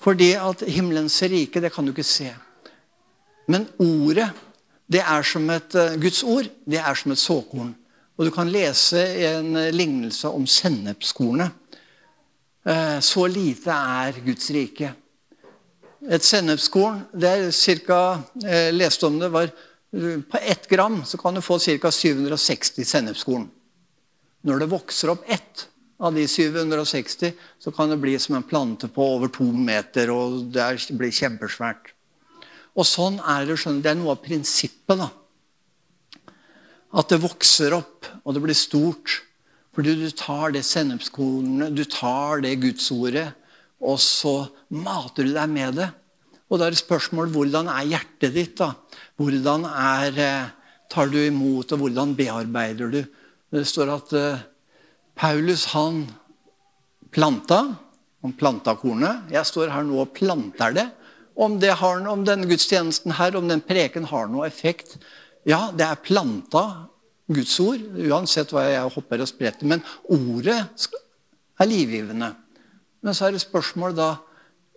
Fordi 0.02 0.34
at 0.38 0.66
himmelens 0.68 1.22
rike, 1.24 1.62
det 1.62 1.74
kan 1.74 1.86
du 1.86 1.94
ikke 1.94 2.06
se. 2.06 2.32
Men 3.48 3.68
ordet, 3.80 4.30
det 4.92 5.02
er 5.02 5.26
som 5.26 5.50
et 5.54 5.76
eh, 5.78 5.98
Guds 6.02 6.24
ord, 6.24 6.50
det 6.66 6.82
er 6.82 6.98
som 6.98 7.14
et 7.14 7.22
såkorn. 7.22 7.74
Og 8.16 8.28
du 8.28 8.32
kan 8.32 8.50
lese 8.50 9.02
en 9.28 9.58
lignelse 9.76 10.30
om 10.30 10.46
sennepskornet. 10.48 11.52
Eh, 12.66 13.00
så 13.00 13.26
lite 13.28 13.74
er 13.74 14.22
Guds 14.26 14.50
rike. 14.54 14.94
Et 16.06 16.24
sennepskorn 16.24 17.02
det 17.14 17.30
er 17.30 17.52
cirka, 17.52 18.22
Jeg 18.42 18.70
eh, 18.70 18.74
leste 18.74 19.08
om 19.08 19.20
det 19.20 19.32
var 19.34 19.50
På 20.30 20.38
ett 20.42 20.68
gram 20.68 21.06
så 21.06 21.18
kan 21.18 21.34
du 21.34 21.42
få 21.42 21.58
ca. 21.60 21.92
760 21.92 22.84
sennepskorn. 22.84 23.48
Når 24.44 24.60
det 24.60 24.70
vokser 24.70 25.10
opp 25.10 25.24
ett 25.28 25.68
av 26.00 26.16
de 26.16 26.26
760, 26.28 27.36
så 27.60 27.72
kan 27.72 27.90
det 27.90 28.02
bli 28.02 28.18
som 28.20 28.36
en 28.36 28.44
plante 28.44 28.90
på 28.92 29.04
over 29.16 29.32
to 29.32 29.46
meter. 29.52 30.12
og 30.12 30.52
Det 30.52 30.66
blir 30.92 31.14
kjempesvært. 31.14 31.94
Og 32.76 32.84
sånn 32.84 33.22
er 33.24 33.46
det. 33.48 33.56
Det 33.82 33.92
er 33.92 33.96
noe 33.96 34.18
av 34.18 34.24
prinsippet. 34.24 34.98
da 35.00 35.10
at 36.96 37.12
det 37.12 37.22
vokser 37.24 37.76
opp, 37.76 38.08
og 38.24 38.36
det 38.36 38.44
blir 38.44 38.58
stort. 38.58 39.22
Fordi 39.76 39.98
du 40.00 40.08
tar 40.16 40.54
det 40.56 40.64
sennepskornet, 40.64 41.76
du 41.76 41.84
tar 41.84 42.44
det 42.46 42.56
gudsordet, 42.62 43.28
og 43.84 44.00
så 44.00 44.48
mater 44.72 45.28
du 45.28 45.34
deg 45.36 45.52
med 45.52 45.82
det. 45.82 45.90
Og 46.48 46.60
da 46.60 46.68
er 46.68 46.76
det 46.76 46.80
spørsmål 46.80 47.34
hvordan 47.34 47.68
er 47.74 47.90
hjertet 47.92 48.36
ditt? 48.38 48.56
da? 48.62 48.72
Hvordan 49.20 49.66
er, 49.68 50.20
eh, 50.24 50.80
tar 50.90 51.12
du 51.12 51.20
imot, 51.20 51.74
og 51.74 51.84
hvordan 51.84 52.16
bearbeider 52.16 52.94
du? 52.94 53.02
Det 53.52 53.68
står 53.68 53.92
at 53.92 54.14
uh, 54.16 54.46
Paulus 55.16 55.66
han 55.74 56.06
planta. 57.16 57.76
Han 58.22 58.34
planta 58.36 58.76
kornet. 58.80 59.30
Jeg 59.32 59.48
står 59.48 59.72
her 59.74 59.86
nå 59.88 60.02
og 60.04 60.14
planter 60.18 60.76
det. 60.76 60.90
Om, 61.36 61.60
det 61.60 61.74
har, 61.82 62.00
om 62.08 62.24
denne 62.28 62.48
gudstjenesten 62.48 63.16
her, 63.18 63.36
om 63.36 63.48
den 63.52 63.64
preken 63.64 64.08
har 64.08 64.30
noe 64.32 64.48
effekt, 64.48 64.96
ja, 65.46 65.68
det 65.76 65.84
er 65.84 66.00
planta 66.02 66.64
Guds 67.28 67.58
ord, 67.60 67.82
uansett 67.98 68.54
hva 68.54 68.64
jeg 68.70 68.94
hopper 68.96 69.24
og 69.24 69.30
spretter. 69.30 69.68
Men 69.68 69.84
ordet 70.14 70.58
er 71.60 71.70
livgivende. 71.70 72.32
Men 73.04 73.18
så 73.18 73.28
er 73.28 73.36
det 73.36 73.44
spørsmål 73.44 73.96
da 73.98 74.10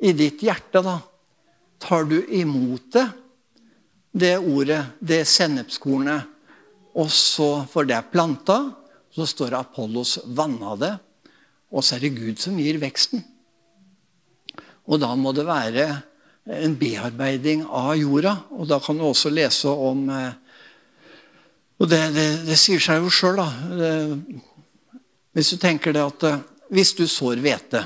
i 0.05 0.13
ditt 0.17 0.43
hjerte, 0.45 0.83
da. 0.85 0.99
Tar 1.79 2.09
du 2.11 2.19
imot 2.35 2.91
det, 2.97 3.05
det 4.11 4.35
ordet, 4.41 4.81
det 4.99 5.21
sennepskornet, 5.31 6.27
og 6.99 7.11
så 7.15 7.63
får 7.71 7.87
det 7.87 8.01
planta, 8.11 8.57
så 9.19 9.27
står 9.27 9.53
det 9.53 9.61
Apollos 9.61 10.19
vanna 10.25 10.77
det, 10.79 10.93
og 11.75 11.85
så 11.85 11.97
er 11.97 12.07
det 12.07 12.17
Gud 12.17 12.41
som 12.41 12.59
gir 12.61 12.79
veksten. 12.81 13.25
Og 14.89 15.03
da 15.03 15.11
må 15.19 15.35
det 15.37 15.45
være 15.49 15.89
en 16.49 16.77
bearbeiding 16.81 17.67
av 17.67 17.93
jorda. 17.99 18.35
Og 18.57 18.69
da 18.71 18.79
kan 18.81 18.97
du 18.97 19.05
også 19.05 19.33
lese 19.33 19.69
om 19.69 20.07
eh, 20.09 20.31
Og 21.79 21.87
det, 21.87 22.01
det, 22.11 22.25
det 22.49 22.57
sier 22.59 22.81
seg 22.83 23.05
jo 23.05 23.11
sjøl, 23.13 23.37
da. 23.39 23.45
Hvis 25.31 25.53
du 25.53 25.61
tenker 25.63 25.95
det 25.95 26.03
at 26.03 26.25
eh, 26.27 26.41
hvis 26.75 26.91
du 26.99 27.05
sår 27.07 27.39
hvete, 27.39 27.85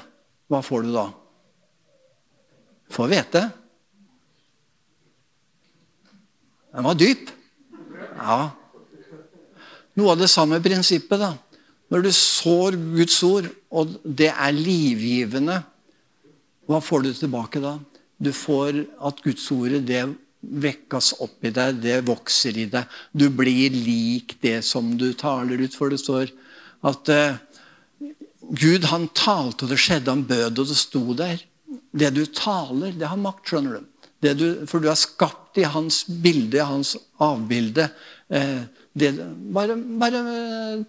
hva 0.49 0.63
får 0.65 0.87
du 0.87 0.95
da? 0.95 1.05
Får 2.93 3.11
hvete. 3.13 3.43
Den 6.73 6.89
var 6.89 6.97
dyp. 6.97 7.29
Ja. 8.17 8.39
Noe 9.99 10.15
av 10.15 10.21
det 10.23 10.31
samme 10.33 10.61
prinsippet. 10.63 11.21
da. 11.21 11.35
Når 11.93 12.07
du 12.07 12.13
sår 12.17 12.79
Guds 12.97 13.19
ord, 13.27 13.49
og 13.71 13.97
det 14.03 14.31
er 14.33 14.53
livgivende, 14.57 15.63
hva 16.71 16.81
får 16.81 17.03
du 17.05 17.13
tilbake 17.13 17.61
da? 17.61 17.77
Du 18.23 18.31
får 18.33 18.85
at 19.03 19.21
Guds 19.25 19.51
ordet 19.53 19.83
det 19.87 20.07
vekkes 20.43 21.13
opp 21.23 21.45
i 21.45 21.53
deg, 21.55 21.79
det 21.83 22.01
vokser 22.07 22.57
i 22.59 22.67
deg. 22.71 22.89
Du 23.13 23.29
blir 23.31 23.75
lik 23.75 24.37
det 24.43 24.61
som 24.67 24.95
du 24.99 25.13
taler 25.19 25.61
ut. 25.63 25.77
For 25.77 25.93
det 25.93 26.01
står 26.03 26.33
at 26.89 27.13
uh, 27.13 27.39
Gud 28.51 28.89
han 28.91 29.09
talte, 29.15 29.67
og 29.67 29.75
det 29.75 29.81
skjedde, 29.83 30.11
han 30.11 30.27
bød, 30.27 30.59
og 30.59 30.71
det 30.71 30.79
sto 30.79 31.05
der. 31.19 31.43
Det 31.93 32.13
du 32.17 32.25
taler, 32.27 32.95
det 32.97 33.11
har 33.11 33.21
makt, 33.21 33.45
skjønner 33.49 33.79
du. 33.79 34.33
du 34.33 34.47
for 34.71 34.83
du 34.83 34.89
er 34.91 34.99
skapt 34.99 35.61
i 35.61 35.69
hans 35.69 36.03
bilde, 36.09 36.63
hans 36.65 36.97
avbilde. 37.23 37.91
Uh, 38.33 38.65
det, 38.93 39.13
bare, 39.55 39.77
bare, 39.77 40.23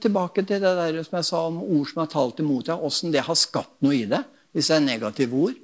tilbake 0.03 0.43
til 0.43 0.59
det 0.59 0.71
der 0.75 1.03
som 1.05 1.17
jeg 1.19 1.27
sa 1.27 1.43
om 1.47 1.61
ord 1.63 1.87
som 1.87 2.01
er 2.03 2.09
talt 2.11 2.41
imot 2.43 2.67
deg. 2.67 2.81
Åssen 2.83 3.13
det 3.13 3.23
har 3.23 3.37
skapt 3.39 3.77
noe 3.85 3.95
i 3.95 4.07
deg, 4.09 4.25
hvis 4.51 4.71
det 4.71 4.75
er 4.75 4.87
negative 4.87 5.43
ord. 5.47 5.59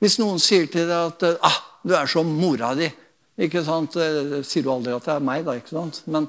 Hvis 0.00 0.18
noen 0.20 0.40
sier 0.42 0.68
til 0.72 0.88
deg 0.88 1.12
at 1.12 1.42
ah, 1.44 1.58
'du 1.84 1.94
er 1.94 2.08
som 2.08 2.26
mora 2.26 2.74
di', 2.76 2.90
ikke 3.38 3.62
sant? 3.64 3.92
Sier 3.92 4.64
du 4.64 4.72
aldri 4.72 4.96
at 4.96 5.04
det 5.04 5.14
er 5.14 5.24
meg, 5.24 5.44
da. 5.44 5.56
ikke 5.56 5.76
sant? 5.76 6.02
Men 6.06 6.28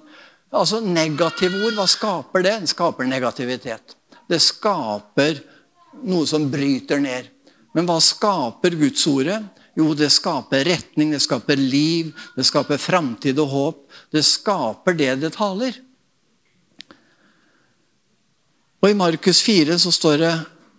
altså, 0.52 0.82
negative 0.84 1.64
ord, 1.64 1.76
hva 1.80 1.88
skaper 1.88 2.44
det? 2.44 2.60
Det 2.62 2.72
skaper 2.76 3.08
negativitet. 3.08 3.96
Det 4.28 4.42
skaper 4.44 5.40
noe 6.04 6.28
som 6.28 6.50
bryter 6.52 7.00
ned. 7.00 7.32
Men 7.74 7.88
hva 7.88 8.00
skaper 8.04 8.76
Guds 8.76 9.08
ordet? 9.08 9.40
Jo, 9.78 9.92
det 9.94 10.10
skaper 10.10 10.66
retning, 10.66 11.12
det 11.14 11.22
skaper 11.22 11.60
liv, 11.60 12.10
det 12.34 12.48
skaper 12.48 12.80
framtid 12.82 13.38
og 13.44 13.52
håp. 13.52 13.84
Det 14.14 14.24
skaper 14.26 14.98
det 14.98 15.12
det 15.22 15.36
taler. 15.36 15.76
Og 18.82 18.90
I 18.90 18.98
Markus 18.98 19.42
4 19.46 19.78
så 19.82 19.92
står 19.94 20.22
det 20.22 20.36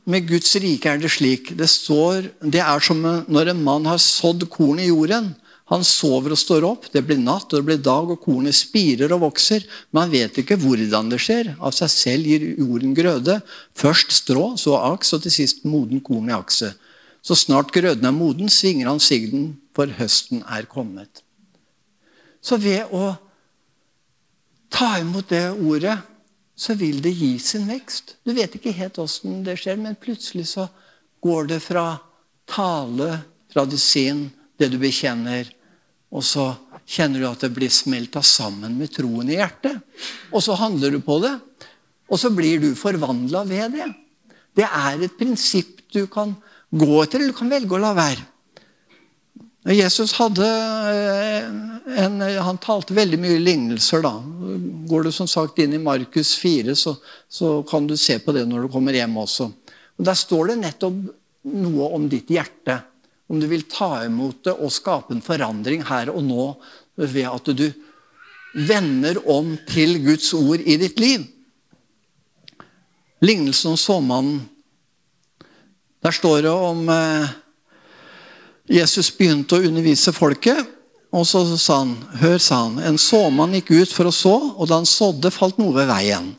med 0.09 0.27
Guds 0.27 0.55
rike 0.57 0.89
er 0.89 1.03
det 1.03 1.11
slik. 1.13 1.53
Det, 1.59 1.69
står, 1.69 2.31
det 2.41 2.63
er 2.65 2.83
som 2.83 3.03
når 3.05 3.53
en 3.53 3.63
mann 3.63 3.87
har 3.87 4.01
sådd 4.03 4.49
korn 4.51 4.81
i 4.81 4.89
jorden. 4.89 5.35
Han 5.69 5.85
sover 5.85 6.33
og 6.33 6.41
står 6.41 6.65
opp. 6.65 6.87
Det 6.95 7.03
blir 7.05 7.21
natt, 7.21 7.51
og 7.53 7.59
det 7.59 7.67
blir 7.69 7.81
dag, 7.85 8.09
og 8.09 8.23
kornet 8.25 8.57
spirer 8.57 9.13
og 9.13 9.27
vokser. 9.27 9.67
Men 9.93 10.07
han 10.07 10.15
vet 10.15 10.41
ikke 10.41 10.57
hvordan 10.63 11.11
det 11.13 11.21
skjer. 11.21 11.53
Av 11.61 11.77
seg 11.77 11.93
selv 11.93 12.31
gir 12.31 12.47
jorden 12.57 12.97
grøde. 12.97 13.37
Først 13.77 14.15
strå, 14.23 14.55
så 14.57 14.79
aks, 14.81 15.13
og 15.13 15.27
til 15.27 15.35
sist 15.35 15.67
moden 15.69 16.01
korn 16.01 16.33
i 16.33 16.39
akset. 16.39 16.88
Så 17.29 17.37
snart 17.37 17.75
grøden 17.75 18.07
er 18.09 18.15
moden, 18.17 18.49
svinger 18.49 18.89
han 18.89 19.01
sigden, 19.05 19.51
for 19.77 19.91
høsten 19.99 20.41
er 20.49 20.65
kommet. 20.65 21.21
Så 22.41 22.57
ved 22.57 22.89
å 22.89 23.19
ta 24.73 24.95
imot 25.03 25.29
det 25.29 25.51
ordet, 25.53 25.99
så 26.57 26.73
vil 26.79 27.03
det 27.05 27.13
gi 27.13 27.35
sin 27.43 27.69
vekst. 27.69 28.17
Du 28.25 28.33
vet 28.33 28.57
ikke 28.57 28.73
helt 28.73 28.97
åssen 29.03 29.43
det 29.45 29.59
skjer, 29.61 29.77
men 29.77 29.99
plutselig 30.01 30.47
så 30.55 30.71
går 31.21 31.53
det 31.53 31.61
fra 31.67 31.99
tale, 32.49 33.21
sinn, 33.77 34.31
det 34.57 34.71
du 34.73 34.79
bekjenner, 34.81 35.53
og 36.09 36.25
så 36.25 36.49
kjenner 36.89 37.21
du 37.21 37.29
at 37.29 37.45
det 37.45 37.53
blir 37.53 37.73
smelta 37.73 38.23
sammen 38.25 38.79
med 38.79 38.95
troen 38.95 39.29
i 39.29 39.37
hjertet. 39.37 39.77
Og 40.33 40.41
så 40.47 40.57
handler 40.57 40.97
du 40.97 41.03
på 41.05 41.21
det, 41.21 41.37
og 42.09 42.21
så 42.21 42.33
blir 42.33 42.63
du 42.63 42.73
forvandla 42.79 43.45
ved 43.45 43.77
det. 43.77 43.89
Det 44.57 44.65
er 44.65 45.05
et 45.05 45.19
prinsipp 45.19 45.85
du 45.93 46.07
kan 46.09 46.39
gå 46.71 47.03
etter, 47.03 47.21
eller 47.21 47.33
du 47.33 47.39
kan 47.39 47.53
velge 47.53 47.77
å 47.77 47.81
la 47.83 47.95
være. 47.97 48.27
Jesus 49.75 50.15
hadde 50.17 50.47
eh, 50.47 51.47
en, 52.05 52.21
han 52.21 52.61
talte 52.63 52.97
veldig 52.97 53.19
mye 53.21 53.39
lignelser. 53.43 54.05
da. 54.05 54.15
Går 54.89 55.09
du 55.09 55.13
som 55.13 55.29
sagt 55.29 55.59
inn 55.61 55.75
i 55.77 55.83
Markus 55.83 56.35
4, 56.41 56.77
så, 56.77 56.95
så, 57.29 57.63
kan 57.69 57.89
du 57.89 57.97
se 57.97 58.19
på 58.23 58.33
det 58.37 58.47
når 58.49 58.67
du 58.67 58.73
kommer 58.73 58.97
hjem 58.97 59.17
også. 59.21 59.51
Og 59.99 60.07
Der 60.07 60.17
står 60.17 60.53
det 60.53 60.61
nettopp 60.63 61.03
noe 61.49 61.91
om 61.97 62.07
ditt 62.09 62.31
hjerte. 62.33 62.81
Om 63.29 63.41
du 63.43 63.49
vil 63.51 63.67
ta 63.69 64.07
imot 64.07 64.45
det 64.47 64.55
og 64.57 64.73
skape 64.73 65.13
en 65.13 65.25
forandring 65.25 65.83
her 65.89 66.13
og 66.15 66.23
nå 66.25 66.47
ved 66.97 67.27
at 67.29 67.51
du 67.53 67.67
vender 68.55 69.21
om 69.29 69.53
til 69.69 69.99
Guds 70.07 70.31
ord 70.37 70.63
i 70.65 70.79
ditt 70.81 71.01
liv. 71.03 71.27
Lignelsen 73.21 73.75
om 73.75 73.81
såmannen 73.81 74.41
der 76.05 76.15
står 76.15 76.43
det 76.47 76.53
om 76.55 76.89
eh, 76.93 77.31
Jesus 78.79 79.11
begynte 79.17 79.59
å 79.59 79.65
undervise 79.65 80.15
folket. 80.15 80.75
Og 81.09 81.25
så 81.25 81.41
sa 81.57 81.81
han, 81.81 81.95
hør, 82.21 82.37
sa 82.43 82.65
han, 82.67 82.77
en 82.85 82.99
såmann 83.01 83.55
gikk 83.57 83.73
ut 83.73 83.95
for 83.95 84.11
å 84.11 84.13
så, 84.13 84.35
og 84.61 84.69
da 84.69 84.77
han 84.77 84.89
sådde, 84.89 85.33
falt 85.33 85.57
noe 85.61 85.73
ved 85.77 85.89
veien. 85.89 86.35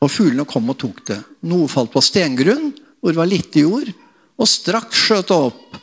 Og 0.00 0.12
fuglene 0.12 0.46
kom 0.48 0.72
og 0.72 0.78
tok 0.80 1.02
det. 1.10 1.18
Noe 1.48 1.68
falt 1.68 1.92
på 1.92 2.02
stengrunn, 2.04 2.70
hvor 3.00 3.12
det 3.12 3.20
var 3.20 3.28
lite 3.28 3.66
jord, 3.66 3.90
og 4.36 4.48
straks 4.48 5.04
skjøt 5.06 5.32
opp 5.36 5.82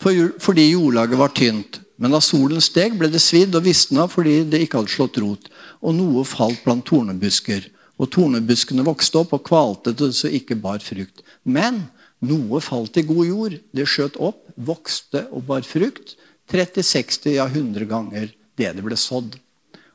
fordi 0.00 0.70
jordlaget 0.70 1.20
var 1.20 1.32
tynt. 1.36 1.78
Men 2.00 2.14
da 2.14 2.22
solen 2.24 2.62
steg, 2.64 2.94
ble 2.96 3.10
det 3.12 3.20
svidd 3.20 3.52
og 3.58 3.66
visna 3.66 4.06
fordi 4.08 4.38
det 4.48 4.62
ikke 4.64 4.80
hadde 4.80 4.92
slått 4.94 5.18
rot. 5.20 5.50
Og 5.84 5.92
noe 5.98 6.24
falt 6.24 6.62
blant 6.64 6.86
tornebusker. 6.88 7.66
Og 8.00 8.08
tornebuskene 8.08 8.84
vokste 8.86 9.20
opp 9.20 9.34
og 9.36 9.44
kvalte 9.44 9.92
det 9.92 10.08
så 10.16 10.30
ikke 10.32 10.56
bar 10.56 10.80
frukt. 10.80 11.20
Men 11.44 11.82
noe 12.26 12.60
falt 12.64 12.98
i 13.00 13.06
god 13.06 13.26
jord. 13.26 13.56
Det 13.72 13.86
skjøt 13.88 14.18
opp, 14.20 14.42
vokste 14.56 15.26
og 15.30 15.46
bar 15.48 15.64
frukt. 15.66 16.16
30, 16.50 16.82
60, 16.82 17.36
ja 17.36 17.46
100 17.46 17.86
ganger 17.88 18.32
det 18.58 18.74
det 18.76 18.84
ble 18.84 18.98
sådd. 18.98 19.38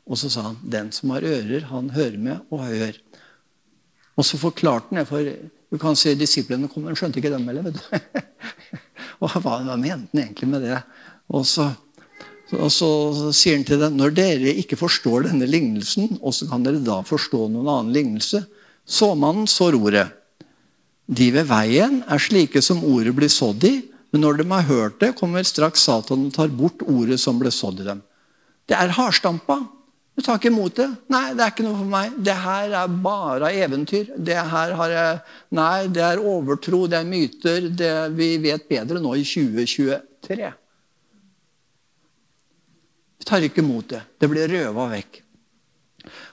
Og 0.05 0.19
så 0.21 0.30
sa 0.32 0.49
han 0.49 0.57
den 0.61 0.91
som 0.93 1.13
har 1.15 1.26
ører, 1.26 1.67
han 1.71 1.91
hører 1.95 2.17
med 2.21 2.53
og 2.53 2.65
hør. 2.65 2.97
Og 4.15 4.26
så 4.28 4.39
forklarte 4.39 4.91
han 4.91 5.01
det, 5.01 5.07
for 5.09 5.26
du 5.26 5.80
kan 5.82 5.97
si 5.99 6.13
disiplene 6.15 6.69
kom, 6.71 6.86
de 6.88 6.95
skjønte 6.97 7.19
ikke 7.19 7.34
dem 7.34 7.47
heller. 7.49 7.65
vet 7.65 7.80
du. 7.80 8.43
og 9.21 9.34
hva, 9.41 9.57
hva 9.65 9.76
mente 9.76 10.13
han 10.13 10.21
egentlig 10.28 10.51
med 10.51 10.63
det? 10.65 10.78
Og 11.34 11.45
så, 11.49 11.71
og 12.53 12.69
så 12.71 12.89
sier 13.36 13.57
han 13.57 13.65
til 13.67 13.82
dem 13.82 13.97
når 13.97 14.13
dere 14.15 14.53
ikke 14.61 14.80
forstår 14.80 15.28
denne 15.32 15.49
lignelsen, 15.49 16.19
hvordan 16.21 16.53
kan 16.53 16.67
dere 16.67 16.84
da 16.86 16.99
forstå 17.05 17.47
noen 17.49 17.71
annen 17.71 17.95
lignelse? 17.95 18.45
Såmannen 18.86 19.49
sår 19.49 19.80
ordet. 19.82 20.05
De 21.06 21.30
ved 21.34 21.45
veien 21.49 21.99
er 22.10 22.22
slike 22.22 22.62
som 22.66 22.82
ordet 22.86 23.14
blir 23.18 23.30
sådd 23.30 23.64
i, 23.68 23.76
men 24.14 24.24
når 24.24 24.41
de 24.41 24.45
har 24.49 24.68
hørt 24.70 24.99
det, 25.01 25.14
kommer 25.20 25.45
straks 25.45 25.84
Satan 25.86 26.28
og 26.30 26.34
tar 26.34 26.53
bort 26.53 26.82
ordet 26.88 27.20
som 27.22 27.38
ble 27.39 27.51
sådd 27.53 27.84
i 27.84 27.88
dem. 27.89 28.01
Det 28.66 28.78
er 28.78 28.93
hardstampa. 28.95 29.60
Du 30.16 30.24
tar 30.24 30.39
ikke 30.39 30.47
imot 30.47 30.78
det. 30.80 30.88
Nei, 31.12 31.34
det 31.36 31.43
er 31.43 31.51
ikke 31.51 31.66
noe 31.66 31.76
for 31.76 31.91
meg. 31.91 32.14
Det 32.24 32.36
her 32.39 32.76
er 32.80 32.93
bare 33.03 33.51
eventyr. 33.51 34.14
Det 34.16 34.38
her 34.39 34.72
har 34.80 34.93
jeg 34.93 35.18
Nei, 35.60 35.88
det 35.91 36.06
er 36.08 36.24
overtro, 36.24 36.86
det 36.88 37.01
er 37.01 37.10
myter. 37.10 37.68
Det 37.68 37.91
vi 38.16 38.30
vet 38.41 38.64
bedre 38.70 39.01
nå 39.03 39.12
i 39.20 39.26
2023. 39.28 40.53
Vi 43.20 43.28
tar 43.28 43.43
ikke 43.43 43.62
imot 43.62 43.91
det. 43.91 44.01
Det 44.16 44.32
blir 44.32 44.47
røva 44.56 44.88
vekk. 44.95 45.20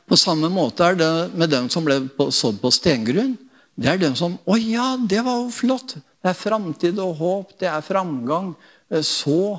På 0.06 0.18
samme 0.20 0.48
måte 0.52 0.86
er 0.86 0.98
det 1.00 1.12
med 1.34 1.50
dem 1.50 1.68
som 1.72 1.84
ble 1.84 1.98
sådd 2.30 2.62
på 2.62 2.70
stengrunn. 2.70 3.34
Det 3.74 3.88
er 3.88 4.00
den 4.00 4.16
som 4.18 4.36
Å 4.44 4.56
ja, 4.60 4.94
det 4.96 5.22
var 5.24 5.42
jo 5.42 5.52
flott! 5.54 5.96
Det 6.22 6.30
er 6.30 6.38
framtid 6.38 7.00
og 7.02 7.16
håp, 7.18 7.54
det 7.58 7.66
er 7.66 7.82
framgang. 7.82 8.52
Eh, 8.92 9.02
så 9.02 9.58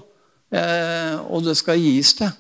eh, 0.54 1.18
Og 1.28 1.44
det 1.48 1.58
skal 1.60 1.82
gis 1.82 2.14
det. 2.22 2.32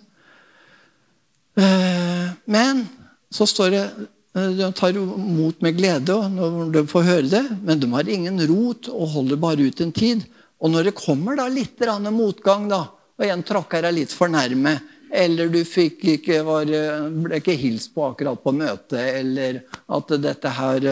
Eh, 1.59 2.29
men 2.45 2.85
så 3.33 3.47
står 3.49 3.73
det 3.73 3.85
de 4.33 4.65
tar 4.73 4.95
imot 4.97 5.59
med 5.61 5.75
glede 5.77 6.15
når 6.33 6.71
de 6.73 6.81
får 6.89 7.03
høre 7.05 7.27
det, 7.29 7.41
men 7.61 7.77
de 7.77 7.85
har 7.91 8.07
ingen 8.09 8.39
rot 8.49 8.87
og 8.89 9.11
holder 9.13 9.37
bare 9.37 9.67
ut 9.69 9.83
en 9.85 9.91
tid. 9.93 10.23
Og 10.57 10.71
når 10.73 10.87
det 10.87 10.93
kommer 10.97 11.37
da 11.37 11.45
litt 11.53 11.77
motgang, 12.09 12.65
da, 12.65 12.79
og 13.13 13.25
en 13.27 13.43
tråkka 13.45 13.83
deg 13.85 13.93
litt 13.93 14.11
for 14.11 14.33
nærme, 14.33 14.79
Eller 15.13 15.47
du 15.53 15.59
ikke, 15.61 16.41
var, 16.41 16.65
ble 16.65 17.37
ikke 17.37 17.53
hilst 17.53 17.93
på 17.93 18.01
akkurat 18.07 18.41
på 18.41 18.51
møtet. 18.51 18.97
Eller 19.21 19.61
at 19.85 20.09
dette 20.17 20.49
her 20.49 20.87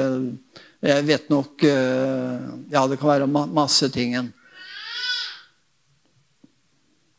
Jeg 0.82 1.06
vet 1.06 1.28
nok 1.30 1.64
eh, 1.68 2.46
Ja, 2.74 2.86
det 2.90 2.98
kan 3.00 3.12
være 3.12 3.28
masse 3.30 3.90
ting. 3.94 4.16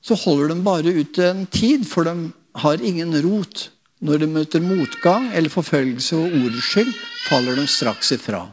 Så 0.02 0.18
holder 0.18 0.50
de 0.50 0.62
bare 0.66 0.94
ut 0.98 1.18
en 1.22 1.44
tid, 1.46 1.86
for 1.86 2.08
de 2.08 2.32
har 2.58 2.82
ingen 2.82 3.14
rot. 3.22 3.68
Når 4.02 4.18
de 4.18 4.26
møter 4.26 4.64
motgang 4.64 5.28
eller 5.30 5.52
forfølgelse 5.52 6.16
og 6.18 6.32
ordets 6.40 6.72
skyld, 6.72 6.90
faller 7.28 7.54
de 7.54 7.68
straks 7.70 8.10
ifra. 8.16 8.48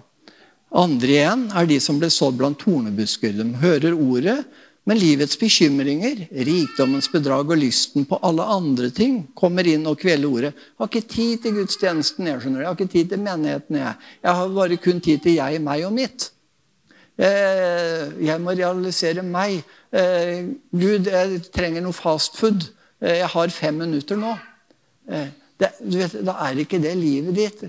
Andre 0.70 1.16
igjen 1.16 1.48
er 1.58 1.66
de 1.66 1.80
som 1.82 1.98
ble 1.98 2.12
sådd 2.14 2.38
blant 2.38 2.60
tornebusker. 2.62 3.34
De 3.34 3.48
hører 3.64 3.98
ordet, 3.98 4.44
men 4.90 4.98
livets 4.98 5.38
bekymringer, 5.38 6.24
rikdommens 6.34 7.12
bedrag 7.14 7.52
og 7.54 7.60
lysten 7.62 8.08
på 8.10 8.18
alle 8.26 8.42
andre 8.50 8.88
ting 8.90 9.20
kommer 9.38 9.68
inn 9.70 9.86
og 9.86 10.00
kveler 10.02 10.26
ordet. 10.26 10.50
Jeg 10.56 10.82
har 10.82 10.90
ikke 10.90 11.12
tid 11.14 11.44
til 11.44 11.54
gudstjenesten. 11.60 12.26
Jeg 12.26 12.42
skjønner. 12.42 12.64
Jeg 12.64 12.70
har 12.72 12.80
ikke 12.80 12.94
tid 12.96 13.12
til 13.12 13.22
menigheten. 13.22 13.78
Jeg, 13.78 13.94
jeg 14.26 14.40
har 14.40 14.56
bare 14.56 14.80
kun 14.82 15.04
tid 15.06 15.22
til 15.22 15.38
jeg, 15.38 15.62
meg 15.62 15.86
og 15.86 15.94
mitt. 15.94 16.32
Eh, 17.22 18.18
jeg 18.32 18.42
må 18.42 18.58
realisere 18.58 19.28
meg. 19.30 19.62
Eh, 19.94 20.50
Gud, 20.74 21.14
jeg 21.14 21.44
trenger 21.54 21.86
noe 21.86 21.94
fast 21.94 22.42
food. 22.42 22.72
jeg 23.00 23.30
har 23.32 23.54
fem 23.54 23.78
minutter 23.86 24.18
nå. 24.18 24.34
Det, 25.06 25.70
vet, 25.86 26.18
da 26.26 26.34
er 26.50 26.66
ikke 26.66 26.82
det 26.82 26.98
livet 26.98 27.38
ditt. 27.38 27.66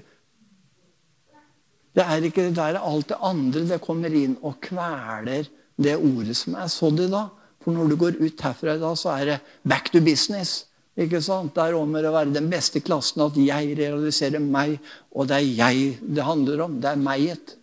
Det 1.93 2.03
er 2.17 2.25
ikke 2.25 2.49
det 2.49 2.65
er 2.65 2.81
alt 2.81 3.13
det 3.13 3.21
andre 3.21 3.69
det 3.69 3.83
kommer 3.85 4.09
inn 4.09 4.39
og 4.41 4.57
kveler 4.65 5.53
det 5.81 5.97
ordet 5.99 6.37
som 6.39 6.57
er 6.61 6.71
sådd 6.73 7.05
i 7.07 7.11
dag. 7.13 7.31
For 7.61 7.77
når 7.77 7.91
du 7.91 7.97
går 8.01 8.19
ut 8.21 8.45
herfra 8.45 8.77
i 8.77 8.81
dag, 8.81 8.97
så 8.97 9.15
er 9.15 9.25
det 9.29 9.39
back 9.69 9.91
to 9.93 10.01
business. 10.05 10.65
Ikke 11.01 11.21
sant? 11.25 11.55
Det 11.55 11.65
er 11.65 11.77
om 11.79 11.95
å 11.97 12.03
være 12.03 12.35
den 12.35 12.49
beste 12.53 12.83
klassen, 12.85 13.23
at 13.25 13.37
jeg 13.41 13.75
realiserer 13.79 14.43
meg. 14.43 14.79
Og 15.13 15.29
det 15.31 15.41
er 15.41 15.49
jeg 15.49 15.99
det 16.01 16.27
handler 16.27 16.65
om. 16.67 16.79
Det 16.81 16.93
er 16.93 17.01
meget. 17.01 17.57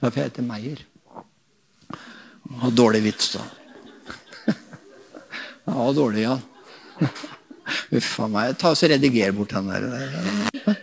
Derfor 0.00 0.20
jeg 0.20 0.30
heter 0.30 0.46
Meyer. 0.46 0.84
Og 2.62 2.70
dårlig 2.76 3.02
vits, 3.08 3.32
da. 3.36 3.46
Ja, 5.66 5.88
dårlig, 5.90 6.28
ja. 6.28 6.36
Uff 7.96 8.12
a 8.22 8.28
meg. 8.30 8.52
Ta 8.60 8.70
og 8.70 8.82
Rediger 8.86 9.32
bort 9.34 9.56
den 9.56 9.72
der. 9.72 10.76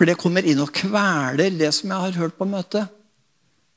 For 0.00 0.08
det 0.08 0.16
kommer 0.16 0.46
inn 0.48 0.62
og 0.64 0.70
kveler 0.72 1.50
det 1.60 1.68
som 1.76 1.90
jeg 1.92 2.04
har 2.06 2.14
hørt 2.16 2.38
på 2.38 2.46
møtet. 2.48 2.88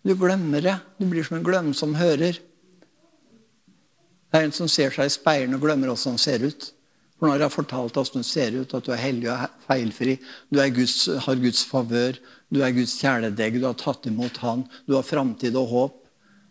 Du 0.08 0.14
glemmer 0.16 0.64
det. 0.64 0.78
Du 0.96 1.04
blir 1.12 1.26
som 1.28 1.36
en 1.36 1.44
glemsom 1.44 1.98
hører. 2.00 2.38
Det 4.32 4.40
er 4.40 4.48
en 4.48 4.56
som 4.56 4.70
ser 4.72 4.96
seg 4.96 5.10
i 5.10 5.12
speilet 5.12 5.58
og 5.58 5.66
glemmer 5.66 5.92
hvordan 5.92 6.16
han 6.16 6.24
ser 6.24 6.46
ut. 6.48 6.70
For 7.20 7.28
når 7.28 7.42
jeg 7.42 7.46
har 7.46 7.54
fortalt 7.58 8.00
hvordan 8.00 8.24
du 8.24 8.30
ser 8.30 8.56
ut, 8.56 8.72
at 8.72 8.88
du 8.88 8.94
er 8.96 9.04
hellig 9.04 9.30
og 9.34 9.60
feilfri. 9.68 10.16
Du 10.48 10.64
Guds, 10.80 10.96
har 11.28 11.44
Guds 11.44 11.66
favør. 11.68 12.16
Du 12.48 12.64
er 12.64 12.72
Guds 12.72 12.96
kjæledegg. 13.04 13.60
Du 13.60 13.68
har 13.68 13.76
tatt 13.84 14.08
imot 14.08 14.40
Han. 14.48 14.64
Du 14.88 14.96
har 14.96 15.04
framtid 15.04 15.60
og 15.60 15.68
håp. 15.76 16.02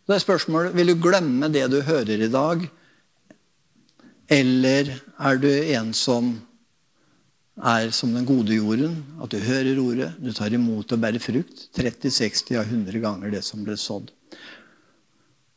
Så 0.05 0.19
er 0.19 0.21
spørsmålet 0.29 0.77
vil 0.77 0.93
du 0.93 1.01
glemme 1.01 1.49
det 1.49 1.65
du 1.73 1.81
hører 1.81 2.21
i 2.21 2.29
dag, 2.29 2.69
eller 4.29 4.97
er 5.17 5.39
du 5.41 5.49
en 5.49 5.93
som 5.97 6.35
er 7.61 7.91
som 7.93 8.13
den 8.15 8.25
gode 8.25 8.55
jorden, 8.57 8.97
at 9.21 9.33
du 9.33 9.39
hører 9.43 9.81
ordet, 9.83 10.11
du 10.23 10.33
tar 10.33 10.55
imot 10.55 10.93
og 10.93 11.01
bærer 11.03 11.21
frukt. 11.21 11.69
30, 11.77 12.09
60, 12.11 12.57
av 12.57 12.65
100 12.71 13.03
ganger 13.03 13.35
det 13.35 13.43
som 13.45 13.65
ble 13.65 13.77
sådd. 13.77 14.11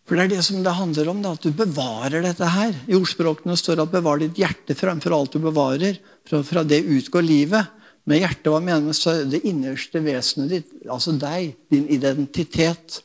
For 0.06 0.18
det 0.18 0.26
er 0.26 0.34
det 0.36 0.44
som 0.46 0.62
det 0.62 0.76
handler 0.76 1.08
om, 1.10 1.22
da, 1.24 1.32
at 1.34 1.46
du 1.46 1.56
bevarer 1.56 2.22
dette 2.22 2.46
her. 2.46 2.76
I 2.86 2.98
ordspråkene 2.98 3.56
står 3.58 3.80
det 3.80 3.86
at 3.88 3.96
'bevar 3.96 4.20
ditt 4.22 4.38
hjerte 4.38 4.76
fremfor 4.78 5.16
alt 5.16 5.34
du 5.34 5.40
bevarer'. 5.40 5.98
Fra, 6.28 6.44
fra 6.44 6.64
det 6.64 6.84
utgår 6.86 7.26
livet. 7.26 7.66
Med 8.06 8.22
hjertet 8.22 8.52
hva 8.54 8.60
menes 8.62 9.02
det 9.02 9.42
innerste 9.50 9.98
vesenet 10.06 10.50
ditt, 10.50 10.70
altså 10.86 11.16
deg, 11.18 11.56
din 11.74 11.88
identitet. 11.90 13.02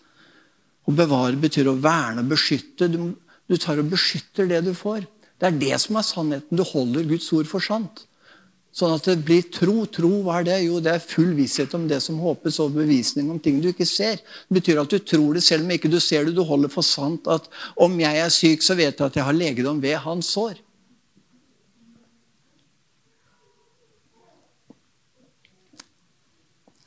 Å 0.85 0.93
bevare 0.93 1.41
betyr 1.41 1.71
å 1.71 1.79
verne 1.81 2.23
beskytte. 2.29 2.91
Du, 2.93 3.15
du 3.49 3.57
tar 3.57 3.81
og 3.81 3.89
beskytter 3.89 4.51
det 4.51 4.61
du 4.67 4.75
får. 4.77 5.07
Det 5.41 5.49
er 5.49 5.57
det 5.57 5.81
som 5.81 5.97
er 5.97 6.05
sannheten. 6.05 6.53
Du 6.53 6.65
holder 6.69 7.09
Guds 7.09 7.33
ord 7.33 7.49
for 7.49 7.65
sant. 7.65 8.05
Sånn 8.71 8.93
at 8.95 9.07
det 9.09 9.17
blir 9.27 9.49
tro. 9.51 9.83
Tro, 9.91 10.11
hva 10.23 10.39
er 10.41 10.47
det? 10.47 10.59
Jo, 10.63 10.79
det 10.83 10.93
er 10.95 11.03
full 11.03 11.33
visshet 11.35 11.73
om 11.75 11.89
det 11.91 11.99
som 12.05 12.21
håpes, 12.23 12.61
og 12.63 12.77
bevisning 12.77 13.31
om 13.33 13.41
ting 13.43 13.59
du 13.63 13.71
ikke 13.73 13.89
ser. 13.89 14.23
Det 14.47 14.61
betyr 14.61 14.83
at 14.83 14.93
du 14.93 15.01
tror 15.03 15.35
det 15.35 15.43
selv 15.47 15.67
om 15.67 15.75
ikke 15.75 15.91
du 15.91 15.99
ser 16.03 16.29
det. 16.29 16.37
Du 16.39 16.45
holder 16.47 16.71
for 16.71 16.87
sant 16.87 17.27
at 17.31 17.51
om 17.75 17.99
jeg 17.99 18.23
er 18.23 18.31
syk, 18.35 18.63
så 18.63 18.79
vet 18.79 18.95
jeg 18.95 19.11
at 19.11 19.19
jeg 19.19 19.27
har 19.27 19.37
legedom 19.37 19.83
ved 19.83 19.99
hans 20.07 20.31
sår. 20.37 20.61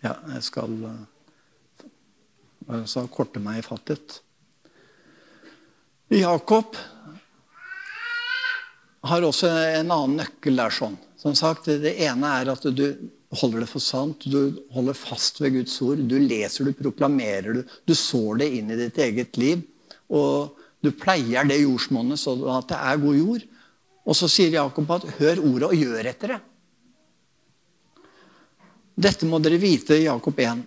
Ja, 0.04 0.18
jeg 0.34 0.44
skal 0.44 0.74
altså, 2.68 3.06
korte 3.12 3.40
meg 3.44 3.62
i 3.62 3.64
fattet. 3.64 4.20
Jakob 6.12 6.76
har 9.04 9.24
også 9.24 9.48
en 9.52 9.92
annen 9.92 10.20
nøkkel 10.20 10.60
der. 10.60 10.76
sånn. 10.76 10.98
Som 11.24 11.36
sagt, 11.40 11.66
Det 11.66 11.96
ene 12.04 12.28
er 12.42 12.52
at 12.52 12.66
du 12.76 12.84
holder 13.32 13.64
det 13.64 13.70
for 13.72 13.80
sant. 13.80 14.26
Du 14.28 14.60
holder 14.76 14.98
fast 14.98 15.40
ved 15.40 15.56
Guds 15.56 15.78
ord. 15.82 16.02
Du 16.04 16.18
leser, 16.20 16.68
du 16.68 16.76
proklamerer, 16.76 17.54
du, 17.54 17.64
du 17.64 17.96
sår 17.96 18.44
det 18.44 18.50
inn 18.58 18.74
i 18.74 18.80
ditt 18.82 19.00
eget 19.00 19.40
liv. 19.40 19.64
Og 20.12 20.60
du 20.84 20.92
pleier 20.92 21.48
det 21.48 21.62
jordsmonnet 21.62 22.20
sånn 22.20 22.44
at 22.52 22.68
det 22.74 22.82
er 22.92 23.00
god 23.06 23.20
jord. 23.22 23.46
Og 24.04 24.20
så 24.20 24.28
sier 24.28 24.52
Jakob 24.52 24.92
at 24.92 25.08
'hør 25.16 25.40
ordet 25.40 25.70
og 25.70 25.80
gjør 25.80 26.12
etter 26.12 26.36
det'. 26.36 26.44
Dette 28.94 29.26
må 29.26 29.40
dere 29.42 29.58
vite, 29.58 29.96
Jakob 30.04 30.38
1, 30.38 30.60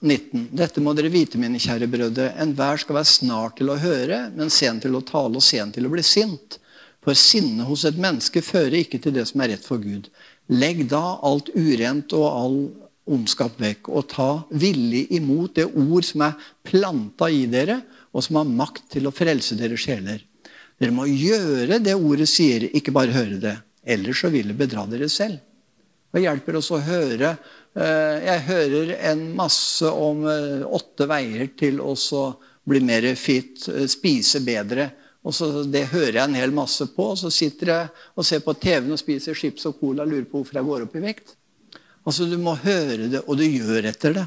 19. 0.00 0.48
Dette 0.56 0.80
må 0.80 0.94
dere 0.96 1.12
vite, 1.12 1.38
mine 1.38 1.60
kjære 1.60 1.86
brødre. 1.92 2.32
Enhver 2.40 2.80
skal 2.80 2.96
være 2.96 3.12
snart 3.12 3.60
til 3.60 3.70
å 3.70 3.78
høre, 3.78 4.30
men 4.34 4.50
sen 4.50 4.80
til 4.80 4.96
å 4.96 5.04
tale 5.04 5.38
og 5.38 5.44
sen 5.44 5.70
til 5.76 5.86
å 5.86 5.92
bli 5.92 6.02
sint. 6.02 6.58
For 7.04 7.16
sinnet 7.18 7.68
hos 7.68 7.84
et 7.84 7.98
menneske 8.00 8.40
fører 8.44 8.80
ikke 8.80 9.00
til 9.02 9.14
det 9.16 9.26
som 9.28 9.42
er 9.44 9.54
rett 9.54 9.66
for 9.66 9.82
Gud. 9.82 10.08
Legg 10.52 10.86
da 10.90 11.18
alt 11.24 11.50
urent 11.52 12.14
og 12.16 12.26
all 12.28 12.58
ondskap 13.04 13.58
vekk, 13.60 13.90
og 13.92 14.06
ta 14.08 14.28
villig 14.56 15.06
imot 15.12 15.58
det 15.58 15.66
ord 15.68 16.06
som 16.08 16.24
er 16.24 16.46
planta 16.64 17.28
i 17.28 17.44
dere, 17.52 17.82
og 18.16 18.24
som 18.24 18.40
har 18.40 18.48
makt 18.48 18.86
til 18.94 19.08
å 19.08 19.12
frelse 19.12 19.58
deres 19.60 19.84
sjeler. 19.84 20.22
Dere 20.80 20.94
må 20.94 21.04
gjøre 21.10 21.78
det 21.82 21.94
ordet 21.94 22.28
sier, 22.30 22.64
ikke 22.72 22.94
bare 22.94 23.14
høre 23.14 23.40
det. 23.42 23.58
Ellers 23.84 24.22
så 24.24 24.30
vil 24.32 24.48
det 24.50 24.56
bedra 24.58 24.86
dere 24.88 25.10
selv. 25.12 25.42
Hva 26.14 26.22
hjelper 26.22 26.56
oss 26.60 26.70
å 26.72 26.80
høre. 26.80 27.34
Eh, 27.74 28.18
jeg 28.24 28.42
hører 28.48 28.92
en 29.10 29.24
masse 29.36 29.88
om 29.90 30.24
eh, 30.30 30.62
åtte 30.64 31.08
veier 31.10 31.50
til 31.58 31.80
å 31.82 31.94
bli 32.64 32.80
mer 32.86 33.08
fit, 33.18 33.66
eh, 33.68 33.88
spise 33.90 34.40
bedre. 34.46 34.88
Og 35.24 35.34
så 35.34 35.64
Det 35.64 35.86
hører 35.88 36.20
jeg 36.20 36.28
en 36.28 36.36
hel 36.36 36.52
masse 36.52 36.86
på. 36.86 37.10
og 37.12 37.18
Så 37.18 37.30
sitter 37.30 37.66
jeg 37.66 37.88
og 38.14 38.24
ser 38.24 38.40
på 38.44 38.52
TV-en 38.52 38.92
og 38.92 39.00
spiser 39.00 39.34
chips 39.34 39.66
og 39.66 39.80
cola 39.80 40.04
og 40.04 40.10
lurer 40.12 40.28
på 40.28 40.38
hvorfor 40.38 40.60
jeg 40.60 40.64
går 40.64 40.82
opp 40.86 40.96
i 40.96 41.04
vekt. 41.04 41.36
Altså 42.04 42.28
Du 42.28 42.36
må 42.38 42.54
høre 42.54 43.08
det, 43.08 43.22
og 43.26 43.38
du 43.38 43.44
gjør 43.44 43.88
etter 43.88 44.12
det. 44.20 44.26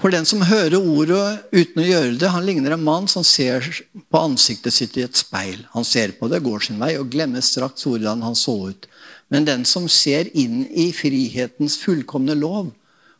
For 0.00 0.10
den 0.10 0.26
som 0.26 0.42
hører 0.42 0.74
ordet 0.80 1.44
uten 1.54 1.80
å 1.80 1.86
gjøre 1.86 2.16
det, 2.18 2.30
han 2.34 2.46
ligner 2.46 2.74
en 2.74 2.82
mann 2.82 3.06
som 3.08 3.22
ser 3.24 3.62
på 4.10 4.18
ansiktet 4.18 4.74
sitt 4.74 4.96
i 4.98 5.04
et 5.06 5.16
speil. 5.16 5.62
Han 5.72 5.86
ser 5.86 6.16
på 6.18 6.26
det, 6.28 6.42
går 6.42 6.66
sin 6.66 6.80
vei 6.80 6.96
og 6.98 7.12
glemmer 7.12 7.44
straks 7.44 7.86
hvordan 7.86 8.24
han 8.26 8.34
så 8.34 8.56
ut. 8.72 8.88
Men 9.30 9.46
den 9.46 9.62
som 9.68 9.86
ser 9.88 10.32
inn 10.34 10.64
i 10.66 10.90
frihetens 10.92 11.78
fullkomne 11.80 12.34
lov 12.34 12.72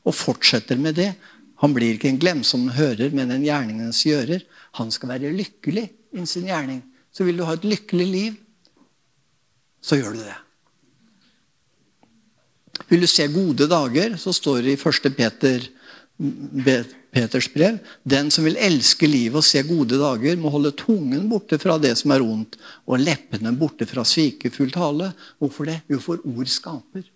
og 0.05 0.17
fortsetter 0.19 0.81
med 0.81 0.99
det, 0.99 1.13
han 1.63 1.73
blir 1.73 1.95
ikke 1.95 2.11
en 2.11 2.21
glemsom 2.21 2.67
hører, 2.75 3.15
men 3.15 3.31
en 3.31 3.47
gjerningens 3.47 4.03
gjører. 4.05 4.43
Han 4.79 4.91
skal 4.95 5.15
være 5.15 5.35
lykkelig 5.35 5.85
i 6.15 6.25
sin 6.27 6.49
gjerning. 6.51 6.83
Så 7.15 7.27
vil 7.27 7.39
du 7.39 7.45
ha 7.47 7.55
et 7.55 7.67
lykkelig 7.67 8.07
liv, 8.11 8.41
så 9.85 9.99
gjør 10.01 10.17
du 10.17 10.25
det. 10.25 10.39
Vil 12.91 13.05
du 13.05 13.09
se 13.09 13.27
gode 13.31 13.69
dager, 13.71 14.17
så 14.21 14.33
står 14.35 14.65
det 14.65 14.75
i 14.75 14.81
1. 14.81 15.15
Peter, 15.17 15.67
Peters 17.15 17.49
brev 17.51 17.79
Den 18.03 18.31
som 18.35 18.47
vil 18.47 18.59
elske 18.59 19.07
livet 19.07 19.39
og 19.39 19.47
se 19.47 19.63
gode 19.67 19.99
dager, 20.01 20.37
må 20.41 20.51
holde 20.55 20.75
tungen 20.79 21.29
borte 21.31 21.59
fra 21.63 21.79
det 21.83 21.95
som 22.01 22.15
er 22.15 22.25
ondt, 22.25 22.59
og 22.87 23.03
leppene 23.03 23.55
borte 23.59 23.87
fra 23.87 24.05
svikefull 24.07 24.73
tale. 24.75 25.13
Hvorfor 25.39 25.71
det? 25.71 25.81
Jo, 25.91 26.01
for 26.03 26.23
ord 26.27 26.51
skaper. 26.51 27.07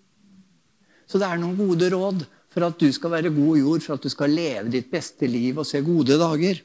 Så 1.09 1.19
det 1.19 1.27
er 1.27 1.41
noen 1.41 1.57
gode 1.59 1.89
råd 1.95 2.27
for 2.53 2.67
at 2.67 2.79
du 2.81 2.89
skal 2.93 3.13
være 3.17 3.35
god 3.35 3.59
jord, 3.59 3.85
for 3.85 3.97
at 3.97 4.05
du 4.05 4.13
skal 4.13 4.35
leve 4.35 4.73
ditt 4.73 4.91
beste 4.93 5.29
liv 5.31 5.59
og 5.59 5.67
se 5.69 5.81
gode 5.85 6.19
dager. 6.21 6.63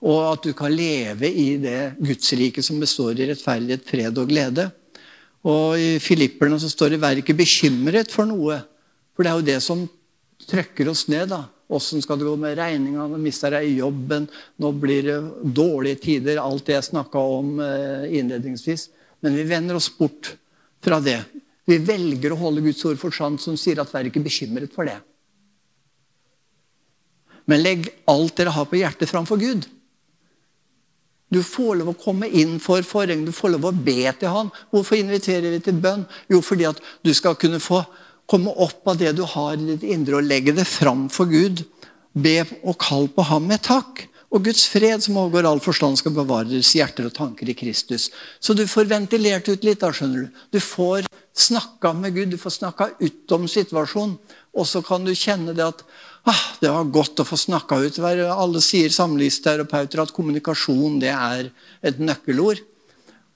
Og 0.00 0.20
at 0.30 0.46
du 0.46 0.54
kan 0.56 0.72
leve 0.72 1.28
i 1.28 1.58
det 1.60 1.94
Gudsriket 2.00 2.64
som 2.64 2.80
består 2.80 3.18
i 3.18 3.28
rettferdighet, 3.28 3.84
fred 3.84 4.18
og 4.18 4.30
glede. 4.30 4.70
Og 5.44 5.76
I 5.80 5.98
Filipperne 6.00 6.58
så 6.60 6.68
står 6.68 6.90
det 6.90 7.00
'vær 7.00 7.20
ikke 7.20 7.36
bekymret 7.36 8.10
for 8.10 8.24
noe'. 8.24 8.62
For 9.14 9.22
det 9.22 9.30
er 9.30 9.36
jo 9.36 9.50
det 9.52 9.62
som 9.62 9.88
trykker 10.48 10.88
oss 10.88 11.08
ned. 11.08 11.28
da. 11.28 11.44
Åssen 11.70 12.02
skal 12.02 12.18
det 12.18 12.24
gå 12.24 12.36
med 12.36 12.56
regninga? 12.58 13.06
Nå 13.06 13.18
mister 13.20 13.52
jeg 13.52 13.78
jobben. 13.78 14.28
Nå 14.58 14.72
blir 14.72 15.02
det 15.02 15.54
dårlige 15.54 16.00
tider. 16.00 16.40
Alt 16.42 16.66
det 16.66 16.74
jeg 16.74 16.84
snakka 16.84 17.18
om 17.18 17.60
eh, 17.60 18.18
innledningsvis. 18.18 18.88
Men 19.20 19.36
vi 19.36 19.44
vender 19.44 19.76
oss 19.76 19.90
bort 19.98 20.36
fra 20.82 20.98
det. 21.00 21.20
Vi 21.68 21.78
velger 21.78 22.32
å 22.32 22.40
holde 22.40 22.64
Guds 22.64 22.84
ord 22.84 22.98
for 22.98 23.14
sant, 23.14 23.40
som 23.40 23.56
sier 23.56 23.78
at 23.78 23.92
vær 23.92 24.08
ikke 24.08 24.24
bekymret 24.24 24.72
for 24.74 24.88
det. 24.88 24.98
Men 27.46 27.62
legg 27.62 27.90
alt 28.10 28.36
dere 28.38 28.54
har 28.54 28.66
på 28.66 28.80
hjertet, 28.80 29.10
framfor 29.10 29.38
Gud. 29.38 29.68
Du 31.30 31.40
får 31.46 31.78
lov 31.78 31.92
å 31.92 31.98
komme 31.98 32.26
inn 32.26 32.58
for 32.62 32.82
forhenget, 32.86 33.30
du 33.30 33.34
får 33.34 33.54
lov 33.54 33.68
å 33.70 33.74
be 33.74 34.02
til 34.18 34.34
han. 34.34 34.50
Hvorfor 34.74 34.98
inviterer 34.98 35.54
vi 35.54 35.60
til 35.62 35.78
bønn? 35.82 36.02
Jo, 36.30 36.42
fordi 36.42 36.66
at 36.70 36.80
du 37.06 37.12
skal 37.14 37.38
kunne 37.38 37.62
få 37.62 37.84
komme 38.30 38.52
opp 38.62 38.86
av 38.90 38.98
det 38.98 39.14
du 39.18 39.24
har 39.26 39.54
i 39.54 39.72
ditt 39.72 39.86
indre, 39.86 40.18
og 40.18 40.26
legge 40.26 40.54
det 40.54 40.66
fram 40.66 41.08
for 41.10 41.30
Gud. 41.30 41.64
Be 42.14 42.40
og 42.60 42.78
kall 42.82 43.06
på 43.14 43.26
ham 43.30 43.46
med 43.50 43.62
takk. 43.66 44.06
Og 44.30 44.44
Guds 44.46 44.62
fred, 44.70 45.02
som 45.02 45.18
overgår 45.18 45.48
all 45.48 45.62
forstand, 45.62 45.98
skal 45.98 46.14
bevare 46.14 46.46
deres 46.50 46.70
hjerter 46.78 47.08
og 47.08 47.14
tanker 47.16 47.48
i 47.50 47.56
Kristus. 47.58 48.08
Så 48.38 48.54
du 48.54 48.62
får 48.70 48.90
ventilert 48.90 49.48
ut 49.50 49.66
litt, 49.66 49.80
da, 49.82 49.90
skjønner 49.90 50.26
du. 50.26 50.44
Du 50.54 50.60
får 50.62 51.08
snakka 51.34 51.92
med 51.98 52.14
Gud, 52.14 52.30
du 52.30 52.38
får 52.38 52.54
snakka 52.60 52.92
ut 53.00 53.34
om 53.34 53.48
situasjonen. 53.50 54.14
Og 54.54 54.66
så 54.70 54.82
kan 54.86 55.06
du 55.06 55.14
kjenne 55.18 55.54
det 55.54 55.66
at 55.66 55.82
ah, 56.28 56.42
det 56.60 56.72
var 56.72 56.90
godt 56.92 57.22
å 57.22 57.28
få 57.28 57.38
snakka 57.38 57.78
ut. 57.84 58.00
Alle 58.02 58.60
sier 58.64 58.92
samlivsterapeuter 58.92 60.02
at 60.02 60.12
kommunikasjon 60.16 61.00
det 61.02 61.14
er 61.14 61.50
et 61.86 62.02
nøkkelord. 62.02 62.60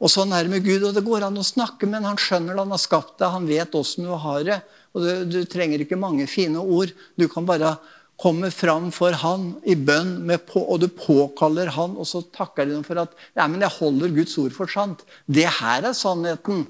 Og 0.02 0.10
Sånn 0.12 0.34
er 0.36 0.44
det 0.44 0.52
med 0.52 0.64
Gud. 0.66 0.82
og 0.84 0.94
Det 0.96 1.04
går 1.06 1.26
an 1.26 1.40
å 1.40 1.46
snakke, 1.46 1.88
men 1.88 2.04
han 2.04 2.20
skjønner 2.20 2.54
det. 2.54 2.62
Han 2.64 2.74
har 2.74 2.82
skapt 2.82 3.18
deg, 3.20 3.32
han 3.32 3.48
vet 3.48 3.76
åssen 3.78 4.08
du 4.08 4.12
har 4.12 4.44
det. 4.44 4.62
og 4.92 5.02
du, 5.02 5.12
du, 5.26 5.38
trenger 5.50 5.80
ikke 5.80 5.98
mange 5.98 6.26
fine 6.30 6.60
ord. 6.60 6.92
Du 7.16 7.26
kan 7.28 7.46
bare 7.46 7.76
komme 8.20 8.50
fram 8.54 8.90
for 8.94 9.16
han 9.24 9.54
i 9.66 9.74
bønn, 9.74 10.30
på, 10.46 10.60
og 10.60 10.84
du 10.84 10.88
påkaller 10.88 11.72
han, 11.74 11.96
og 11.98 12.06
så 12.06 12.22
takker 12.34 12.68
du 12.68 12.76
for 12.86 13.00
at 13.02 13.14
ja, 13.34 13.48
men 13.48 13.64
jeg 13.64 13.74
holder 13.74 14.12
Guds 14.14 14.36
ord 14.38 14.54
for 14.54 14.70
sant. 14.70 15.02
Det 15.26 15.48
her 15.60 15.88
er 15.88 15.96
sannheten. 15.96 16.66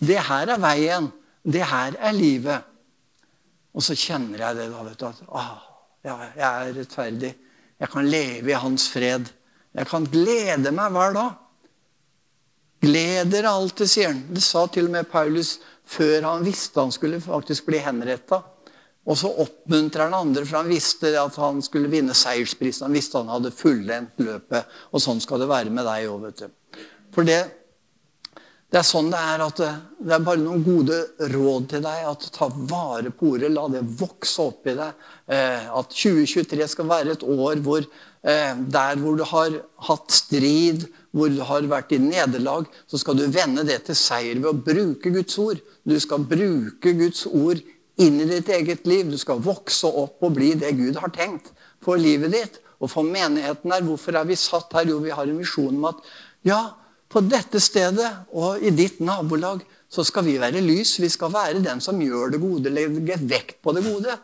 Det 0.00 0.20
her 0.24 0.54
er 0.54 0.62
veien. 0.62 1.10
Det 1.44 1.64
her 1.68 1.98
er 2.00 2.16
livet. 2.16 2.73
Og 3.74 3.82
så 3.82 3.96
kjenner 3.98 4.38
jeg 4.38 4.58
det 4.60 4.68
da, 4.70 4.82
vet 4.86 5.00
du, 5.00 5.06
at 5.08 5.22
ah, 5.34 5.54
jeg 6.04 6.46
er 6.46 6.74
rettferdig. 6.76 7.32
Jeg 7.80 7.90
kan 7.90 8.06
leve 8.06 8.52
i 8.52 8.60
hans 8.60 8.86
fred. 8.92 9.26
Jeg 9.74 9.90
kan 9.90 10.06
glede 10.10 10.70
meg 10.74 10.94
hver 10.94 11.16
dag. 11.16 11.32
Gled 12.84 13.30
dere 13.32 13.50
alltid, 13.50 13.90
sier 13.90 14.12
han. 14.12 14.22
Det 14.30 14.42
sa 14.44 14.66
til 14.70 14.90
og 14.90 14.94
med 14.94 15.08
Paulus 15.10 15.56
før 15.88 16.24
han 16.24 16.44
visste 16.46 16.80
han 16.80 16.92
skulle 16.94 17.20
faktisk 17.24 17.66
bli 17.68 17.80
henretta. 17.82 18.42
Og 19.04 19.18
så 19.20 19.28
oppmuntrer 19.28 20.06
han 20.06 20.16
andre, 20.16 20.46
for 20.46 20.62
han 20.62 20.70
visste 20.70 21.10
at 21.20 21.34
han 21.36 21.60
skulle 21.64 21.90
vinne 21.92 22.14
seiersprisen. 22.16 22.86
Han 22.86 22.96
visste 22.96 23.20
han 23.20 23.32
hadde 23.32 23.52
fullendt 23.52 24.22
løpet. 24.22 24.70
Og 24.94 25.02
sånn 25.02 25.20
skal 25.20 25.42
det 25.42 25.50
være 25.50 25.72
med 25.74 25.84
deg 25.88 26.08
òg, 26.08 26.28
vet 26.28 26.44
du. 26.44 26.80
For 27.12 27.26
det 27.26 27.42
det 28.74 28.80
er 28.80 28.86
sånn 28.88 29.12
det 29.12 29.18
er 29.22 29.42
at 29.44 29.60
det 29.62 30.14
er 30.16 30.22
bare 30.26 30.40
noen 30.42 30.64
gode 30.66 30.96
råd 31.30 31.68
til 31.70 31.84
deg. 31.84 32.08
at 32.10 32.24
Ta 32.34 32.48
vare 32.50 33.12
på 33.14 33.36
ordet, 33.36 33.52
la 33.54 33.68
det 33.70 33.84
vokse 34.00 34.42
opp 34.42 34.66
i 34.66 34.74
deg. 34.74 35.04
Eh, 35.30 35.68
at 35.78 35.94
2023 35.94 36.66
skal 36.72 36.88
være 36.90 37.14
et 37.14 37.22
år 37.22 37.62
hvor 37.62 37.86
eh, 37.86 38.58
der 38.58 38.98
hvor 38.98 39.14
du 39.14 39.22
har 39.30 39.54
hatt 39.86 40.18
strid, 40.18 40.88
hvor 41.14 41.30
du 41.30 41.38
har 41.46 41.70
vært 41.70 41.94
i 41.94 42.02
nederlag, 42.02 42.66
så 42.90 42.98
skal 42.98 43.20
du 43.20 43.28
vende 43.30 43.62
det 43.62 43.84
til 43.86 44.00
seier 44.00 44.42
ved 44.42 44.50
å 44.50 44.58
bruke 44.66 45.14
Guds 45.20 45.38
ord. 45.38 45.62
Du 45.86 45.94
skal 46.02 46.26
bruke 46.26 46.98
Guds 46.98 47.28
ord 47.30 47.62
inn 48.02 48.20
i 48.26 48.30
ditt 48.34 48.50
eget 48.50 48.90
liv. 48.90 49.06
Du 49.06 49.20
skal 49.22 49.38
vokse 49.38 49.86
opp 49.86 50.18
og 50.18 50.34
bli 50.34 50.56
det 50.58 50.74
Gud 50.74 50.98
har 50.98 51.14
tenkt 51.14 51.54
for 51.84 51.94
livet 51.94 52.34
ditt 52.34 52.64
og 52.82 52.90
for 52.90 53.06
menigheten 53.06 53.70
her. 53.70 53.86
Hvorfor 53.86 54.18
er 54.18 54.26
vi 54.26 54.34
satt 54.34 54.74
her? 54.74 54.90
Jo, 54.90 54.98
vi 54.98 55.14
har 55.14 55.30
en 55.30 55.38
visjon 55.38 55.78
om 55.78 55.92
at 55.94 56.02
ja, 56.42 56.64
på 57.14 57.22
dette 57.22 57.60
stedet 57.62 58.10
og 58.34 58.62
i 58.64 58.72
ditt 58.74 58.98
nabolag 59.04 59.62
så 59.94 60.02
skal 60.06 60.26
vi 60.26 60.38
være 60.42 60.62
lys. 60.64 60.96
Vi 60.98 61.10
skal 61.12 61.30
være 61.32 61.62
den 61.62 61.82
som 61.84 62.00
gjør 62.02 62.34
det 62.34 62.40
gode, 62.42 62.72
legge 62.74 63.18
vekt 63.22 63.60
på 63.62 63.74
det 63.76 63.84
gode. 63.86 64.16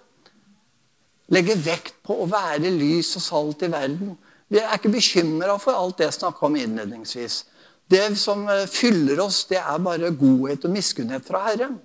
Legge 1.30 1.55
vekt 1.62 2.01
på 2.07 2.16
å 2.18 2.26
være 2.26 2.72
lys 2.74 3.12
og 3.20 3.22
salt 3.22 3.62
i 3.62 3.70
verden. 3.70 4.16
Vi 4.51 4.59
er 4.59 4.74
ikke 4.74 4.91
bekymra 4.91 5.55
for 5.62 5.78
alt 5.78 6.01
det 6.01 6.09
jeg 6.09 6.18
snakka 6.18 6.49
om 6.49 6.59
innledningsvis. 6.59 7.45
Det 7.91 8.03
som 8.18 8.43
eh, 8.51 8.66
fyller 8.70 9.22
oss, 9.22 9.45
det 9.51 9.61
er 9.61 9.78
bare 9.82 10.11
godhet 10.14 10.66
og 10.66 10.74
miskunnhet 10.74 11.26
fra 11.26 11.45
Herren. 11.47 11.78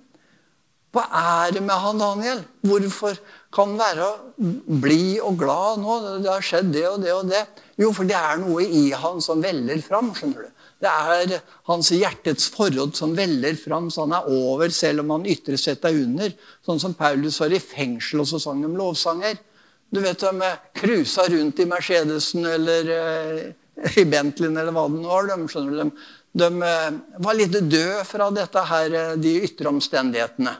Hva 0.94 1.04
er 1.20 1.54
det 1.54 1.62
med 1.62 1.78
han 1.82 2.00
Daniel? 2.00 2.42
Hvorfor 2.66 3.18
kan 3.54 3.74
han 3.74 3.78
være 3.78 4.10
blid 4.82 5.20
og 5.20 5.38
glad 5.38 5.82
nå? 5.82 5.96
Det 6.24 6.30
har 6.30 6.46
skjedd 6.46 6.72
det 6.74 6.86
og 6.88 7.02
det 7.04 7.14
og 7.14 7.30
det. 7.30 7.42
Jo, 7.78 7.92
for 7.94 8.08
det 8.08 8.16
er 8.18 8.40
noe 8.40 8.64
i 8.64 8.88
han 8.96 9.20
som 9.22 9.42
veller 9.44 9.82
fram. 9.84 10.10
skjønner 10.16 10.46
du. 10.46 10.55
Det 10.82 10.90
er 10.92 11.38
hans 11.70 11.88
hjertets 11.94 12.50
forråd 12.52 12.96
som 12.98 13.14
veller 13.16 13.56
fram, 13.56 13.88
så 13.90 14.04
han 14.04 14.12
er 14.18 14.28
over 14.28 14.72
selv 14.74 15.04
om 15.04 15.14
han 15.14 15.28
ytre 15.32 15.56
sett 15.60 15.86
er 15.88 15.96
under. 15.96 16.34
Sånn 16.66 16.82
som 16.82 16.96
Paulus 16.96 17.40
var 17.40 17.54
i 17.56 17.62
fengsel, 17.62 18.20
og 18.20 18.28
så 18.28 18.40
sang 18.42 18.60
de 18.64 18.72
lovsanger. 18.76 19.38
Du 19.88 20.02
vet 20.02 20.20
De 20.20 20.50
cruisa 20.76 21.24
rundt 21.30 21.62
i 21.62 21.68
Mercedesen 21.70 22.44
eller 22.50 22.92
uh, 22.92 23.40
i 23.96 24.04
Bentleyen 24.04 24.58
eller 24.58 24.74
hva 24.74 24.88
det 24.90 25.00
nå 25.00 25.08
var. 25.08 25.30
De, 25.30 25.64
de, 25.78 25.90
de 26.42 26.50
uh, 26.60 27.00
var 27.24 27.38
litt 27.38 27.56
døde 27.56 28.04
fra 28.04 28.28
dette 28.34 28.68
her, 28.72 28.96
uh, 29.00 29.16
de 29.16 29.36
ytre 29.48 29.72
omstendighetene. 29.72 30.56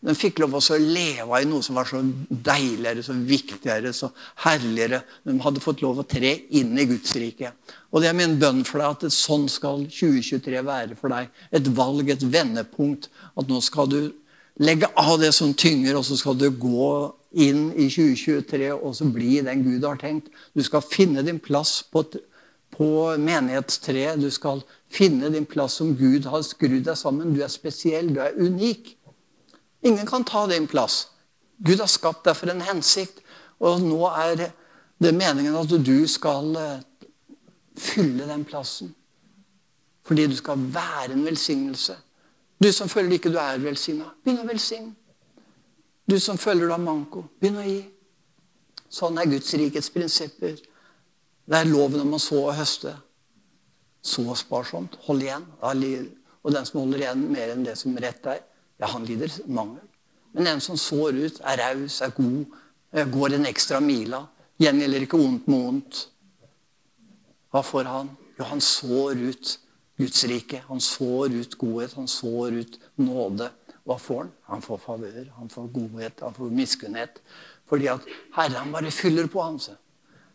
De 0.00 0.14
fikk 0.16 0.38
lov 0.40 0.54
til 0.64 0.78
å 0.78 0.92
leve 0.96 1.40
i 1.42 1.48
noe 1.48 1.64
som 1.64 1.76
var 1.76 1.88
så 1.90 2.00
deiligere, 2.30 3.02
så 3.04 3.12
viktigere, 3.12 3.92
så 3.92 4.08
herligere. 4.46 5.02
De 5.28 5.34
hadde 5.44 5.60
fått 5.60 5.82
lov 5.84 6.00
å 6.00 6.06
tre 6.08 6.32
inn 6.56 6.72
i 6.80 6.86
Guds 6.88 7.12
rike. 7.20 7.52
Og 7.92 8.00
det 8.00 8.08
er 8.08 8.16
min 8.16 8.38
bønn 8.40 8.62
for 8.64 8.80
deg 8.80 8.94
at 8.96 9.12
sånn 9.12 9.44
skal 9.52 9.84
2023 9.92 10.64
være 10.64 10.96
for 10.96 11.12
deg. 11.12 11.28
Et 11.52 11.68
valg, 11.76 12.08
et 12.08 12.24
vendepunkt. 12.24 13.10
At 13.36 13.52
nå 13.52 13.60
skal 13.64 13.92
du 13.92 14.00
legge 14.60 14.88
av 14.96 15.18
det 15.20 15.34
som 15.36 15.52
tynger, 15.52 15.98
og 15.98 16.06
så 16.08 16.16
skal 16.20 16.38
du 16.40 16.48
gå 16.48 16.90
inn 17.30 17.68
i 17.76 17.86
2023 17.92 18.72
og 18.74 18.94
så 18.96 19.06
bli 19.12 19.38
den 19.44 19.64
Gud 19.66 19.84
har 19.86 20.00
tenkt. 20.00 20.32
Du 20.56 20.64
skal 20.66 20.84
finne 20.84 21.22
din 21.26 21.38
plass 21.42 21.80
på, 21.92 22.02
på 22.74 22.90
menighetstreet. 23.20 24.20
Du 24.20 24.30
skal 24.32 24.64
finne 24.90 25.30
din 25.32 25.46
plass 25.48 25.78
som 25.80 25.92
Gud 25.98 26.26
har 26.30 26.42
skrudd 26.46 26.82
deg 26.88 26.98
sammen. 26.98 27.34
Du 27.36 27.44
er 27.44 27.52
spesiell, 27.52 28.10
du 28.14 28.20
er 28.24 28.36
unik. 28.40 28.96
Ingen 29.82 30.06
kan 30.06 30.24
ta 30.24 30.46
din 30.46 30.66
plass. 30.66 31.08
Gud 31.58 31.80
har 31.80 31.88
skapt 31.88 32.24
deg 32.24 32.36
for 32.36 32.52
en 32.52 32.62
hensikt. 32.64 33.20
Og 33.60 33.82
nå 33.84 34.00
er 34.08 34.46
det 35.00 35.12
meningen 35.16 35.56
at 35.56 35.72
du 35.84 35.96
skal 36.08 36.54
eh, 36.56 36.80
fylle 37.76 38.28
den 38.28 38.44
plassen. 38.48 38.94
Fordi 40.04 40.26
du 40.26 40.36
skal 40.36 40.62
være 40.74 41.12
en 41.12 41.24
velsignelse. 41.24 41.96
Du 42.60 42.72
som 42.72 42.88
føler 42.88 43.16
ikke 43.16 43.32
du 43.32 43.38
er 43.40 43.60
velsigna, 43.62 44.10
begynn 44.24 44.42
å 44.42 44.48
velsigne. 44.48 44.92
Du 46.10 46.18
som 46.20 46.36
føler 46.40 46.66
du 46.66 46.74
har 46.74 46.82
manko, 46.82 47.22
begynn 47.40 47.60
å 47.60 47.64
gi. 47.64 47.80
Sånn 48.90 49.20
er 49.22 49.28
Guds 49.30 49.54
rikets 49.54 49.88
prinsipper. 49.94 50.58
Det 51.46 51.56
er 51.56 51.70
loven 51.70 52.02
om 52.02 52.16
å 52.16 52.20
så 52.20 52.40
og 52.48 52.56
høste. 52.58 52.92
Så 54.02 54.24
sparsomt. 54.36 54.98
Hold 55.06 55.24
igjen. 55.24 55.46
Og 55.60 56.52
den 56.52 56.66
som 56.66 56.82
holder 56.82 57.04
igjen 57.04 57.24
mer 57.30 57.54
enn 57.54 57.64
det 57.64 57.76
som 57.78 57.96
rett 58.02 58.26
er, 58.28 58.42
ja, 58.80 58.88
han 58.88 59.04
lider 59.04 59.32
mangel. 59.46 59.84
Men 60.32 60.46
en 60.46 60.62
som 60.62 60.78
sår 60.78 61.18
ut, 61.18 61.40
er 61.44 61.60
raus, 61.60 62.00
er 62.00 62.12
god, 62.16 62.58
eh, 62.92 63.06
går 63.08 63.36
en 63.36 63.48
ekstra 63.50 63.80
mila, 63.80 64.24
gjengjelder 64.60 65.06
ikke 65.06 65.20
ondt 65.20 65.48
med 65.50 65.66
ondt. 65.72 66.00
Hva 67.50 67.62
får 67.66 67.90
han? 67.90 68.10
Jo, 68.38 68.46
han 68.46 68.62
sår 68.62 69.20
ut 69.20 69.56
Guds 70.00 70.24
rike. 70.24 70.62
Han 70.68 70.80
sår 70.80 71.34
ut 71.34 71.56
godhet, 71.60 71.96
han 71.98 72.08
sår 72.08 72.60
ut 72.62 72.78
nåde. 72.96 73.50
Hva 73.84 73.98
får 73.98 74.22
han? 74.22 74.32
Han 74.52 74.62
får 74.64 74.78
favør, 74.84 75.24
han 75.36 75.50
får 75.52 75.72
godhet, 75.74 76.22
han 76.24 76.36
får 76.36 76.54
miskunnhet. 76.54 77.20
Fordi 77.68 77.90
at 77.90 78.06
Herren 78.36 78.72
bare 78.72 78.90
fyller 78.90 79.28
på 79.30 79.42
ham. 79.42 79.58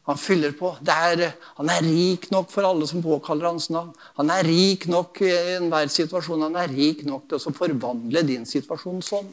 Han 0.06 0.20
fyller 0.22 0.54
på. 0.54 0.70
Er, 0.86 1.24
han 1.58 1.70
er 1.74 1.82
rik 1.82 2.28
nok 2.34 2.52
for 2.54 2.68
alle 2.68 2.86
som 2.90 3.02
påkaller 3.02 3.50
hans 3.50 3.72
navn. 3.74 3.90
Han 4.20 4.30
er 4.30 4.46
rik 4.46 4.86
nok 4.92 5.22
i 5.26 5.32
enhver 5.56 5.90
situasjon. 5.90 6.46
Han 6.46 6.58
er 6.62 6.70
rik 6.70 7.02
nok 7.08 7.26
til 7.32 7.40
å 7.40 7.56
forvandle 7.56 8.22
din 8.28 8.46
situasjon 8.46 9.02
sånn. 9.06 9.32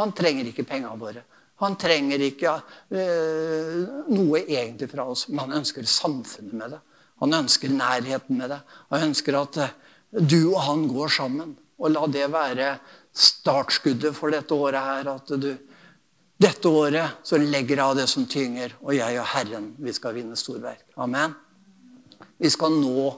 Han 0.00 0.14
trenger 0.16 0.50
ikke 0.50 0.66
pengene 0.66 0.98
våre. 0.98 1.22
Han 1.60 1.76
trenger 1.78 2.22
ikke 2.24 2.54
uh, 2.56 3.80
noe 4.08 4.42
egentlig 4.42 4.88
fra 4.90 5.04
oss, 5.12 5.26
men 5.28 5.42
han 5.44 5.58
ønsker 5.60 5.86
samfunnet 5.86 6.56
med 6.56 6.72
det. 6.74 6.80
Han 7.20 7.36
ønsker 7.36 7.74
nærheten 7.74 8.38
med 8.40 8.54
det. 8.54 8.62
Han 8.90 9.10
ønsker 9.10 9.36
at 9.38 9.58
uh, 9.60 9.74
du 10.16 10.54
og 10.54 10.62
han 10.66 10.86
går 10.90 11.12
sammen. 11.20 11.52
Og 11.80 11.92
la 11.92 12.06
det 12.12 12.26
være 12.32 12.72
startskuddet 13.16 14.16
for 14.16 14.32
dette 14.32 14.56
året 14.56 14.82
her. 14.82 15.12
At 15.14 15.30
du 15.30 15.52
dette 16.40 16.68
året 16.72 17.20
så 17.26 17.36
legger 17.36 17.76
jeg 17.76 17.84
av 17.84 17.96
det 17.98 18.06
som 18.08 18.24
tynger, 18.28 18.72
og 18.80 18.94
jeg 18.96 19.18
og 19.20 19.26
Herren 19.34 19.72
vi 19.78 19.92
skal 19.92 20.14
vinne 20.16 20.38
storverk. 20.38 20.86
Amen. 20.96 21.34
Vi 22.40 22.48
skal 22.48 22.72
nå 22.80 23.10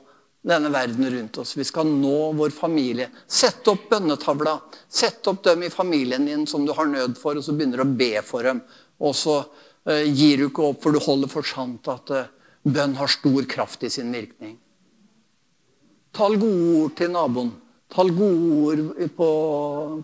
denne 0.43 0.73
verden 0.75 1.07
rundt 1.11 1.39
oss. 1.39 1.55
Vi 1.55 1.65
skal 1.65 1.87
nå 1.87 2.33
vår 2.35 2.51
familie. 2.51 3.09
Sett 3.31 3.69
opp 3.71 3.87
bønnetavla. 3.93 4.57
Sett 4.91 5.27
opp 5.31 5.45
dem 5.47 5.63
i 5.63 5.71
familien 5.71 6.27
din 6.27 6.47
som 6.51 6.67
du 6.67 6.75
har 6.75 6.91
nød 6.91 7.15
for, 7.21 7.39
og 7.39 7.47
så 7.47 7.55
begynner 7.55 7.79
du 7.79 7.87
å 7.87 7.99
be 8.03 8.17
for 8.27 8.49
dem. 8.49 8.65
Og 8.99 9.15
så 9.15 9.39
eh, 9.87 10.09
gir 10.11 10.43
du 10.43 10.49
ikke 10.49 10.73
opp, 10.73 10.83
for 10.83 10.95
du 10.95 10.99
holder 11.03 11.31
for 11.31 11.47
sant 11.47 11.87
at 11.95 12.11
eh, 12.11 12.31
bønn 12.67 12.99
har 12.99 13.11
stor 13.11 13.47
kraft 13.51 13.87
i 13.87 13.91
sin 13.91 14.11
virkning. 14.15 14.57
Tal 16.13 16.35
gode 16.43 16.75
ord 16.83 16.97
til 16.99 17.15
naboen. 17.15 17.55
Tal 17.93 18.09
gode 18.17 18.79
ord 18.81 19.11
på, 19.17 19.29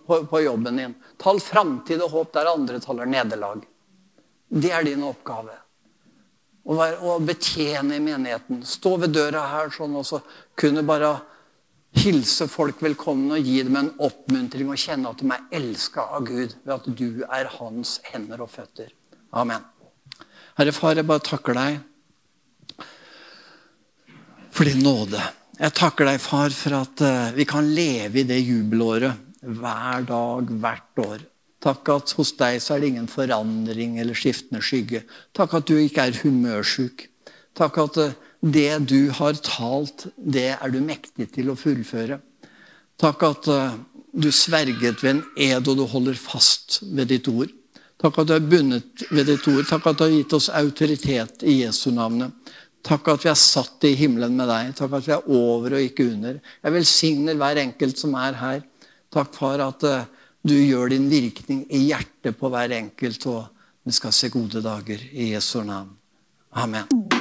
på, 0.07 0.19
på 0.29 0.41
jobben 0.45 0.77
din. 0.77 0.95
Tal 1.17 1.41
framtid 1.41 2.03
og 2.05 2.13
håp 2.13 2.35
der 2.37 2.51
andre 2.51 2.81
taler 2.85 3.09
nederlag. 3.09 3.63
Det 4.49 4.73
er 4.73 4.85
din 4.85 5.07
oppgave. 5.09 5.57
Å, 6.69 6.77
være, 6.77 6.99
å 7.01 7.17
betjene 7.25 7.97
i 7.97 8.05
menigheten. 8.05 8.61
Stå 8.69 8.99
ved 9.01 9.15
døra 9.17 9.47
her 9.55 9.73
sånn 9.73 9.97
og 9.97 10.05
så 10.05 10.21
kunne 10.59 10.85
bare 10.85 11.15
hilse 11.97 12.45
folk 12.53 12.83
velkommen 12.85 13.33
og 13.39 13.49
gi 13.49 13.63
dem 13.65 13.79
en 13.81 13.91
oppmuntring 14.05 14.69
og 14.69 14.81
kjenne 14.81 15.09
at 15.09 15.23
de 15.23 15.33
er 15.33 15.47
elska 15.57 16.05
av 16.19 16.29
Gud 16.29 16.55
ved 16.61 16.75
at 16.77 16.89
du 17.01 17.25
er 17.25 17.49
hans 17.57 17.97
hender 18.11 18.45
og 18.45 18.53
føtter. 18.53 18.93
Amen. 19.33 19.65
Herre 20.59 20.75
Far, 20.77 20.99
jeg 20.99 21.09
bare 21.09 21.25
takker 21.25 21.57
deg 21.57 21.81
for 24.53 24.69
din 24.69 24.83
nåde. 24.83 25.23
Jeg 25.59 25.75
takker 25.75 26.07
deg, 26.07 26.21
far, 26.23 26.53
for 26.55 26.77
at 26.79 27.01
eh, 27.03 27.33
vi 27.35 27.45
kan 27.49 27.67
leve 27.75 28.21
i 28.21 28.27
det 28.29 28.39
jubelåret 28.39 29.43
hver 29.43 30.05
dag, 30.07 30.53
hvert 30.63 31.03
år. 31.03 31.25
Takk 31.63 31.91
at 31.97 32.13
hos 32.15 32.31
deg 32.39 32.61
så 32.63 32.77
er 32.77 32.83
det 32.83 32.91
ingen 32.93 33.09
forandring 33.11 33.97
eller 33.99 34.15
skiftende 34.15 34.63
skygge. 34.63 35.03
Takk 35.35 35.57
at 35.59 35.67
du 35.67 35.75
ikke 35.81 36.05
er 36.07 36.21
humørsjuk. 36.23 37.09
Takk 37.59 37.81
at 37.83 37.99
eh, 38.05 38.15
det 38.39 38.71
du 38.87 39.11
har 39.19 39.35
talt, 39.43 40.07
det 40.15 40.53
er 40.55 40.71
du 40.71 40.79
mektig 40.79 41.27
til 41.35 41.51
å 41.51 41.59
fullføre. 41.59 42.21
Takk 43.03 43.27
at 43.27 43.51
eh, 43.51 43.75
du 44.15 44.31
sverget 44.31 45.03
ved 45.03 45.17
en 45.17 45.25
ed, 45.35 45.67
og 45.67 45.75
du 45.75 45.89
holder 45.91 46.23
fast 46.23 46.85
ved 46.87 47.11
ditt 47.11 47.27
ord. 47.35 47.51
Takk 47.99 48.23
at 48.23 48.31
du 48.31 48.37
er 48.37 48.47
bundet 48.47 49.09
ved 49.11 49.27
ditt 49.27 49.51
ord. 49.51 49.67
Takk 49.67 49.91
at 49.91 49.99
du 49.99 50.07
har 50.07 50.15
gitt 50.15 50.39
oss 50.39 50.53
autoritet 50.55 51.43
i 51.43 51.65
Jesu 51.65 51.91
navnet. 51.91 52.31
Takk 52.87 53.11
at 53.13 53.25
vi 53.27 53.31
er 53.33 53.39
satt 53.39 53.85
i 53.89 53.95
himmelen 53.99 54.37
med 54.39 54.49
deg. 54.51 54.73
Takk 54.79 54.97
at 54.99 55.09
vi 55.09 55.15
er 55.17 55.29
over 55.35 55.77
og 55.77 55.85
ikke 55.85 56.07
under. 56.13 56.39
Jeg 56.63 56.77
velsigner 56.77 57.39
hver 57.39 57.63
enkelt 57.65 58.01
som 58.01 58.17
er 58.21 58.39
her. 58.39 58.65
Takk, 59.15 59.33
far, 59.35 59.63
at 59.65 59.87
eh, 59.89 60.09
du 60.47 60.55
gjør 60.55 60.95
din 60.95 61.09
virkning 61.11 61.65
i 61.75 61.87
hjertet 61.89 62.39
på 62.39 62.53
hver 62.53 62.77
enkelt, 62.79 63.27
og 63.27 63.49
vi 63.89 63.97
skal 63.97 64.15
se 64.15 64.33
gode 64.33 64.65
dager 64.65 65.09
i 65.13 65.33
Jesu 65.35 65.63
navn. 65.65 65.97
Amen. 66.53 67.18